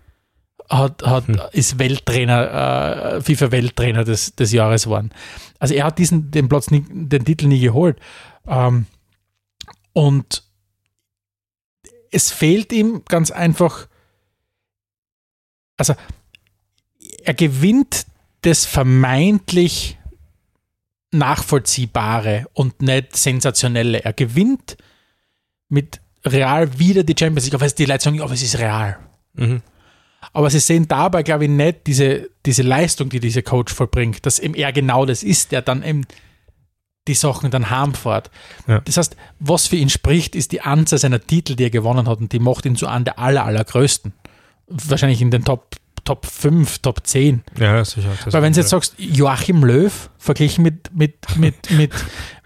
hat, 0.69 1.03
hat, 1.05 1.25
ist 1.53 1.79
Welttrainer, 1.79 3.17
äh, 3.17 3.21
FIFA-Welttrainer 3.23 4.05
des, 4.05 4.35
des 4.35 4.53
Jahres 4.53 4.85
geworden. 4.85 5.11
Also 5.59 5.75
er 5.75 5.85
hat 5.85 5.99
diesen, 5.99 6.31
den 6.31 6.49
Platz 6.49 6.71
nie, 6.71 6.85
den 6.89 7.25
Titel 7.25 7.47
nie 7.47 7.61
geholt. 7.61 7.99
Ähm, 8.47 8.87
und 9.93 10.43
es 12.11 12.31
fehlt 12.31 12.73
ihm 12.73 13.03
ganz 13.09 13.31
einfach, 13.31 13.89
also 15.77 15.95
er 17.23 17.35
gewinnt 17.35 18.07
das 18.43 18.65
vermeintlich 18.65 19.96
Nachvollziehbare 21.19 22.47
und 22.53 22.83
nicht 22.83 23.17
Sensationelle. 23.17 24.05
Er 24.05 24.13
gewinnt 24.13 24.77
mit 25.69 26.01
Real 26.25 26.79
wieder 26.79 27.05
die 27.05 27.15
Champions 27.19 27.45
League, 27.45 27.55
aber 27.55 27.69
die 27.69 27.85
Leute 27.85 28.05
sagen, 28.05 28.21
aber 28.21 28.33
es 28.33 28.43
ist 28.43 28.59
real. 28.59 28.99
Mhm. 29.35 29.63
Aber 30.33 30.51
sie 30.51 30.59
sehen 30.59 30.89
dabei, 30.89 31.23
glaube 31.23 31.45
ich, 31.45 31.51
nicht 31.51 31.87
diese, 31.87 32.31
diese 32.45 32.63
Leistung, 32.63 33.09
die 33.09 33.21
dieser 33.21 33.43
Coach 33.43 33.73
vollbringt, 33.73 34.27
dass 34.27 34.39
eben 34.39 34.55
er 34.55 34.73
genau 34.73 35.07
das 35.07 35.23
ist, 35.23 35.53
der 35.53 35.63
dann 35.63 35.83
eben 35.83 36.05
die 37.09 37.15
Sachen 37.15 37.51
dann 37.51 37.71
heimfährt. 37.71 38.31
Ja. 38.67 38.81
Das 38.81 38.97
heißt, 38.97 39.17
was 39.39 39.69
für 39.69 39.77
ihn 39.77 39.89
spricht, 39.89 40.35
ist 40.35 40.53
die 40.53 40.63
Anzahl 40.63 40.99
seiner 40.99 41.21
Titel, 41.21 41.55
die 41.55 41.65
er 41.65 41.71
gewonnen 41.71 42.09
hat 42.09 42.19
und 42.19 42.33
die 42.33 42.41
macht 42.41 42.67
ihn 42.67 42.77
zu 42.77 42.89
einem 42.89 43.05
der 43.05 43.19
aller, 43.19 43.45
allergrößten. 43.45 44.13
Wahrscheinlich 44.67 45.23
in 45.23 45.31
den 45.31 45.45
Top, 45.45 45.77
Top 46.07 46.25
5, 46.25 46.79
Top 46.79 47.07
10. 47.07 47.43
Ja, 47.59 47.85
sicher. 47.85 48.09
Weil 48.31 48.41
wenn 48.43 48.55
du 48.55 48.61
jetzt 48.61 48.71
sagst, 48.71 48.95
Joachim 48.97 49.63
Löw 49.63 50.09
verglichen 50.17 50.63
mit, 50.63 50.91
mit, 50.95 51.15
mit, 51.37 51.71
mit, 51.73 51.93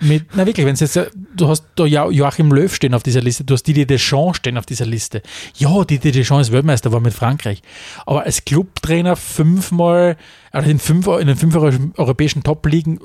mit, 0.00 0.26
na 0.34 0.44
wirklich, 0.46 0.66
wenn 0.66 0.74
du 0.74 0.80
jetzt, 0.84 0.98
du 1.36 1.48
hast 1.48 1.66
da 1.76 1.84
Jo- 1.84 2.10
Joachim 2.10 2.50
Löw 2.52 2.74
stehen 2.74 2.94
auf 2.94 3.04
dieser 3.04 3.20
Liste, 3.20 3.44
du 3.44 3.54
hast 3.54 3.62
Didier 3.62 3.86
Deschamps 3.86 4.38
stehen 4.38 4.58
auf 4.58 4.66
dieser 4.66 4.86
Liste. 4.86 5.22
Ja, 5.56 5.84
Didier 5.84 6.10
Deschamps 6.10 6.48
ist 6.48 6.52
Weltmeister, 6.52 6.90
war 6.90 6.98
mit 7.00 7.14
Frankreich. 7.14 7.62
Aber 8.06 8.24
als 8.24 8.44
Clubtrainer 8.44 9.14
fünfmal, 9.14 10.16
also 10.50 10.68
in, 10.68 10.78
fünf, 10.80 11.06
in 11.06 11.28
den 11.28 11.36
fünf 11.36 11.54
Euro- 11.54 11.90
europäischen 11.96 12.42
Top-Ligen 12.42 12.98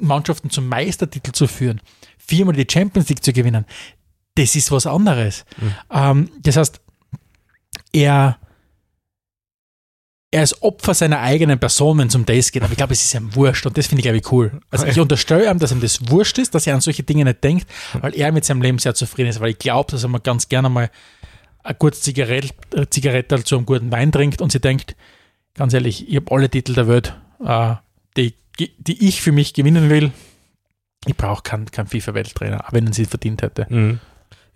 Mannschaften 0.00 0.50
zum 0.50 0.66
Meistertitel 0.68 1.30
zu 1.32 1.46
führen, 1.46 1.80
viermal 2.16 2.56
die 2.56 2.66
Champions 2.68 3.08
League 3.08 3.22
zu 3.22 3.32
gewinnen, 3.32 3.64
das 4.34 4.56
ist 4.56 4.70
was 4.72 4.86
anderes. 4.86 5.44
Ähm, 5.92 6.30
das 6.42 6.56
heißt, 6.56 6.80
er, 7.92 8.38
er 10.30 10.42
ist 10.42 10.62
Opfer 10.62 10.92
seiner 10.94 11.20
eigenen 11.20 11.58
Person, 11.58 11.98
wenn 11.98 12.08
es 12.08 12.14
um 12.14 12.26
das 12.26 12.52
geht. 12.52 12.62
Aber 12.62 12.72
ich 12.72 12.76
glaube, 12.76 12.92
es 12.92 13.02
ist 13.02 13.14
ihm 13.14 13.34
wurscht 13.34 13.64
und 13.66 13.78
das 13.78 13.86
finde 13.86 14.00
ich, 14.00 14.04
glaube 14.04 14.18
ich, 14.18 14.32
cool. 14.32 14.60
Also 14.70 14.86
ich 14.86 15.00
unterstelle 15.00 15.50
ihm, 15.50 15.58
dass 15.58 15.72
ihm 15.72 15.80
das 15.80 16.10
wurscht 16.10 16.38
ist, 16.38 16.54
dass 16.54 16.66
er 16.66 16.74
an 16.74 16.80
solche 16.80 17.02
Dinge 17.02 17.24
nicht 17.24 17.42
denkt, 17.42 17.66
weil 18.00 18.14
er 18.14 18.30
mit 18.32 18.44
seinem 18.44 18.60
Leben 18.60 18.78
sehr 18.78 18.94
zufrieden 18.94 19.28
ist. 19.28 19.40
Weil 19.40 19.50
ich 19.50 19.58
glaube, 19.58 19.90
dass 19.90 20.02
er 20.02 20.08
mal 20.08 20.18
ganz 20.18 20.48
gerne 20.48 20.68
mal 20.68 20.90
ein 21.64 21.78
kurzes 21.78 22.02
Zigarett, 22.02 22.54
äh, 22.74 22.86
Zigarette 22.88 23.42
zu 23.42 23.56
einem 23.56 23.66
guten 23.66 23.90
Wein 23.90 24.12
trinkt 24.12 24.42
und 24.42 24.52
sie 24.52 24.60
denkt, 24.60 24.96
ganz 25.54 25.72
ehrlich, 25.72 26.08
ich 26.08 26.16
habe 26.16 26.30
alle 26.34 26.48
Titel 26.48 26.74
der 26.74 26.88
Welt, 26.88 27.14
äh, 27.44 27.74
die, 28.16 28.34
die 28.78 29.08
ich 29.08 29.22
für 29.22 29.32
mich 29.32 29.54
gewinnen 29.54 29.88
will. 29.88 30.12
Ich 31.06 31.16
brauche 31.16 31.42
keinen 31.42 31.70
kein 31.70 31.86
FIFA-Welttrainer, 31.86 32.66
auch 32.66 32.72
wenn 32.72 32.86
er 32.86 32.92
sie 32.92 33.04
verdient 33.04 33.42
hätte. 33.42 33.66
Mhm. 33.68 34.00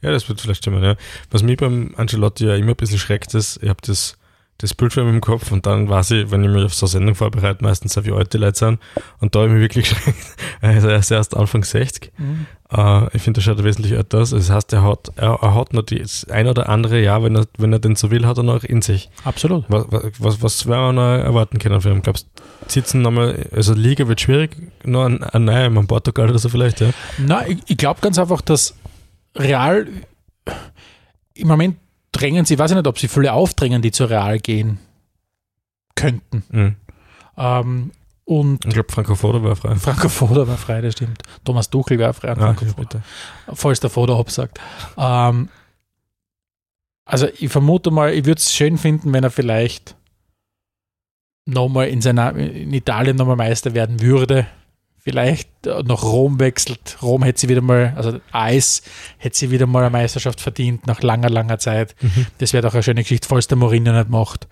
Ja, 0.00 0.10
das 0.10 0.28
wird 0.28 0.40
vielleicht 0.40 0.62
stimmen, 0.62 0.82
ja. 0.82 0.96
Was 1.30 1.42
mich 1.44 1.56
beim 1.56 1.94
Ancelotti 1.96 2.46
ja 2.46 2.56
immer 2.56 2.70
ein 2.70 2.76
bisschen 2.76 2.98
schreckt, 2.98 3.34
ist, 3.34 3.62
ich 3.62 3.68
habe 3.68 3.80
das, 3.82 4.18
das 4.62 4.74
Bild 4.74 4.92
vor 4.92 5.04
mir 5.04 5.10
im 5.10 5.20
Kopf 5.20 5.50
und 5.52 5.66
dann 5.66 5.88
weiß 5.88 6.12
ich, 6.12 6.30
wenn 6.30 6.44
ich 6.44 6.50
mich 6.50 6.64
auf 6.64 6.74
so 6.74 6.86
eine 6.86 6.90
Sendung 6.90 7.14
vorbereite, 7.14 7.62
meistens 7.62 7.96
wie 8.04 8.12
alte 8.12 8.38
Leute 8.38 8.58
sind 8.58 8.80
und 9.20 9.34
da 9.34 9.40
habe 9.40 9.48
ich 9.48 9.54
mich 9.54 9.62
wirklich 9.62 9.88
geschreckt. 9.90 10.36
Also 10.60 10.88
er 10.88 10.98
ist 10.98 11.10
erst 11.10 11.36
Anfang 11.36 11.64
60. 11.64 12.12
Äh, 12.70 13.16
ich 13.16 13.22
finde, 13.22 13.40
er 13.40 13.42
schaut 13.42 13.62
wesentlich 13.62 13.92
älter 13.92 14.18
aus. 14.18 14.30
Das 14.30 14.50
heißt, 14.50 14.72
er 14.72 14.82
hat, 14.82 15.12
er, 15.16 15.38
er 15.42 15.54
hat 15.54 15.72
noch 15.72 15.82
das 15.82 16.26
ein 16.30 16.46
oder 16.46 16.68
andere 16.68 17.02
Jahr, 17.02 17.22
wenn 17.22 17.36
er, 17.36 17.46
wenn 17.58 17.72
er 17.72 17.80
denn 17.80 17.96
so 17.96 18.10
will, 18.10 18.26
hat 18.26 18.38
er 18.38 18.44
noch 18.44 18.64
in 18.64 18.82
sich. 18.82 19.10
Absolut. 19.24 19.64
Was, 19.68 19.86
was, 20.18 20.42
was 20.42 20.66
werden 20.66 20.96
wir 20.96 21.18
noch 21.18 21.24
erwarten 21.24 21.58
können 21.58 21.80
für 21.80 21.90
ihn? 21.90 22.02
Glaubst 22.02 22.28
sitzen 22.68 23.02
nochmal, 23.02 23.48
also 23.52 23.74
Liga 23.74 24.06
wird 24.08 24.20
schwierig, 24.20 24.56
noch 24.84 25.04
ein, 25.04 25.22
ein 25.22 25.44
neuer 25.44 25.66
in 25.66 25.86
Portugal 25.86 26.30
oder 26.30 26.38
so 26.38 26.48
vielleicht, 26.48 26.80
ja? 26.80 26.90
Na, 27.18 27.46
ich, 27.46 27.58
ich 27.66 27.76
glaube 27.76 28.00
ganz 28.00 28.18
einfach, 28.18 28.40
dass 28.40 28.74
Real 29.36 29.88
im 31.34 31.48
Moment 31.48 31.76
drängen 32.12 32.44
sie, 32.44 32.58
weiß 32.58 32.70
ich 32.70 32.76
nicht, 32.76 32.86
ob 32.86 32.98
sie 32.98 33.08
viele 33.08 33.32
aufdrängen, 33.32 33.82
die 33.82 33.90
zu 33.90 34.04
Real 34.04 34.38
gehen 34.38 34.78
könnten. 35.94 36.42
Mhm. 36.50 36.76
Ähm, 37.36 37.90
und 38.24 38.64
Ich 38.64 38.72
glaube, 38.72 38.92
Franco 38.92 39.14
Foda 39.14 39.42
war 39.42 39.56
frei. 39.56 39.74
Franco 39.76 40.08
Foda 40.08 40.46
war 40.46 40.56
frei, 40.56 40.80
das 40.80 40.92
stimmt. 40.94 41.22
Thomas 41.44 41.68
Tuchel 41.68 41.98
war 41.98 42.14
frei. 42.14 42.30
Ah, 42.30 42.36
Franco 42.36 42.64
ja, 42.64 42.72
bitte. 42.72 43.02
falls 43.52 43.80
der 43.80 43.90
Foda 43.90 44.18
absagt. 44.18 44.60
Ähm, 44.96 45.48
also 47.04 47.26
ich 47.38 47.50
vermute 47.50 47.90
mal, 47.90 48.12
ich 48.12 48.24
würde 48.24 48.38
es 48.38 48.54
schön 48.54 48.78
finden, 48.78 49.12
wenn 49.12 49.24
er 49.24 49.30
vielleicht 49.30 49.96
nochmal 51.44 51.88
in 51.88 52.00
seiner 52.00 52.34
in 52.36 52.72
Italien 52.72 53.16
nochmal 53.16 53.36
Meister 53.36 53.74
werden 53.74 54.00
würde. 54.00 54.46
Vielleicht 55.04 55.66
äh, 55.66 55.82
nach 55.82 56.04
Rom 56.04 56.38
wechselt. 56.38 56.98
Rom 57.02 57.24
hätte 57.24 57.40
sie 57.40 57.48
wieder 57.48 57.60
mal, 57.60 57.92
also 57.96 58.20
Eis 58.30 58.82
hätte 59.18 59.36
sie 59.36 59.50
wieder 59.50 59.66
mal 59.66 59.80
eine 59.80 59.90
Meisterschaft 59.90 60.40
verdient 60.40 60.86
nach 60.86 61.02
langer, 61.02 61.28
langer 61.28 61.58
Zeit. 61.58 61.96
Mhm. 62.00 62.26
Das 62.38 62.52
wäre 62.52 62.62
doch 62.62 62.74
eine 62.74 62.84
schöne 62.84 63.02
Geschichte, 63.02 63.26
falls 63.26 63.48
der 63.48 63.58
Mourinho 63.58 63.92
nicht 63.92 64.10
macht. 64.10 64.46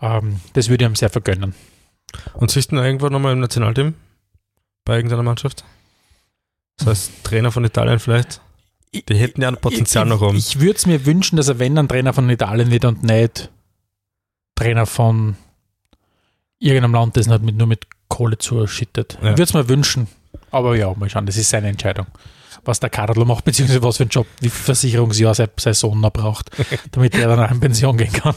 Ähm, 0.00 0.40
das 0.52 0.68
würde 0.68 0.84
ich 0.84 0.90
ihm 0.90 0.94
sehr 0.94 1.10
vergönnen. 1.10 1.52
Und 2.34 2.52
siehst 2.52 2.70
du 2.70 2.76
ihn 2.76 2.84
irgendwann 2.84 3.12
nochmal 3.12 3.32
im 3.32 3.40
Nationalteam? 3.40 3.94
Bei 4.84 4.96
irgendeiner 4.96 5.24
Mannschaft? 5.24 5.64
So 6.80 6.90
als 6.90 7.10
Trainer 7.24 7.50
von 7.50 7.64
Italien 7.64 7.98
vielleicht. 7.98 8.40
Die 8.94 9.16
hätten 9.16 9.42
ja 9.42 9.48
ein 9.48 9.56
Potenzial 9.56 10.06
ich, 10.06 10.10
noch 10.10 10.20
um. 10.20 10.36
Ich, 10.36 10.54
ich 10.54 10.60
würde 10.60 10.76
es 10.76 10.86
mir 10.86 11.06
wünschen, 11.06 11.36
dass 11.36 11.48
er, 11.48 11.58
wenn 11.58 11.74
dann 11.74 11.88
Trainer 11.88 12.12
von 12.12 12.30
Italien 12.30 12.70
wird 12.70 12.84
und 12.84 13.02
nicht 13.02 13.50
Trainer 14.54 14.86
von 14.86 15.36
irgendeinem 16.60 16.94
Land, 16.94 17.16
das 17.16 17.26
nicht 17.26 17.42
mit, 17.42 17.56
nur 17.56 17.66
mit 17.66 17.86
Kohle 18.08 18.38
zuschüttet. 18.38 19.18
Ja. 19.22 19.30
Ich 19.30 19.32
würde 19.32 19.42
es 19.42 19.54
mir 19.54 19.68
wünschen. 19.68 20.08
Aber 20.50 20.76
ja, 20.76 20.92
mal 20.94 21.08
schauen, 21.08 21.26
das 21.26 21.36
ist 21.36 21.50
seine 21.50 21.68
Entscheidung. 21.68 22.06
Was 22.64 22.80
der 22.80 22.90
Kadler 22.90 23.24
macht, 23.24 23.44
beziehungsweise 23.44 23.82
was 23.82 23.96
für 23.96 24.02
einen 24.02 24.10
Job, 24.10 24.26
wie 24.40 24.50
viel 24.50 24.62
Versicherungsjahr 24.64 25.34
sein, 25.34 25.48
sein 25.58 25.72
Sohn 25.72 26.00
noch 26.00 26.12
braucht, 26.12 26.50
damit 26.90 27.14
er 27.14 27.34
dann 27.34 27.50
in 27.50 27.60
Pension 27.60 27.96
gehen 27.96 28.12
kann. 28.12 28.34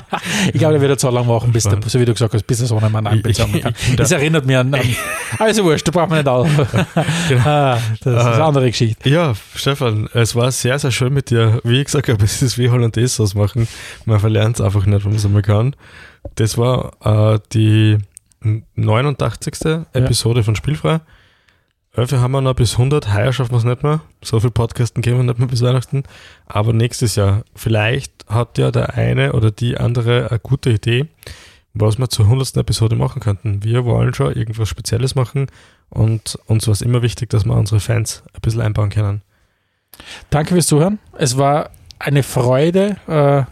ich 0.46 0.58
glaube, 0.58 0.74
der 0.74 0.80
wird 0.80 0.92
jetzt 0.92 1.02
so 1.02 1.10
lange 1.10 1.26
machen, 1.26 1.52
bis 1.52 1.64
der, 1.64 1.78
so 1.84 2.00
wie 2.00 2.04
du 2.04 2.12
gesagt 2.12 2.32
hast, 2.32 2.46
bis 2.46 2.58
der 2.58 2.66
Sohn 2.66 2.82
einmal 2.82 3.04
in 3.14 3.22
Pension 3.22 3.52
gehen 3.52 3.62
kann. 3.62 3.74
Das 3.96 4.10
erinnert 4.10 4.46
mich 4.46 4.56
an, 4.56 4.72
an 4.72 4.80
also 5.38 5.64
wurscht, 5.64 5.86
da 5.88 5.90
braucht 5.90 6.08
man 6.08 6.18
nicht 6.18 6.28
auf. 6.28 6.48
ah, 7.44 7.78
das 8.00 8.06
ist 8.06 8.06
eine 8.06 8.44
andere 8.44 8.70
Geschichte. 8.70 9.08
Ja, 9.10 9.34
Stefan, 9.54 10.08
es 10.14 10.34
war 10.34 10.50
sehr, 10.50 10.78
sehr 10.78 10.92
schön 10.92 11.12
mit 11.12 11.28
dir. 11.30 11.60
Wie 11.64 11.78
ich 11.78 11.84
gesagt 11.84 12.08
habe, 12.08 12.24
es 12.24 12.40
ist 12.40 12.56
wie 12.56 12.70
Hollandaise 12.70 13.22
ausmachen. 13.22 13.68
Man 14.06 14.18
verlernt 14.20 14.56
es 14.56 14.62
einfach 14.62 14.86
nicht, 14.86 15.04
wenn 15.04 15.10
man 15.10 15.18
es 15.18 15.26
einmal 15.26 15.42
kann. 15.42 15.76
Das 16.36 16.56
war 16.56 17.34
äh, 17.34 17.38
die 17.52 17.98
89. 18.44 19.86
Episode 19.92 20.42
von 20.42 20.56
Spielfrei. 20.56 21.00
Öfter 21.96 22.20
haben 22.20 22.32
wir 22.32 22.40
noch 22.40 22.54
bis 22.54 22.72
100, 22.72 23.14
heuer 23.14 23.32
schaffen 23.32 23.52
wir 23.52 23.58
es 23.58 23.64
nicht 23.64 23.84
mehr. 23.84 24.00
So 24.22 24.40
viel 24.40 24.50
Podcasten 24.50 25.00
gehen 25.00 25.16
wir 25.16 25.22
nicht 25.22 25.38
mehr 25.38 25.46
bis 25.46 25.62
Weihnachten. 25.62 26.02
Aber 26.46 26.72
nächstes 26.72 27.14
Jahr, 27.14 27.44
vielleicht 27.54 28.12
hat 28.28 28.58
ja 28.58 28.72
der 28.72 28.94
eine 28.94 29.32
oder 29.32 29.52
die 29.52 29.76
andere 29.78 30.28
eine 30.28 30.40
gute 30.40 30.70
Idee, 30.70 31.06
was 31.72 31.98
wir 31.98 32.08
zur 32.08 32.24
100. 32.24 32.56
Episode 32.56 32.96
machen 32.96 33.20
könnten. 33.20 33.62
Wir 33.62 33.84
wollen 33.84 34.12
schon 34.12 34.34
irgendwas 34.34 34.68
Spezielles 34.68 35.14
machen 35.14 35.46
und 35.88 36.36
uns 36.46 36.66
war 36.66 36.72
es 36.72 36.82
immer 36.82 37.02
wichtig, 37.02 37.30
dass 37.30 37.44
wir 37.44 37.54
unsere 37.54 37.78
Fans 37.78 38.24
ein 38.34 38.40
bisschen 38.40 38.60
einbauen 38.60 38.90
können. 38.90 39.22
Danke 40.30 40.54
fürs 40.54 40.66
Zuhören. 40.66 40.98
Es 41.16 41.38
war 41.38 41.70
eine 42.00 42.24
Freude, 42.24 42.96
äh, 43.06 43.44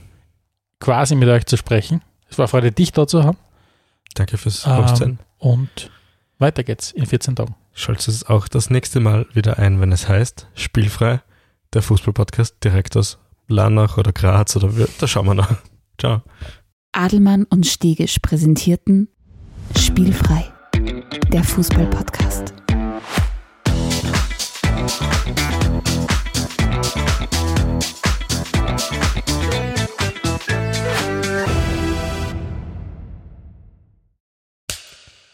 quasi 0.80 1.14
mit 1.14 1.28
euch 1.28 1.46
zu 1.46 1.56
sprechen. 1.56 2.02
Es 2.28 2.38
war 2.38 2.44
eine 2.44 2.48
Freude, 2.48 2.72
dich 2.72 2.90
da 2.90 3.06
zu 3.06 3.22
haben. 3.22 3.36
Danke 4.14 4.38
fürs 4.38 4.66
Hostsein. 4.66 5.10
Ähm, 5.10 5.18
und 5.38 5.90
weiter 6.38 6.64
geht's 6.64 6.92
in 6.92 7.06
14 7.06 7.36
Tagen. 7.36 7.54
Schaltet 7.72 8.08
es 8.08 8.26
auch 8.26 8.48
das 8.48 8.70
nächste 8.70 9.00
Mal 9.00 9.26
wieder 9.32 9.58
ein, 9.58 9.80
wenn 9.80 9.92
es 9.92 10.08
heißt 10.08 10.48
Spielfrei, 10.54 11.22
der 11.72 11.82
Fußballpodcast 11.82 12.62
direkt 12.62 12.96
aus 12.96 13.18
Lanach 13.48 13.96
oder 13.98 14.12
Graz 14.12 14.56
oder 14.56 14.70
da 14.98 15.06
schauen 15.06 15.26
wir 15.26 15.34
noch. 15.34 15.48
Ciao. 15.98 16.22
Adelmann 16.92 17.44
und 17.44 17.66
Stegisch 17.66 18.18
präsentierten 18.18 19.08
Spielfrei, 19.78 20.52
der 21.32 21.44
Fußballpodcast. 21.44 22.51